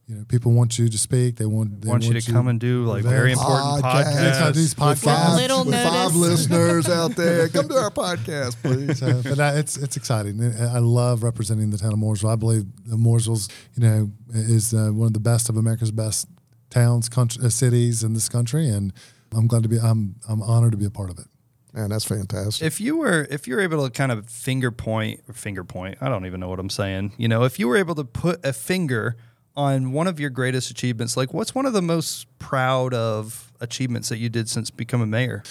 you 0.08 0.16
know, 0.16 0.24
people 0.24 0.52
want 0.52 0.78
you 0.80 0.88
to 0.88 0.98
speak. 0.98 1.36
They 1.36 1.46
want 1.46 1.80
they 1.80 1.88
want 1.88 2.02
you 2.04 2.12
to 2.12 2.32
come 2.32 2.48
and 2.48 2.58
do 2.60 2.84
like 2.84 3.04
very 3.04 3.32
important 3.32 3.84
Podcast. 3.84 4.14
That's 4.14 4.38
how 4.38 4.50
podcasts. 4.50 4.54
these 4.54 4.76
With 4.76 4.98
five, 4.98 5.36
Little 5.36 5.64
with 5.64 5.74
five 5.74 6.14
listeners 6.16 6.88
out 7.00 7.12
there, 7.14 7.48
come 7.48 7.68
to 7.68 7.76
our 7.76 7.90
podcast, 7.90 8.56
please. 8.62 8.98
So, 8.98 9.22
but 9.22 9.38
I, 9.38 9.58
it's 9.58 9.76
it's 9.76 9.96
exciting. 9.96 10.42
I 10.42 10.74
I 10.74 10.78
love 10.80 11.22
representing 11.22 11.70
the 11.70 11.78
town 11.78 11.92
of 11.92 12.00
Mooresville. 12.00 12.32
I 12.32 12.36
believe 12.36 12.64
that 12.86 12.96
Mooresville's 12.98 13.48
you 13.76 13.82
know 13.84 14.10
is 14.34 14.74
uh, 14.74 14.90
one 14.90 15.06
of 15.06 15.12
the 15.14 15.20
best 15.20 15.48
of 15.48 15.56
America's 15.56 15.92
best 15.92 16.26
towns, 16.68 17.08
country, 17.08 17.44
uh, 17.44 17.48
cities 17.48 18.02
in 18.02 18.12
this 18.12 18.28
country, 18.28 18.68
and 18.68 18.92
I'm 19.32 19.46
glad 19.46 19.62
to 19.62 19.68
be. 19.68 19.78
I'm 19.78 20.16
I'm 20.28 20.42
honored 20.42 20.72
to 20.72 20.78
be 20.78 20.84
a 20.84 20.90
part 20.90 21.10
of 21.10 21.18
it. 21.20 21.26
Man, 21.72 21.88
that's 21.88 22.04
fantastic. 22.04 22.66
If 22.66 22.80
you 22.80 22.98
were 22.98 23.26
if 23.30 23.48
you 23.48 23.54
were 23.54 23.60
able 23.60 23.84
to 23.84 23.90
kind 23.90 24.12
of 24.12 24.28
finger 24.28 24.70
point 24.70 25.20
or 25.28 25.32
finger 25.32 25.64
point, 25.64 25.98
I 26.00 26.08
don't 26.08 26.26
even 26.26 26.40
know 26.40 26.48
what 26.48 26.58
I'm 26.58 26.70
saying. 26.70 27.12
You 27.16 27.28
know, 27.28 27.44
if 27.44 27.58
you 27.58 27.66
were 27.66 27.76
able 27.76 27.94
to 27.94 28.04
put 28.04 28.44
a 28.44 28.52
finger 28.52 29.16
on 29.56 29.92
one 29.92 30.06
of 30.06 30.20
your 30.20 30.30
greatest 30.30 30.70
achievements, 30.70 31.16
like 31.16 31.32
what's 31.32 31.54
one 31.54 31.66
of 31.66 31.72
the 31.72 31.82
most 31.82 32.26
proud 32.38 32.92
of 32.92 33.52
achievements 33.60 34.08
that 34.10 34.18
you 34.18 34.28
did 34.28 34.48
since 34.48 34.70
becoming 34.70 35.08
mayor? 35.08 35.42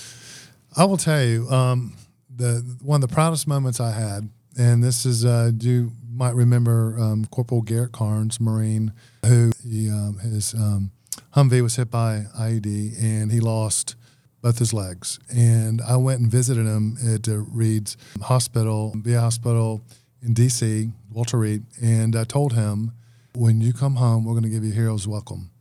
I 0.77 0.85
will 0.85 0.97
tell 0.97 1.23
you, 1.23 1.49
um, 1.49 1.95
the 2.33 2.77
one 2.81 3.03
of 3.03 3.09
the 3.09 3.13
proudest 3.13 3.47
moments 3.47 3.79
I 3.79 3.91
had, 3.91 4.29
and 4.57 4.83
this 4.83 5.05
is 5.05 5.25
uh, 5.25 5.51
you 5.59 5.91
might 6.13 6.35
remember 6.35 6.97
um, 6.99 7.25
Corporal 7.25 7.61
Garrett 7.61 7.93
Carnes, 7.93 8.39
Marine, 8.39 8.93
who 9.25 9.51
he, 9.67 9.89
um, 9.89 10.19
his 10.19 10.53
um, 10.53 10.91
Humvee 11.35 11.61
was 11.61 11.77
hit 11.77 11.89
by 11.89 12.25
IED 12.37 13.01
and 13.01 13.31
he 13.31 13.39
lost 13.39 13.95
both 14.41 14.59
his 14.59 14.73
legs. 14.73 15.19
And 15.29 15.81
I 15.81 15.97
went 15.97 16.19
and 16.19 16.31
visited 16.31 16.65
him 16.65 16.97
at 17.05 17.27
uh, 17.27 17.37
Reed's 17.37 17.97
Hospital, 18.21 18.93
VA 18.95 19.19
Hospital 19.19 19.81
in 20.21 20.33
D.C., 20.33 20.91
Walter 21.11 21.37
Reed, 21.37 21.65
and 21.81 22.15
I 22.15 22.23
told 22.23 22.53
him, 22.53 22.93
when 23.35 23.61
you 23.61 23.73
come 23.73 23.95
home, 23.95 24.25
we're 24.25 24.33
going 24.33 24.43
to 24.43 24.49
give 24.49 24.63
you 24.63 24.71
a 24.71 24.75
hero's 24.75 25.07
welcome. 25.07 25.51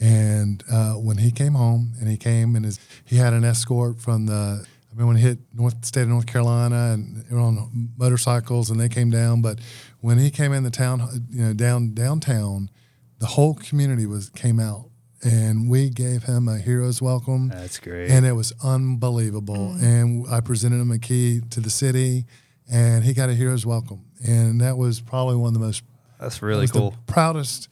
And 0.00 0.62
uh, 0.70 0.94
when 0.94 1.18
he 1.18 1.30
came 1.30 1.54
home, 1.54 1.92
and 2.00 2.08
he 2.08 2.16
came 2.16 2.56
and 2.56 2.64
his, 2.64 2.80
he 3.04 3.16
had 3.16 3.32
an 3.32 3.44
escort 3.44 4.00
from 4.00 4.26
the. 4.26 4.66
I 4.92 4.96
mean, 4.96 5.08
when 5.08 5.16
he 5.16 5.22
hit 5.22 5.38
North 5.52 5.84
state 5.84 6.02
of 6.02 6.08
North 6.08 6.26
Carolina, 6.26 6.92
and 6.92 7.16
they 7.16 7.34
were 7.34 7.40
on 7.40 7.90
motorcycles, 7.96 8.70
and 8.70 8.78
they 8.78 8.88
came 8.88 9.10
down. 9.10 9.42
But 9.42 9.60
when 10.00 10.18
he 10.18 10.30
came 10.30 10.52
in 10.52 10.62
the 10.64 10.70
town, 10.70 11.26
you 11.30 11.44
know, 11.44 11.52
down 11.52 11.94
downtown, 11.94 12.70
the 13.18 13.26
whole 13.26 13.54
community 13.54 14.06
was 14.06 14.30
came 14.30 14.58
out, 14.58 14.90
and 15.24 15.68
we 15.68 15.88
gave 15.88 16.24
him 16.24 16.48
a 16.48 16.58
hero's 16.58 17.00
welcome. 17.00 17.48
That's 17.48 17.78
great. 17.78 18.10
And 18.10 18.26
it 18.26 18.32
was 18.32 18.52
unbelievable. 18.62 19.72
And 19.80 20.26
I 20.30 20.40
presented 20.40 20.80
him 20.80 20.90
a 20.90 20.98
key 20.98 21.40
to 21.50 21.60
the 21.60 21.70
city, 21.70 22.26
and 22.70 23.04
he 23.04 23.14
got 23.14 23.28
a 23.30 23.34
hero's 23.34 23.66
welcome. 23.66 24.04
And 24.26 24.60
that 24.60 24.76
was 24.76 25.00
probably 25.00 25.36
one 25.36 25.48
of 25.48 25.54
the 25.54 25.66
most 25.66 25.82
That's 26.20 26.42
really 26.42 26.62
was 26.62 26.72
cool. 26.72 26.90
The 26.90 27.12
proudest, 27.12 27.68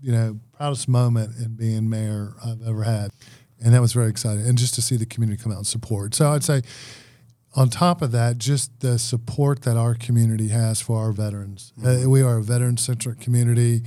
you 0.00 0.12
know, 0.12 0.38
proudest 0.52 0.88
moment 0.88 1.36
in 1.36 1.56
being 1.56 1.90
mayor 1.90 2.34
I've 2.44 2.66
ever 2.66 2.84
had, 2.84 3.10
and 3.62 3.74
that 3.74 3.80
was 3.80 3.92
very 3.92 4.08
exciting. 4.08 4.46
And 4.46 4.56
just 4.56 4.74
to 4.74 4.82
see 4.82 4.96
the 4.96 5.06
community 5.06 5.42
come 5.42 5.52
out 5.52 5.58
and 5.58 5.66
support. 5.66 6.14
So 6.14 6.30
I'd 6.30 6.44
say, 6.44 6.62
on 7.56 7.70
top 7.70 8.02
of 8.02 8.10
that, 8.12 8.38
just 8.38 8.80
the 8.80 8.98
support 8.98 9.62
that 9.62 9.76
our 9.76 9.94
community 9.94 10.48
has 10.48 10.80
for 10.80 10.98
our 10.98 11.12
veterans. 11.12 11.72
Uh, 11.84 12.08
we 12.08 12.20
are 12.20 12.38
a 12.38 12.42
veteran-centric 12.42 13.20
community. 13.20 13.82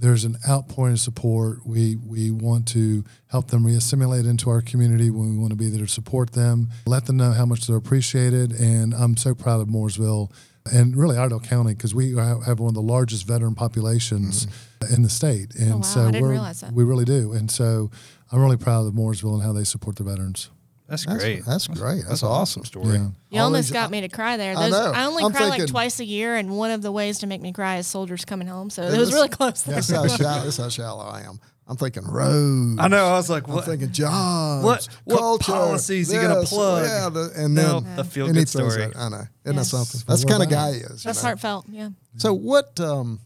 There's 0.00 0.24
an 0.24 0.36
outpouring 0.48 0.94
of 0.94 1.00
support. 1.00 1.66
We 1.66 1.96
we 1.96 2.30
want 2.30 2.66
to 2.68 3.04
help 3.28 3.48
them 3.48 3.64
reassimilate 3.64 4.28
into 4.28 4.48
our 4.50 4.62
community. 4.62 5.10
We 5.10 5.36
want 5.36 5.50
to 5.50 5.56
be 5.56 5.68
there 5.68 5.86
to 5.86 5.92
support 5.92 6.32
them, 6.32 6.70
let 6.86 7.06
them 7.06 7.18
know 7.18 7.32
how 7.32 7.46
much 7.46 7.66
they're 7.66 7.76
appreciated. 7.76 8.52
And 8.52 8.94
I'm 8.94 9.16
so 9.16 9.34
proud 9.34 9.60
of 9.60 9.68
Mooresville 9.68 10.32
and 10.72 10.96
really 10.96 11.16
Iredell 11.16 11.40
County 11.40 11.74
because 11.74 11.94
we 11.94 12.16
have 12.16 12.60
one 12.60 12.68
of 12.68 12.74
the 12.74 12.82
largest 12.82 13.26
veteran 13.26 13.54
populations 13.54 14.46
mm-hmm. 14.46 14.94
in 14.94 15.02
the 15.02 15.10
state, 15.10 15.54
and 15.54 15.72
oh, 15.72 15.76
wow, 15.76 15.82
so 15.82 16.00
I 16.02 16.10
didn't 16.10 16.22
we're 16.22 16.30
realize 16.30 16.60
that. 16.60 16.72
we 16.72 16.84
really 16.84 17.04
do. 17.04 17.32
And 17.32 17.50
so 17.50 17.90
I'm 18.32 18.40
really 18.40 18.56
proud 18.56 18.86
of 18.86 18.94
Mooresville 18.94 19.34
and 19.34 19.42
how 19.42 19.52
they 19.52 19.64
support 19.64 19.96
the 19.96 20.04
veterans. 20.04 20.50
That's 20.90 21.06
That's 21.06 21.22
great. 21.22 21.44
That's 21.46 21.66
great. 21.68 22.04
That's, 22.08 22.22
an 22.22 22.28
awesome. 22.28 22.64
story. 22.64 22.94
Yeah. 22.96 23.08
You 23.30 23.38
All 23.38 23.44
almost 23.46 23.68
these- 23.68 23.72
got 23.72 23.90
me 23.92 24.00
to 24.00 24.08
cry 24.08 24.36
there. 24.36 24.56
I 24.56 24.68
know. 24.68 24.90
I, 24.92 25.04
only 25.06 25.22
I'm 25.22 25.32
cry 25.32 25.46
like 25.48 25.66
twice 25.68 26.00
a 26.00 26.04
year, 26.04 26.34
and 26.34 26.50
one 26.56 26.72
of 26.72 26.82
the 26.82 26.90
ways 26.90 27.20
to 27.20 27.28
make 27.28 27.40
me 27.40 27.52
cry 27.52 27.76
is 27.78 27.86
soldiers 27.86 28.24
coming 28.24 28.48
home. 28.48 28.70
So 28.70 28.82
it 28.82 28.90
This- 28.90 28.98
was 28.98 29.12
really 29.12 29.28
close. 29.28 29.62
There. 29.62 29.76
That's 29.76 29.88
how 29.88 30.06
shallow. 30.16 30.42
That's 30.44 30.56
how 30.56 30.68
shallow 30.68 31.04
I 31.04 31.20
am. 31.22 31.38
I'm 31.68 31.76
thinking 31.76 32.02
roads. 32.04 32.80
I 32.80 32.88
know. 32.88 33.06
I 33.06 33.12
was 33.12 33.30
like, 33.30 33.46
I'm 33.46 33.54
what? 33.54 33.64
thinking 33.64 33.92
jobs. 33.92 34.64
what- 34.64 34.88
what 35.04 35.18
culture, 35.20 35.52
policies 35.52 36.12
you 36.12 36.20
gonna 36.20 36.40
this, 36.40 36.48
plug? 36.48 36.84
Yeah, 36.84 37.08
the, 37.08 37.30
and 37.36 37.54
No, 37.54 37.78
then 37.78 37.94
the 37.96 38.02
feel 38.04 38.26
and 38.26 38.34
he 38.36 38.42
good 38.42 38.48
throws 38.48 38.72
story. 38.72 38.88
that- 38.88 38.96
I 38.98 39.08
know. 39.08 39.16
Isn't 39.18 39.28
Yes. 39.44 39.54
that 39.54 39.64
something? 39.66 40.00
That's 40.00 40.04
That's 40.04 40.20
the 40.22 40.26
what 40.26 40.32
kind 40.32 40.42
of 40.42 40.50
guy 40.50 40.72
he 40.72 40.78
is. 40.80 41.02
That's 41.04 41.22
know? 41.22 41.28
heartfelt. 41.28 41.66
Yeah. 41.70 41.90
So 42.16 42.34
what? 42.34 42.80
Um, 42.80 43.20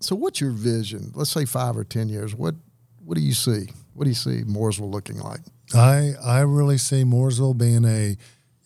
so 0.00 0.16
what's 0.16 0.40
your 0.40 0.50
vision? 0.50 1.12
Let's 1.14 1.30
say 1.30 1.44
five 1.44 1.76
or 1.76 1.84
ten 1.84 2.08
years. 2.08 2.34
What 2.34 2.56
What 3.04 3.16
do 3.16 3.22
you 3.22 3.34
see? 3.34 3.68
What 3.92 4.04
do 4.04 4.10
you 4.10 4.14
see 4.16 4.42
Mooresville 4.42 4.90
looking 4.92 5.20
like? 5.20 5.40
I 5.72 6.12
I 6.22 6.40
really 6.40 6.78
see 6.78 7.04
Mooresville 7.04 7.56
being 7.56 7.84
a 7.84 8.16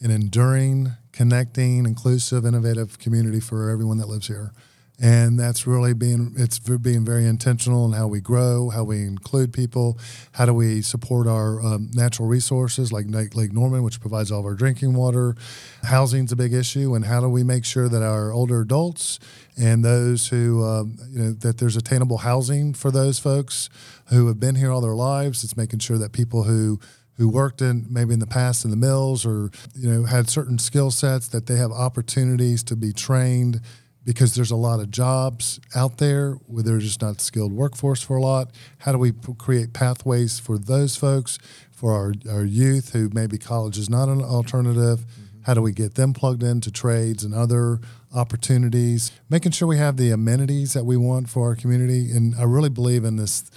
an 0.00 0.10
enduring, 0.10 0.92
connecting, 1.12 1.84
inclusive, 1.84 2.46
innovative 2.46 2.98
community 2.98 3.40
for 3.40 3.70
everyone 3.70 3.98
that 3.98 4.08
lives 4.08 4.28
here, 4.28 4.52
and 5.00 5.38
that's 5.38 5.66
really 5.66 5.92
being 5.92 6.34
it's 6.36 6.58
being 6.58 7.04
very 7.04 7.26
intentional 7.26 7.84
in 7.86 7.92
how 7.92 8.08
we 8.08 8.20
grow, 8.20 8.70
how 8.70 8.84
we 8.84 9.02
include 9.02 9.52
people, 9.52 9.98
how 10.32 10.46
do 10.46 10.54
we 10.54 10.82
support 10.82 11.26
our 11.26 11.60
um, 11.60 11.90
natural 11.94 12.28
resources 12.28 12.92
like 12.92 13.06
Lake, 13.08 13.34
Lake 13.36 13.52
Norman, 13.52 13.82
which 13.82 14.00
provides 14.00 14.32
all 14.32 14.40
of 14.40 14.46
our 14.46 14.54
drinking 14.54 14.94
water. 14.94 15.36
Housing's 15.84 16.32
a 16.32 16.36
big 16.36 16.52
issue, 16.52 16.94
and 16.94 17.04
how 17.04 17.20
do 17.20 17.28
we 17.28 17.44
make 17.44 17.64
sure 17.64 17.88
that 17.88 18.02
our 18.02 18.32
older 18.32 18.60
adults 18.60 19.18
and 19.56 19.84
those 19.84 20.28
who 20.28 20.64
um, 20.64 20.96
you 21.10 21.18
know 21.22 21.32
that 21.32 21.58
there's 21.58 21.76
attainable 21.76 22.18
housing 22.18 22.74
for 22.74 22.90
those 22.90 23.18
folks 23.18 23.68
who 24.10 24.26
have 24.26 24.40
been 24.40 24.54
here 24.54 24.70
all 24.70 24.80
their 24.80 24.94
lives. 24.94 25.44
It's 25.44 25.56
making 25.56 25.80
sure 25.80 25.98
that 25.98 26.12
people 26.12 26.44
who 26.44 26.80
who 27.16 27.28
worked 27.28 27.60
in 27.60 27.84
maybe 27.90 28.14
in 28.14 28.20
the 28.20 28.26
past 28.26 28.64
in 28.64 28.70
the 28.70 28.76
mills 28.76 29.26
or 29.26 29.50
you 29.74 29.90
know 29.90 30.04
had 30.04 30.30
certain 30.30 30.58
skill 30.58 30.90
sets 30.90 31.28
that 31.28 31.46
they 31.46 31.56
have 31.56 31.72
opportunities 31.72 32.62
to 32.62 32.76
be 32.76 32.92
trained 32.92 33.60
because 34.08 34.34
there's 34.34 34.50
a 34.50 34.56
lot 34.56 34.80
of 34.80 34.90
jobs 34.90 35.60
out 35.74 35.98
there 35.98 36.32
where 36.46 36.62
there's 36.62 36.84
just 36.84 37.02
not 37.02 37.20
skilled 37.20 37.52
workforce 37.52 38.02
for 38.02 38.16
a 38.16 38.22
lot. 38.22 38.50
How 38.78 38.92
do 38.92 38.96
we 38.96 39.12
p- 39.12 39.34
create 39.36 39.74
pathways 39.74 40.38
for 40.38 40.56
those 40.56 40.96
folks, 40.96 41.38
for 41.70 41.92
our, 41.92 42.14
our 42.30 42.42
youth 42.42 42.94
who 42.94 43.10
maybe 43.12 43.36
college 43.36 43.76
is 43.76 43.90
not 43.90 44.08
an 44.08 44.22
alternative? 44.22 45.00
Mm-hmm. 45.00 45.42
How 45.42 45.52
do 45.52 45.60
we 45.60 45.72
get 45.72 45.96
them 45.96 46.14
plugged 46.14 46.42
into 46.42 46.70
trades 46.70 47.22
and 47.22 47.34
other 47.34 47.80
opportunities? 48.14 49.12
Making 49.28 49.52
sure 49.52 49.68
we 49.68 49.76
have 49.76 49.98
the 49.98 50.10
amenities 50.10 50.72
that 50.72 50.86
we 50.86 50.96
want 50.96 51.28
for 51.28 51.48
our 51.48 51.54
community. 51.54 52.10
And 52.10 52.34
I 52.36 52.44
really 52.44 52.70
believe 52.70 53.04
in 53.04 53.16
this 53.16 53.50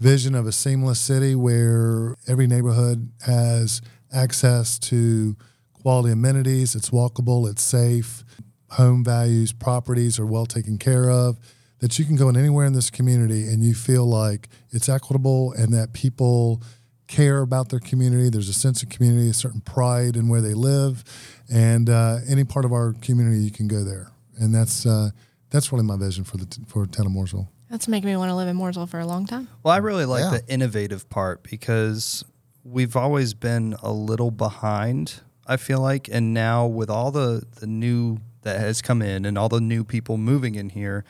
vision 0.00 0.34
of 0.34 0.46
a 0.46 0.52
seamless 0.52 1.00
city 1.00 1.34
where 1.34 2.16
every 2.26 2.46
neighborhood 2.46 3.10
has 3.26 3.80
access 4.12 4.78
to 4.78 5.36
quality 5.72 6.12
amenities. 6.12 6.74
It's 6.74 6.90
walkable, 6.90 7.50
it's 7.50 7.62
safe, 7.62 8.24
home 8.70 9.04
values, 9.04 9.52
properties 9.52 10.18
are 10.18 10.26
well 10.26 10.46
taken 10.46 10.78
care 10.78 11.10
of. 11.10 11.38
That 11.80 11.98
you 11.98 12.04
can 12.04 12.16
go 12.16 12.28
in 12.30 12.36
anywhere 12.36 12.64
in 12.64 12.72
this 12.72 12.88
community 12.88 13.46
and 13.46 13.62
you 13.62 13.74
feel 13.74 14.06
like 14.06 14.48
it's 14.70 14.88
equitable 14.88 15.52
and 15.52 15.72
that 15.74 15.92
people 15.92 16.62
care 17.06 17.42
about 17.42 17.68
their 17.68 17.80
community. 17.80 18.30
There's 18.30 18.48
a 18.48 18.54
sense 18.54 18.82
of 18.82 18.88
community, 18.88 19.28
a 19.28 19.34
certain 19.34 19.60
pride 19.60 20.16
in 20.16 20.28
where 20.28 20.40
they 20.40 20.54
live, 20.54 21.04
and 21.52 21.90
uh, 21.90 22.18
any 22.26 22.44
part 22.44 22.64
of 22.64 22.72
our 22.72 22.94
community 23.02 23.38
you 23.38 23.50
can 23.50 23.68
go 23.68 23.84
there. 23.84 24.10
And 24.38 24.54
that's 24.54 24.86
uh, 24.86 25.10
that's 25.50 25.72
really 25.72 25.84
my 25.84 25.96
vision 25.96 26.24
for 26.24 26.38
the 26.38 26.46
for 26.66 26.86
town 26.86 27.06
of 27.06 27.12
Mooresville. 27.12 27.48
That's 27.74 27.88
making 27.88 28.08
me 28.08 28.16
want 28.16 28.30
to 28.30 28.36
live 28.36 28.46
in 28.46 28.56
Mooresville 28.56 28.88
for 28.88 29.00
a 29.00 29.04
long 29.06 29.26
time. 29.26 29.48
Well, 29.64 29.74
I 29.74 29.78
really 29.78 30.04
like 30.04 30.22
Yeah. 30.22 30.38
the 30.38 30.46
innovative 30.46 31.10
part 31.10 31.42
because 31.42 32.24
we've 32.62 32.94
always 32.94 33.34
been 33.34 33.74
a 33.82 33.90
little 33.90 34.30
behind, 34.30 35.14
I 35.44 35.56
feel 35.56 35.80
like. 35.80 36.08
And 36.08 36.32
now 36.32 36.68
with 36.68 36.88
all 36.88 37.10
the, 37.10 37.42
the 37.58 37.66
new 37.66 38.18
that 38.42 38.60
has 38.60 38.80
come 38.80 39.02
in 39.02 39.24
and 39.24 39.36
all 39.36 39.48
the 39.48 39.60
new 39.60 39.82
people 39.82 40.18
moving 40.18 40.54
in 40.54 40.68
here, 40.68 41.04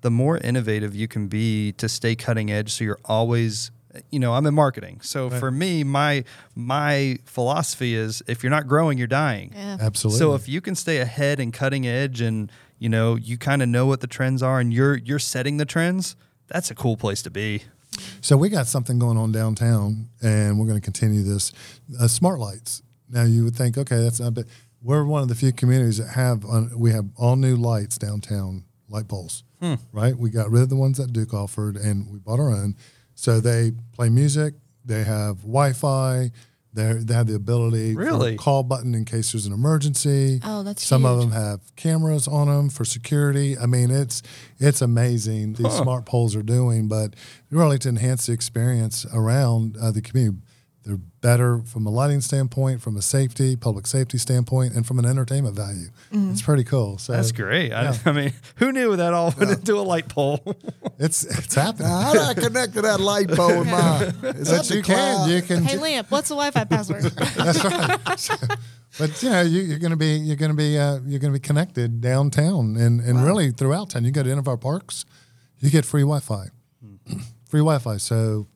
the 0.00 0.10
more 0.10 0.36
innovative 0.38 0.96
you 0.96 1.06
can 1.06 1.28
be 1.28 1.70
to 1.74 1.88
stay 1.88 2.16
cutting 2.16 2.50
edge. 2.50 2.72
So 2.72 2.82
you're 2.82 2.98
always 3.04 3.70
you 4.10 4.18
know, 4.18 4.34
I'm 4.34 4.46
in 4.46 4.54
marketing. 4.54 5.00
So 5.02 5.30
for 5.30 5.52
me, 5.52 5.84
my 5.84 6.24
my 6.56 7.18
philosophy 7.24 7.94
is 7.94 8.20
if 8.26 8.42
you're 8.42 8.50
not 8.50 8.66
growing, 8.66 8.98
you're 8.98 9.06
dying. 9.06 9.52
Yeah. 9.54 9.76
Absolutely. 9.80 10.18
So 10.18 10.34
if 10.34 10.48
you 10.48 10.60
can 10.60 10.74
stay 10.74 10.98
ahead 10.98 11.38
and 11.38 11.52
cutting 11.52 11.86
edge 11.86 12.20
and 12.20 12.50
you 12.80 12.88
know, 12.88 13.14
you 13.14 13.38
kind 13.38 13.62
of 13.62 13.68
know 13.68 13.86
what 13.86 14.00
the 14.00 14.08
trends 14.08 14.42
are 14.42 14.58
and 14.58 14.72
you're 14.74 14.96
you're 14.96 15.20
setting 15.20 15.58
the 15.58 15.64
trends, 15.64 16.16
that's 16.48 16.72
a 16.72 16.74
cool 16.74 16.96
place 16.96 17.22
to 17.22 17.30
be. 17.30 17.62
So 18.20 18.36
we 18.36 18.48
got 18.48 18.66
something 18.66 18.98
going 18.98 19.18
on 19.18 19.30
downtown, 19.30 20.08
and 20.22 20.58
we're 20.58 20.66
going 20.66 20.80
to 20.80 20.84
continue 20.84 21.22
this. 21.22 21.52
Uh, 22.00 22.08
smart 22.08 22.38
lights. 22.40 22.82
Now 23.08 23.24
you 23.24 23.44
would 23.44 23.54
think, 23.54 23.76
okay, 23.76 24.02
that's 24.02 24.18
not. 24.20 24.34
But 24.34 24.46
we're 24.82 25.04
one 25.04 25.22
of 25.22 25.28
the 25.28 25.34
few 25.34 25.52
communities 25.52 25.98
that 25.98 26.08
have 26.08 26.44
uh, 26.44 26.66
we 26.76 26.90
have 26.92 27.06
all 27.16 27.36
new 27.36 27.56
lights 27.56 27.98
downtown, 27.98 28.64
light 28.88 29.08
poles. 29.08 29.44
Right. 29.92 30.16
We 30.16 30.30
got 30.30 30.50
rid 30.50 30.62
of 30.62 30.70
the 30.70 30.76
ones 30.76 30.96
that 30.96 31.12
Duke 31.12 31.34
offered, 31.34 31.76
and 31.76 32.10
we 32.10 32.18
bought 32.18 32.40
our 32.40 32.50
own. 32.50 32.76
So 33.14 33.40
they 33.40 33.72
play 33.92 34.08
music. 34.08 34.54
They 34.86 35.04
have 35.04 35.42
Wi-Fi. 35.42 36.30
They 36.72 36.92
they 36.92 37.14
have 37.14 37.26
the 37.26 37.34
ability 37.34 37.96
Really? 37.96 38.30
for 38.30 38.34
a 38.34 38.36
call 38.36 38.62
button 38.62 38.94
in 38.94 39.04
case 39.04 39.32
there's 39.32 39.46
an 39.46 39.52
emergency. 39.52 40.40
Oh, 40.44 40.62
that's 40.62 40.84
some 40.86 41.04
of 41.04 41.18
them 41.18 41.32
have 41.32 41.60
cameras 41.76 42.28
on 42.28 42.46
them 42.46 42.70
for 42.70 42.84
security. 42.84 43.58
I 43.58 43.66
mean, 43.66 43.90
it's 43.90 44.22
it's 44.58 44.80
amazing 44.80 45.54
these 45.54 45.72
smart 45.72 46.06
poles 46.06 46.36
are 46.36 46.42
doing, 46.44 46.86
but 46.86 47.14
really 47.50 47.78
to 47.80 47.88
enhance 47.88 48.26
the 48.26 48.32
experience 48.32 49.04
around 49.12 49.76
uh, 49.78 49.90
the 49.90 50.00
community. 50.00 50.38
They're 50.84 50.96
better 50.96 51.60
from 51.60 51.86
a 51.86 51.90
lighting 51.90 52.22
standpoint, 52.22 52.80
from 52.80 52.96
a 52.96 53.02
safety, 53.02 53.54
public 53.54 53.86
safety 53.86 54.16
standpoint, 54.16 54.74
and 54.74 54.86
from 54.86 54.98
an 54.98 55.04
entertainment 55.04 55.54
value. 55.54 55.88
Mm-hmm. 56.10 56.30
It's 56.30 56.40
pretty 56.40 56.64
cool. 56.64 56.96
So 56.96 57.12
That's 57.12 57.32
great. 57.32 57.72
I, 57.72 57.82
yeah. 57.82 57.96
I 58.06 58.12
mean, 58.12 58.32
who 58.56 58.72
knew 58.72 58.96
that 58.96 59.12
all 59.12 59.34
went 59.38 59.50
into 59.50 59.74
a 59.78 59.82
light 59.82 60.08
pole? 60.08 60.40
It's 61.02 61.24
it's 61.24 61.54
happening. 61.54 61.88
Now, 61.88 62.00
how 62.02 62.12
do 62.12 62.20
I 62.20 62.34
connect 62.34 62.74
to 62.74 62.82
that 62.82 63.00
light 63.00 63.30
pole 63.30 63.60
with 63.60 63.70
mine? 63.70 64.02
Is 64.36 64.50
that 64.50 64.58
But 64.58 64.66
the 64.66 64.76
you 64.76 64.82
can 64.82 65.30
you 65.30 65.40
can 65.40 65.62
Hey, 65.64 65.78
Lamp, 65.78 66.10
what's 66.10 66.28
the 66.28 66.34
Wi-Fi 66.34 66.64
password? 66.64 67.04
That's 67.04 67.64
right. 67.64 68.18
So, 68.20 68.34
but 68.98 69.22
you 69.22 69.30
know, 69.30 69.40
you, 69.40 69.62
you're 69.62 69.78
going 69.78 69.92
to 69.92 69.96
be 69.96 70.16
you're 70.16 70.36
going 70.36 70.50
to 70.50 70.56
be 70.56 70.78
uh, 70.78 70.98
you're 71.06 71.18
going 71.18 71.32
to 71.32 71.38
be 71.38 71.40
connected 71.40 72.02
downtown 72.02 72.76
and, 72.76 73.00
and 73.00 73.24
really 73.24 73.50
throughout 73.50 73.88
town. 73.90 74.04
You 74.04 74.10
go 74.10 74.22
to 74.22 74.30
any 74.30 74.38
of 74.38 74.46
our 74.46 74.58
parks, 74.58 75.06
you 75.60 75.70
get 75.70 75.86
free 75.86 76.02
Wi-Fi, 76.02 76.48
free 77.48 77.60
Wi-Fi. 77.60 77.96
So, 77.96 78.46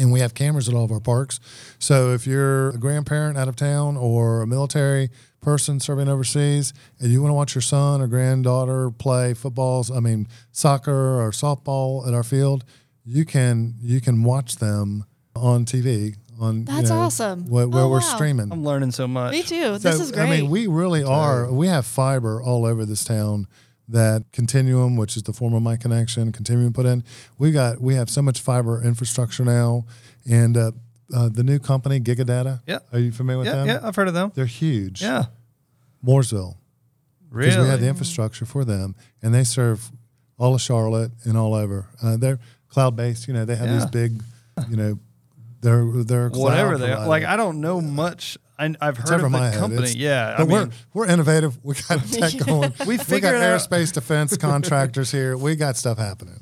and 0.00 0.10
we 0.12 0.20
have 0.20 0.34
cameras 0.34 0.68
at 0.68 0.74
all 0.74 0.84
of 0.84 0.90
our 0.90 1.00
parks. 1.00 1.38
So 1.78 2.12
if 2.12 2.26
you're 2.26 2.70
a 2.70 2.78
grandparent 2.78 3.36
out 3.38 3.48
of 3.48 3.56
town 3.56 3.96
or 3.96 4.42
a 4.42 4.46
military 4.46 5.10
person 5.40 5.78
serving 5.80 6.08
overseas, 6.08 6.72
and 6.98 7.10
you 7.12 7.22
want 7.22 7.30
to 7.30 7.34
watch 7.34 7.54
your 7.54 7.62
son 7.62 8.00
or 8.00 8.06
granddaughter 8.06 8.90
play 8.90 9.34
footballs, 9.34 9.90
I 9.90 10.00
mean 10.00 10.26
soccer 10.52 11.20
or 11.20 11.30
softball 11.30 12.06
at 12.08 12.14
our 12.14 12.22
field, 12.24 12.64
you 13.04 13.24
can 13.24 13.74
you 13.80 14.00
can 14.00 14.22
watch 14.24 14.56
them 14.56 15.04
on 15.36 15.64
TV. 15.64 16.16
On 16.40 16.60
you 16.60 16.64
That's 16.64 16.88
know, 16.88 17.00
awesome. 17.00 17.46
Where, 17.48 17.68
where 17.68 17.82
Oh, 17.84 17.88
we're 17.90 18.00
wow. 18.00 18.14
streaming. 18.16 18.50
I'm 18.50 18.64
learning 18.64 18.92
so 18.92 19.06
much. 19.06 19.32
Me 19.32 19.42
too. 19.42 19.76
This 19.78 20.00
is 20.00 20.10
great. 20.10 20.26
I 20.26 20.30
mean, 20.30 20.48
we 20.50 20.66
really 20.66 21.04
are. 21.04 21.52
We 21.52 21.66
have 21.68 21.84
fiber 21.84 22.42
all 22.42 22.64
over 22.64 22.86
this 22.86 23.04
town. 23.04 23.46
That 23.90 24.24
Continuum, 24.32 24.96
which 24.96 25.16
is 25.16 25.24
the 25.24 25.32
form 25.32 25.52
of 25.54 25.62
MI-Connection, 25.62 26.30
Continuum 26.32 26.72
put 26.72 26.86
in. 26.86 27.02
We 27.38 27.50
got 27.50 27.80
we 27.80 27.94
have 27.96 28.08
so 28.08 28.22
much 28.22 28.40
fiber 28.40 28.82
infrastructure 28.84 29.44
now, 29.44 29.84
and 30.30 30.56
uh, 30.56 30.70
uh, 31.12 31.28
the 31.28 31.42
new 31.42 31.58
company 31.58 31.98
Gigadata. 31.98 32.60
Yeah. 32.66 32.78
are 32.92 33.00
you 33.00 33.10
familiar 33.10 33.38
with 33.38 33.46
Yeah, 33.48 33.56
them? 33.56 33.66
yeah, 33.66 33.80
I've 33.82 33.96
heard 33.96 34.06
of 34.08 34.14
them. 34.14 34.30
They're 34.34 34.46
huge. 34.46 35.02
Yeah, 35.02 35.24
Mooresville, 36.06 36.54
Really? 37.30 37.50
because 37.50 37.64
we 37.64 37.70
have 37.70 37.80
the 37.80 37.88
infrastructure 37.88 38.44
for 38.44 38.64
them, 38.64 38.94
and 39.22 39.34
they 39.34 39.44
serve 39.44 39.90
all 40.38 40.54
of 40.54 40.60
Charlotte 40.60 41.10
and 41.24 41.36
all 41.36 41.54
over. 41.54 41.86
Uh, 42.02 42.16
they're 42.16 42.38
cloud 42.68 42.94
based. 42.96 43.26
You 43.28 43.34
know, 43.34 43.44
they 43.44 43.56
have 43.56 43.66
Yeah. 43.68 43.74
these 43.78 43.86
big, 43.86 44.22
you 44.68 44.76
know, 44.76 44.98
they're 45.62 45.84
they're 46.04 46.28
Whatever 46.30 46.78
they 46.78 46.92
are. 46.92 47.06
Like 47.08 47.24
I 47.24 47.36
don't 47.36 47.60
know 47.60 47.80
much. 47.80 48.38
I, 48.60 48.74
I've 48.80 48.98
It's 48.98 49.08
heard 49.10 49.16
over 49.18 49.26
of 49.26 49.32
my 49.32 49.40
the 49.46 49.50
head. 49.52 49.58
company. 49.60 49.82
It's- 49.82 49.94
yeah, 49.96 50.34
but 50.36 50.42
I 50.42 50.44
we're 50.52 50.60
mean, 50.66 50.72
we're 50.94 51.06
innovative. 51.08 51.58
We 51.64 51.74
got 51.88 52.04
tech 52.12 52.36
going. 52.46 52.72
We 52.80 52.86
we 52.86 52.96
got 52.98 53.06
figured 53.06 53.34
out- 53.36 53.60
aerospace 53.60 53.92
defense 53.92 54.36
contractors 54.48 55.10
here. 55.10 55.36
We 55.36 55.56
got 55.56 55.76
stuff 55.76 55.98
happening. 55.98 56.40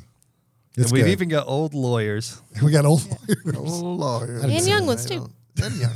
It's 0.76 0.92
we've 0.92 1.04
good. 1.04 1.10
even 1.10 1.28
got 1.28 1.48
old 1.48 1.74
lawyers. 1.74 2.40
we 2.62 2.70
got 2.70 2.84
old 2.84 3.02
lawyers. 3.04 3.56
Oh, 3.56 3.84
Lord. 3.84 4.28
And 4.30 4.52
young 4.66 4.86
ones, 4.86 5.06
too. 5.06 5.28
And 5.62 5.74
young. 5.76 5.90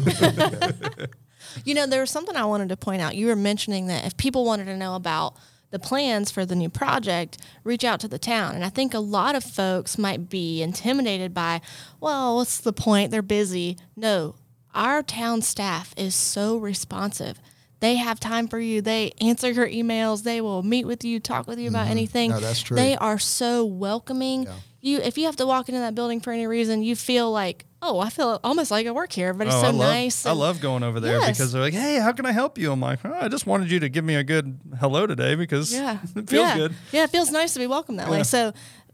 You 1.65 1.75
know, 1.75 1.87
there 1.87 2.01
was 2.01 2.11
something 2.11 2.35
I 2.35 2.45
wanted 2.47 2.71
to 2.71 2.77
point 2.77 3.03
out. 3.03 3.15
You 3.15 3.27
were 3.27 3.37
mentioning 3.37 3.87
that 3.89 4.05
if 4.07 4.17
people 4.17 4.45
wanted 4.45 4.65
to 4.67 4.77
know 4.77 4.95
about 4.95 5.35
the 5.71 5.79
plans 5.79 6.31
for 6.31 6.45
the 6.47 6.55
new 6.57 6.69
project, 6.69 7.39
reach 7.63 7.85
out 7.85 8.01
to 8.01 8.09
the 8.09 8.19
town. 8.19 8.55
And 8.55 8.65
I 8.65 8.69
think 8.71 8.95
a 8.95 8.99
lot 8.99 9.35
of 9.35 9.45
folks 9.45 9.99
might 9.99 10.29
be 10.29 10.63
intimidated 10.63 11.33
by, 11.35 11.61
well, 12.01 12.37
what's 12.37 12.59
the 12.59 12.73
point? 12.73 13.11
They're 13.11 13.23
busy. 13.23 13.77
No, 13.97 14.35
our 14.75 15.03
town 15.03 15.43
staff 15.43 15.95
is 15.97 16.15
so 16.15 16.57
responsive. 16.57 17.41
They 17.81 17.97
have 17.97 18.21
time 18.21 18.47
for 18.47 18.61
you. 18.61 18.81
They 18.81 19.11
answer 19.21 19.51
your 19.51 19.67
emails. 19.69 20.23
They 20.23 20.41
will 20.41 20.63
meet 20.63 20.87
with 20.87 21.05
you, 21.05 21.19
talk 21.19 21.49
with 21.49 21.59
you 21.59 21.69
about 21.69 21.83
mm-hmm. 21.85 21.91
anything. 21.91 22.31
No, 22.31 22.39
that's 22.39 22.63
true. 22.63 22.77
They 22.77 22.97
are 22.97 23.19
so 23.19 23.65
welcoming. 23.65 24.47
you 24.81 24.99
if 24.99 25.19
you 25.19 25.27
have 25.27 25.37
to 25.37 25.47
walk 25.47 25.69
into 25.69 25.81
that 25.81 25.95
building 25.95 26.21
for 26.21 26.33
any 26.33 26.47
reason, 26.47 26.85
you 26.85 26.95
feel 26.95 27.33
like, 27.33 27.65
oh, 27.83 27.99
I 27.99 28.09
feel 28.11 28.39
almost 28.45 28.71
like 28.71 28.87
I 28.87 28.93
work 28.93 29.13
here. 29.13 29.31
Everybody's 29.31 29.55
Oh, 29.55 29.63
so 29.63 29.67
I 29.67 29.71
love, 29.71 29.79
nice. 29.95 30.27
I 30.27 30.31
love 30.31 30.61
going 30.61 30.85
over 30.85 31.01
there 31.01 31.19
Yes. 31.19 31.37
because 31.37 31.51
they're 31.51 31.61
like, 31.61 31.75
"Hey, 31.75 31.99
how 31.99 32.13
can 32.13 32.25
I 32.25 32.31
help 32.31 32.57
you?" 32.57 32.71
I'm 32.71 32.81
like, 32.81 33.01
oh, 33.05 33.13
"I 33.21 33.27
just 33.27 33.47
wanted 33.49 33.69
you 33.69 33.81
to 33.81 33.89
give 33.89 34.05
me 34.05 34.15
a 34.15 34.23
good 34.23 34.61
hello 34.79 35.07
today 35.09 35.35
because 35.35 35.73
Yeah. 35.73 35.99
it 36.17 36.31
feels 36.31 36.47
yeah. 36.47 36.57
good." 36.57 36.75
Yeah, 36.93 37.03
it 37.03 37.11
feels 37.11 37.33
nice 37.33 37.53
to 37.55 37.59
be 37.59 37.67
welcomed 37.67 37.99
that 37.99 38.09
way. 38.09 38.23
So 38.23 38.53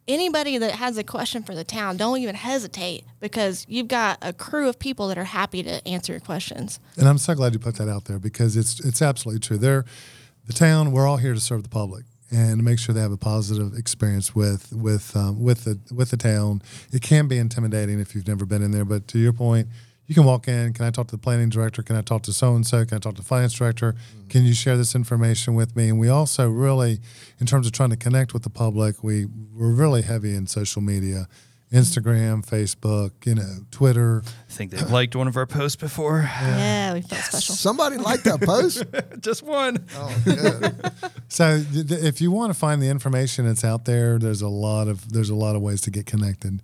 anybody 0.08 0.58
that 0.58 0.72
has 0.72 0.98
a 0.98 1.04
question 1.04 1.42
for 1.42 1.54
the 1.54 1.64
town, 1.64 1.96
don't 1.96 2.18
even 2.18 2.34
hesitate 2.34 3.04
because 3.20 3.64
you've 3.68 3.88
got 3.88 4.18
a 4.22 4.32
crew 4.32 4.68
of 4.68 4.78
people 4.78 5.08
that 5.08 5.18
are 5.18 5.24
happy 5.24 5.62
to 5.62 5.86
answer 5.86 6.12
your 6.12 6.20
questions. 6.20 6.80
And 6.96 7.06
I'm 7.06 7.18
so 7.18 7.34
glad 7.34 7.52
you 7.52 7.58
put 7.58 7.76
that 7.76 7.88
out 7.88 8.06
there 8.06 8.18
because 8.18 8.56
it's 8.56 8.80
it's 8.80 9.02
absolutely 9.02 9.40
true. 9.40 9.58
They're 9.58 9.84
the 10.46 10.52
town. 10.52 10.92
We're 10.92 11.06
all 11.06 11.18
here 11.18 11.34
to 11.34 11.40
serve 11.40 11.62
the 11.62 11.68
public 11.68 12.04
and 12.30 12.62
make 12.62 12.78
sure 12.78 12.94
they 12.94 13.00
have 13.00 13.12
a 13.12 13.16
positive 13.16 13.74
experience 13.74 14.34
with 14.34 14.72
with 14.72 15.16
um, 15.16 15.40
with 15.42 15.64
the 15.64 15.78
with 15.94 16.10
the 16.10 16.16
town. 16.16 16.62
It 16.92 17.02
can 17.02 17.28
be 17.28 17.38
intimidating 17.38 18.00
if 18.00 18.14
you've 18.14 18.28
never 18.28 18.46
been 18.46 18.62
in 18.62 18.70
there, 18.70 18.84
but 18.84 19.08
to 19.08 19.18
your 19.18 19.32
point, 19.32 19.68
you 20.08 20.14
can 20.14 20.24
walk 20.24 20.48
in. 20.48 20.72
Can 20.72 20.86
I 20.86 20.90
talk 20.90 21.06
to 21.08 21.16
the 21.16 21.20
planning 21.22 21.50
director? 21.50 21.82
Can 21.82 21.94
I 21.94 22.00
talk 22.00 22.22
to 22.22 22.32
so 22.32 22.54
and 22.56 22.66
so? 22.66 22.84
Can 22.84 22.96
I 22.96 22.98
talk 22.98 23.14
to 23.14 23.20
the 23.20 23.28
finance 23.28 23.52
director? 23.52 23.92
Mm. 23.92 24.30
Can 24.30 24.44
you 24.44 24.54
share 24.54 24.76
this 24.76 24.94
information 24.94 25.54
with 25.54 25.76
me? 25.76 25.90
And 25.90 26.00
we 26.00 26.08
also 26.08 26.48
really, 26.48 26.98
in 27.38 27.46
terms 27.46 27.66
of 27.66 27.72
trying 27.72 27.90
to 27.90 27.96
connect 27.96 28.32
with 28.32 28.42
the 28.42 28.50
public, 28.50 29.04
we 29.04 29.26
we're 29.26 29.70
really 29.70 30.02
heavy 30.02 30.34
in 30.34 30.46
social 30.46 30.82
media. 30.82 31.28
Instagram, 31.70 32.46
Facebook, 32.46 33.10
you 33.26 33.34
know, 33.34 33.58
Twitter. 33.70 34.22
I 34.24 34.52
think 34.52 34.70
they've 34.70 34.90
liked 34.90 35.14
one 35.14 35.28
of 35.28 35.36
our 35.36 35.44
posts 35.44 35.76
before. 35.76 36.22
Yeah, 36.22 36.94
we 36.94 37.02
felt 37.02 37.20
special. 37.24 37.54
Somebody 37.56 37.98
liked 37.98 38.24
that 38.24 38.40
post. 38.40 38.84
just 39.20 39.42
one. 39.42 39.86
Oh, 39.94 40.22
good. 40.24 40.92
So 41.30 41.62
th- 41.62 41.88
th- 41.88 42.02
if 42.02 42.22
you 42.22 42.30
want 42.30 42.54
to 42.54 42.58
find 42.58 42.80
the 42.80 42.88
information 42.88 43.44
that's 43.44 43.62
out 43.62 43.84
there, 43.84 44.18
there's 44.18 44.40
a 44.40 44.48
lot 44.48 44.88
of 44.88 45.12
there's 45.12 45.28
a 45.28 45.34
lot 45.34 45.56
of 45.56 45.60
ways 45.60 45.82
to 45.82 45.90
get 45.90 46.06
connected. 46.06 46.62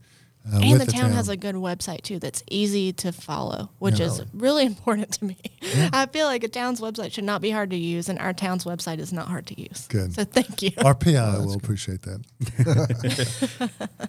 Uh, 0.53 0.59
And 0.61 0.73
with 0.73 0.85
the 0.85 0.93
town, 0.93 1.11
has 1.13 1.29
a 1.31 1.37
good 1.37 1.55
website 1.55 2.03
too 2.03 2.19
that's 2.19 2.43
easy 2.51 2.93
to 2.95 3.13
follow, 3.13 3.71
which 3.79 3.99
Yeah. 3.99 4.07
is 4.07 4.23
really 4.35 4.67
important 4.75 5.13
to 5.15 5.25
me. 5.25 5.37
I 5.93 6.07
feel 6.07 6.27
like 6.27 6.45
a 6.45 6.49
town's 6.49 6.81
website 6.81 7.13
should 7.13 7.25
not 7.25 7.41
be 7.41 7.51
hard 7.51 7.71
to 7.71 7.77
use, 7.77 8.09
and 8.11 8.19
our 8.19 8.33
town's 8.35 8.65
website 8.65 8.99
is 8.99 9.13
not 9.13 9.29
hard 9.29 9.47
to 9.47 9.61
use. 9.61 9.87
Good. 9.89 10.15
So 10.15 10.25
thank 10.25 10.61
you. 10.63 10.73
our 10.85 10.95
PI 10.95 11.39
will 11.39 11.55
appreciate 11.55 12.03
that. 12.03 12.21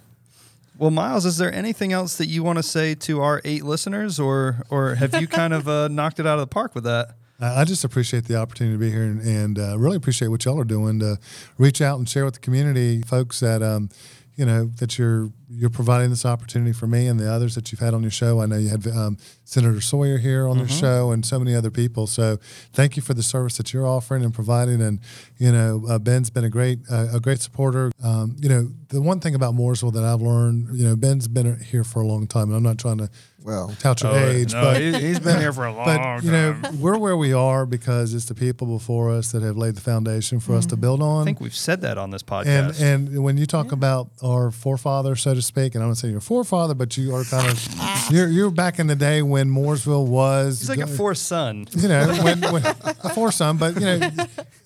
Well, 0.78 0.90
Miles, 0.90 1.24
is 1.24 1.38
there 1.38 1.50
anything 1.50 1.94
else 1.94 2.18
that 2.18 2.26
you 2.26 2.42
want 2.42 2.58
to 2.58 2.62
say 2.62 2.94
to 2.96 3.22
our 3.22 3.40
eight 3.46 3.64
listeners, 3.64 4.20
or 4.20 4.62
or 4.68 4.94
have 4.96 5.18
you 5.18 5.26
kind 5.26 5.54
of 5.54 5.66
uh, 5.66 5.88
knocked 5.88 6.20
it 6.20 6.26
out 6.26 6.34
of 6.38 6.40
the 6.40 6.46
park 6.52 6.74
with 6.74 6.84
that? 6.84 7.14
I 7.40 7.62
I 7.62 7.64
just 7.64 7.82
appreciate 7.82 8.26
the 8.26 8.36
opportunity 8.36 8.74
to 8.74 8.78
be 8.78 8.90
here 8.90 9.04
and, 9.04 9.22
and 9.22 9.58
uh, 9.58 9.78
really 9.78 9.96
appreciate 9.96 10.28
what 10.28 10.44
y'all 10.44 10.60
are 10.60 10.64
doing 10.64 10.98
to 11.00 11.18
reach 11.56 11.80
out 11.80 11.98
and 11.98 12.06
share 12.06 12.26
with 12.26 12.34
the 12.34 12.40
community, 12.40 13.00
folks 13.00 13.40
that 13.40 13.62
um, 13.62 13.88
you 14.36 14.44
know 14.44 14.66
that 14.76 14.98
you're 14.98 15.30
you're 15.48 15.70
providing 15.70 16.10
this 16.10 16.24
opportunity 16.26 16.72
for 16.72 16.86
me 16.86 17.06
and 17.06 17.20
the 17.20 17.30
others 17.30 17.54
that 17.54 17.70
you've 17.70 17.80
had 17.80 17.94
on 17.94 18.02
your 18.02 18.10
show. 18.10 18.40
I 18.40 18.46
know 18.46 18.56
you 18.56 18.68
had 18.68 18.86
um, 18.88 19.16
Senator 19.44 19.80
Sawyer 19.80 20.18
here 20.18 20.48
on 20.48 20.58
the 20.58 20.66
show 20.66 21.12
and 21.12 21.24
so 21.24 21.38
many 21.38 21.54
other 21.54 21.70
people. 21.70 22.06
So 22.08 22.38
thank 22.72 22.96
you 22.96 23.02
for 23.02 23.14
the 23.14 23.22
service 23.22 23.56
that 23.58 23.72
you're 23.72 23.86
offering 23.86 24.24
and 24.24 24.34
providing. 24.34 24.82
And 24.82 24.98
you 25.38 25.52
know, 25.52 25.84
uh, 25.88 25.98
Ben's 25.98 26.30
been 26.30 26.44
a 26.44 26.50
great 26.50 26.80
uh, 26.90 27.08
a 27.14 27.20
great 27.20 27.40
supporter. 27.40 27.92
Um, 28.02 28.36
you 28.40 28.48
know, 28.48 28.70
the 28.88 29.00
one 29.00 29.20
thing 29.20 29.34
about 29.34 29.54
Mooresville 29.54 29.92
that 29.92 30.04
I've 30.04 30.20
learned, 30.22 30.76
you 30.76 30.84
know, 30.84 30.96
Ben's 30.96 31.28
been 31.28 31.58
here 31.60 31.84
for 31.84 32.00
a 32.00 32.06
long 32.06 32.26
time, 32.26 32.48
and 32.48 32.56
I'm 32.56 32.62
not 32.62 32.78
trying 32.78 32.98
to 32.98 33.10
Well, 33.42 33.72
tout 33.78 34.02
your 34.02 34.16
age, 34.16 34.52
but 34.52 34.80
he, 34.80 34.90
has 34.92 35.20
been 35.20 35.38
here 35.38 35.52
for 35.52 35.66
a 35.66 35.72
long 35.76 35.86
time. 35.86 36.16
but 36.20 36.24
you 36.24 36.32
know 36.32 36.56
we're 36.80 36.98
where 36.98 37.16
we 37.16 37.32
are 37.32 37.66
because 37.66 38.14
it's 38.14 38.24
the 38.24 38.34
people 38.34 38.66
before 38.66 39.10
us 39.12 39.30
that 39.32 39.42
have 39.42 39.56
laid 39.56 39.76
the 39.76 39.80
foundation 39.80 40.40
for 40.40 40.56
us 40.56 40.66
to 40.66 40.76
build 40.76 41.00
on. 41.02 41.22
I 41.22 41.24
think 41.24 41.40
we've 41.40 41.54
said 41.54 41.82
that 41.82 41.98
on 41.98 42.10
this 42.10 42.24
podcast. 42.24 42.80
and 42.82 43.22
when 43.22 43.36
you 43.36 43.46
talk 43.46 43.70
about 43.70 44.08
our 44.22 44.50
forefathers, 44.50 45.22
so 45.22 45.34
to 45.36 45.42
speak, 45.42 45.74
and 45.74 45.84
I 45.84 45.86
don't 45.86 45.94
say 45.94 46.08
your 46.08 46.20
forefather, 46.20 46.74
but 46.74 46.96
you 46.96 47.14
are 47.14 47.24
kind 47.24 47.48
of 47.48 48.10
you're 48.10 48.28
you're 48.28 48.50
back 48.50 48.78
in 48.78 48.86
the 48.88 48.96
day 48.96 49.22
when 49.22 49.48
Mooresville 49.48 50.06
was 50.06 50.60
He's 50.60 50.68
like 50.68 50.80
a 50.80 50.86
fourth 50.86 51.18
son. 51.18 51.66
you 51.76 51.88
know, 51.88 52.06
when, 52.22 52.40
when 52.40 52.64
a 52.66 53.14
foursome, 53.14 53.56
but 53.58 53.74
you 53.74 53.86
know, 53.86 54.10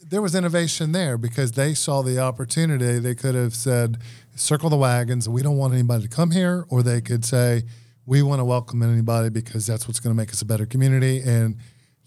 there 0.09 0.23
was 0.23 0.35
innovation 0.35 0.93
there 0.93 1.17
because 1.19 1.53
they 1.53 1.75
saw 1.75 2.03
the 2.03 2.19
opportunity. 2.19 2.99
They 2.99 3.15
could 3.15 3.35
have 3.35 3.55
said, 3.55 3.99
"Circle 4.35 4.71
the 4.71 4.77
wagons. 4.77 5.29
We 5.29 5.43
don't 5.43 5.57
want 5.57 5.75
anybody 5.75 6.05
to 6.05 6.09
come 6.09 6.31
here," 6.31 6.65
or 6.69 6.83
they 6.83 7.01
could 7.01 7.25
say, 7.25 7.63
"We 8.07 8.23
want 8.23 8.41
to 8.41 8.45
welcome 8.45 8.83
anybody 8.83 9.29
because 9.29 9.67
that's 9.67 9.87
what's 9.87 10.01
going 10.01 10.15
to 10.15 10.17
make 10.17 10.31
us 10.31 10.43
a 10.43 10.47
better 10.47 10.67
community." 10.67 11.21
And 11.21 11.57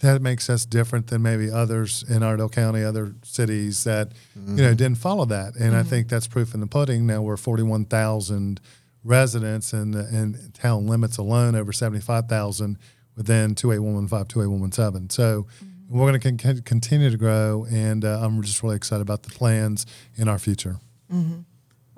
that 0.04 0.22
makes 0.22 0.49
us 0.49 0.66
different 0.66 1.08
than 1.08 1.22
maybe 1.22 1.49
others 1.51 2.04
in 2.08 2.22
Iredell 2.24 2.49
County, 2.49 2.84
other 2.84 3.16
cities 3.24 3.84
that 3.84 4.12
you 4.36 4.64
know 4.64 4.74
didn't 4.74 4.99
follow 4.99 5.26
that. 5.26 5.56
And 5.56 5.76
I 5.76 5.84
think 5.84 6.08
that's 6.08 6.28
proof 6.28 6.54
in 6.54 6.60
the 6.60 6.68
pudding. 6.68 7.06
Now 7.08 7.22
we're 7.22 7.36
forty-one 7.38 7.86
thousand 7.86 8.62
residents, 9.04 9.74
and 9.74 9.95
and 9.95 10.54
town 10.54 10.88
limits 10.88 11.18
alone 11.18 11.56
over 11.56 11.74
seventy-five 11.74 12.28
thousand 12.28 12.78
within 13.16 13.54
28115, 13.56 14.26
28117. 14.28 15.10
So 15.10 15.45
we're 15.89 16.10
going 16.12 16.20
to 16.20 16.43
con- 16.43 16.62
continue 16.64 17.10
to 17.12 17.18
grow, 17.18 17.66
and 17.70 18.04
uh, 18.06 18.20
I'm 18.24 18.41
just 18.41 18.64
really 18.64 18.76
excited 18.76 19.01
about 19.01 19.24
the 19.24 19.30
plans 19.30 19.86
in 20.16 20.28
our 20.28 20.39
future. 20.39 20.78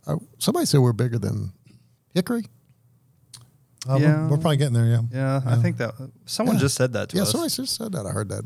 uh, 0.08 0.18
somebody 0.40 0.66
said 0.66 0.82
we're 0.82 0.94
bigger 0.94 1.18
than 1.20 1.54
Hickory. 2.14 2.46
Uh, 3.88 3.94
we're- 3.98 4.02
Yeah. 4.04 4.28
we're, 4.28 4.38
probably 4.38 4.58
getting 4.58 4.74
there, 4.74 4.86
yeah. 4.88 5.02
Yeah, 5.12 5.42
I 5.46 5.56
think 5.58 5.78
that 5.78 5.94
someone 6.26 6.56
Yeah. 6.56 6.62
just 6.62 6.76
said 6.76 6.94
that 6.94 7.10
to 7.10 7.16
Yeah, 7.18 7.22
us. 7.24 7.28
Yeah. 7.30 7.32
Somebody 7.34 7.54
just 7.54 7.76
said 7.76 7.92
that. 7.92 8.06
I 8.06 8.10
heard 8.12 8.30
that. 8.30 8.44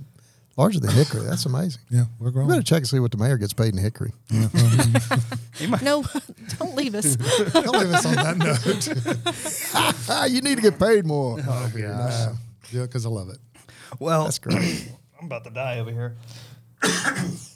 Larger 0.57 0.79
than 0.81 0.91
Hickory. 0.91 1.21
That's 1.25 1.45
amazing. 1.45 1.79
Yeah, 1.89 2.05
we're 2.19 2.27
You 2.27 2.33
growing. 2.33 2.49
better 2.49 2.61
check 2.61 2.79
and 2.79 2.87
see 2.87 2.99
what 2.99 3.11
the 3.11 3.17
mayor 3.17 3.37
gets 3.37 3.53
paid 3.53 3.73
in 3.73 3.79
Hickory. 3.79 4.11
No, 5.81 6.03
don't 6.59 6.75
leave 6.75 6.95
us. 6.95 7.15
Don't 7.53 7.75
leave 7.77 7.91
us 7.93 8.05
on 8.05 8.15
that 8.15 8.37
note. 8.37 10.31
You 10.31 10.41
need 10.41 10.55
to 10.55 10.61
get 10.61 10.79
paid 10.79 11.05
more. 11.05 11.37
Oh, 11.45 11.71
yeah, 11.75 12.33
yeah, 12.71 12.81
because 12.83 13.05
I 13.05 13.09
love 13.09 13.27
it. 13.29 13.39
well, 13.99 14.23
That's 14.23 14.39
great. 14.39 14.89
I'm 15.19 15.25
about 15.25 15.43
to 15.43 15.49
die 15.49 15.79
over 15.79 15.91
here. 15.91 16.15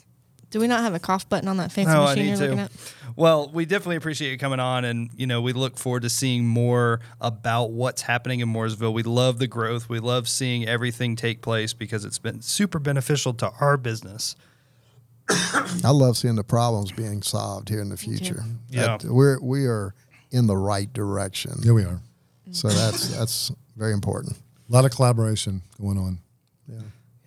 Do 0.54 0.60
we 0.60 0.68
not 0.68 0.82
have 0.82 0.94
a 0.94 1.00
cough 1.00 1.28
button 1.28 1.48
on 1.48 1.56
that 1.56 1.72
fancy 1.72 1.90
No, 1.90 2.02
I 2.04 2.10
machine 2.10 2.26
need 2.26 2.38
you're 2.38 2.38
looking 2.38 2.56
to. 2.58 2.62
at? 2.62 2.70
Well, 3.16 3.50
we 3.52 3.66
definitely 3.66 3.96
appreciate 3.96 4.30
you 4.30 4.38
coming 4.38 4.60
on, 4.60 4.84
and 4.84 5.10
you 5.16 5.26
know 5.26 5.40
we 5.40 5.52
look 5.52 5.76
forward 5.76 6.02
to 6.02 6.08
seeing 6.08 6.46
more 6.46 7.00
about 7.20 7.72
what's 7.72 8.02
happening 8.02 8.38
in 8.38 8.52
Mooresville. 8.52 8.92
We 8.92 9.02
love 9.02 9.40
the 9.40 9.48
growth. 9.48 9.88
We 9.88 9.98
love 9.98 10.28
seeing 10.28 10.64
everything 10.68 11.16
take 11.16 11.42
place 11.42 11.74
because 11.74 12.04
it's 12.04 12.20
been 12.20 12.40
super 12.40 12.78
beneficial 12.78 13.34
to 13.34 13.50
our 13.60 13.76
business. 13.76 14.36
I 15.28 15.90
love 15.90 16.16
seeing 16.16 16.36
the 16.36 16.44
problems 16.44 16.92
being 16.92 17.22
solved 17.22 17.68
here 17.68 17.80
in 17.80 17.88
the 17.88 17.96
future. 17.96 18.44
Yeah. 18.70 18.98
That 18.98 19.10
we're 19.10 19.40
we 19.40 19.66
are 19.66 19.92
in 20.30 20.46
the 20.46 20.56
right 20.56 20.92
direction. 20.92 21.60
Here 21.64 21.74
we 21.74 21.82
are. 21.82 22.00
So 22.52 22.68
that's 22.68 23.08
that's 23.08 23.50
very 23.76 23.92
important. 23.92 24.36
A 24.70 24.72
lot 24.72 24.84
of 24.84 24.92
collaboration 24.92 25.62
going 25.80 25.98
on. 25.98 26.20
Yeah, 26.68 26.78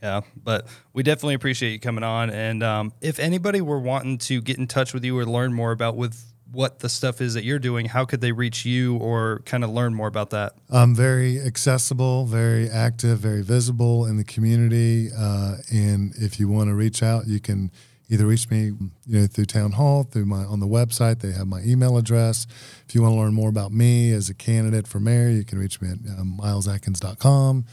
but 0.01 0.67
we 0.93 1.03
definitely 1.03 1.35
appreciate 1.35 1.71
you 1.71 1.79
coming 1.79 2.03
on. 2.03 2.29
And 2.29 2.63
um, 2.63 2.93
if 3.01 3.19
anybody 3.19 3.61
were 3.61 3.79
wanting 3.79 4.17
to 4.19 4.41
get 4.41 4.57
in 4.57 4.67
touch 4.67 4.93
with 4.93 5.03
you 5.03 5.17
or 5.17 5.25
learn 5.25 5.53
more 5.53 5.71
about 5.71 5.95
with 5.95 6.33
what 6.51 6.79
the 6.79 6.89
stuff 6.89 7.19
is 7.19 7.33
that 7.33 7.43
you're 7.43 7.59
doing, 7.59 7.87
how 7.87 8.05
could 8.05 8.21
they 8.21 8.31
reach 8.31 8.65
you 8.65 8.97
or 8.97 9.41
kind 9.45 9.63
of 9.63 9.69
learn 9.69 9.93
more 9.93 10.07
about 10.07 10.29
that? 10.29 10.53
I'm 10.69 10.95
very 10.95 11.41
accessible, 11.41 12.25
very 12.25 12.69
active, 12.69 13.19
very 13.19 13.41
visible 13.41 14.05
in 14.05 14.17
the 14.17 14.23
community. 14.23 15.09
Uh, 15.15 15.57
and 15.71 16.13
if 16.15 16.39
you 16.39 16.47
want 16.47 16.69
to 16.69 16.73
reach 16.73 17.03
out, 17.03 17.27
you 17.27 17.39
can 17.39 17.71
either 18.09 18.25
reach 18.25 18.49
me, 18.49 18.71
you 19.05 19.19
know, 19.19 19.27
through 19.27 19.45
town 19.45 19.73
hall, 19.73 20.03
through 20.03 20.25
my 20.25 20.43
on 20.45 20.59
the 20.59 20.67
website. 20.67 21.19
They 21.19 21.31
have 21.31 21.47
my 21.47 21.61
email 21.63 21.97
address. 21.97 22.47
If 22.87 22.95
you 22.95 23.01
want 23.01 23.13
to 23.13 23.19
learn 23.19 23.33
more 23.33 23.49
about 23.49 23.71
me 23.71 24.11
as 24.11 24.29
a 24.29 24.33
candidate 24.33 24.87
for 24.87 24.99
mayor, 24.99 25.29
you 25.29 25.43
can 25.43 25.59
reach 25.59 25.81
me 25.81 25.89
at 25.89 26.19
um, 26.19 26.39
milesatkins.com. 26.41 27.65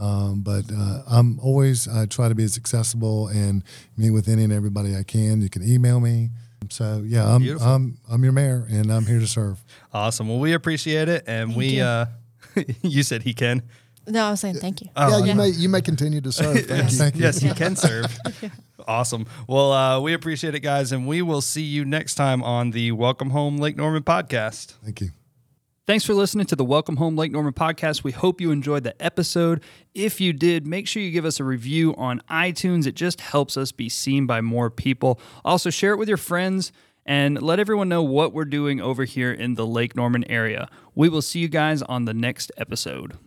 Um, 0.00 0.40
but 0.42 0.64
uh, 0.72 1.02
I'm 1.08 1.38
always 1.40 1.86
I 1.88 2.06
try 2.06 2.28
to 2.28 2.34
be 2.34 2.44
as 2.44 2.56
accessible 2.56 3.28
and 3.28 3.62
meet 3.96 4.10
with 4.10 4.28
any 4.28 4.44
and 4.44 4.52
everybody 4.52 4.96
I 4.96 5.02
can. 5.02 5.40
You 5.40 5.48
can 5.50 5.62
email 5.62 6.00
me. 6.00 6.30
So 6.70 7.02
yeah, 7.06 7.26
I'm 7.28 7.42
Beautiful. 7.42 7.68
I'm 7.68 7.98
I'm 8.10 8.22
your 8.24 8.32
mayor, 8.32 8.66
and 8.70 8.90
I'm 8.90 9.06
here 9.06 9.20
to 9.20 9.26
serve. 9.26 9.62
Awesome. 9.92 10.28
Well, 10.28 10.38
we 10.38 10.52
appreciate 10.54 11.08
it. 11.08 11.24
And 11.26 11.54
we, 11.54 11.66
you. 11.76 11.82
uh, 11.82 12.06
you 12.82 13.02
said 13.02 13.22
he 13.22 13.34
can. 13.34 13.62
No, 14.06 14.26
I 14.26 14.30
was 14.32 14.40
saying 14.40 14.56
thank 14.56 14.82
you. 14.82 14.90
Oh, 14.96 15.08
yeah, 15.08 15.18
you 15.18 15.24
yeah. 15.26 15.34
may 15.34 15.48
you 15.48 15.68
may 15.68 15.80
continue 15.80 16.20
to 16.20 16.32
serve. 16.32 16.56
Thank 16.66 16.90
you. 16.92 16.98
Thank 16.98 17.16
you. 17.16 17.22
Yes, 17.22 17.38
he 17.38 17.52
can 17.52 17.76
serve. 17.76 18.16
Awesome. 18.86 19.24
Well, 19.48 19.72
uh, 19.72 19.98
we 20.00 20.12
appreciate 20.12 20.54
it, 20.54 20.60
guys, 20.60 20.92
and 20.92 21.06
we 21.06 21.22
will 21.22 21.40
see 21.40 21.62
you 21.62 21.86
next 21.86 22.16
time 22.16 22.42
on 22.42 22.70
the 22.70 22.92
Welcome 22.92 23.30
Home 23.30 23.56
Lake 23.56 23.78
Norman 23.78 24.02
podcast. 24.02 24.74
Thank 24.84 25.00
you. 25.00 25.10
Thanks 25.86 26.06
for 26.06 26.14
listening 26.14 26.46
to 26.46 26.56
the 26.56 26.64
Welcome 26.64 26.96
Home 26.96 27.14
Lake 27.14 27.30
Norman 27.30 27.52
podcast. 27.52 28.04
We 28.04 28.12
hope 28.12 28.40
you 28.40 28.50
enjoyed 28.50 28.84
the 28.84 29.02
episode. 29.04 29.62
If 29.94 30.18
you 30.18 30.32
did, 30.32 30.66
make 30.66 30.88
sure 30.88 31.02
you 31.02 31.10
give 31.10 31.26
us 31.26 31.38
a 31.38 31.44
review 31.44 31.94
on 31.96 32.22
iTunes. 32.30 32.86
It 32.86 32.94
just 32.94 33.20
helps 33.20 33.58
us 33.58 33.70
be 33.70 33.90
seen 33.90 34.24
by 34.24 34.40
more 34.40 34.70
people. 34.70 35.20
Also, 35.44 35.68
share 35.68 35.92
it 35.92 35.98
with 35.98 36.08
your 36.08 36.16
friends 36.16 36.72
and 37.04 37.42
let 37.42 37.60
everyone 37.60 37.90
know 37.90 38.02
what 38.02 38.32
we're 38.32 38.46
doing 38.46 38.80
over 38.80 39.04
here 39.04 39.30
in 39.30 39.56
the 39.56 39.66
Lake 39.66 39.94
Norman 39.94 40.24
area. 40.24 40.70
We 40.94 41.10
will 41.10 41.20
see 41.20 41.40
you 41.40 41.48
guys 41.48 41.82
on 41.82 42.06
the 42.06 42.14
next 42.14 42.50
episode. 42.56 43.18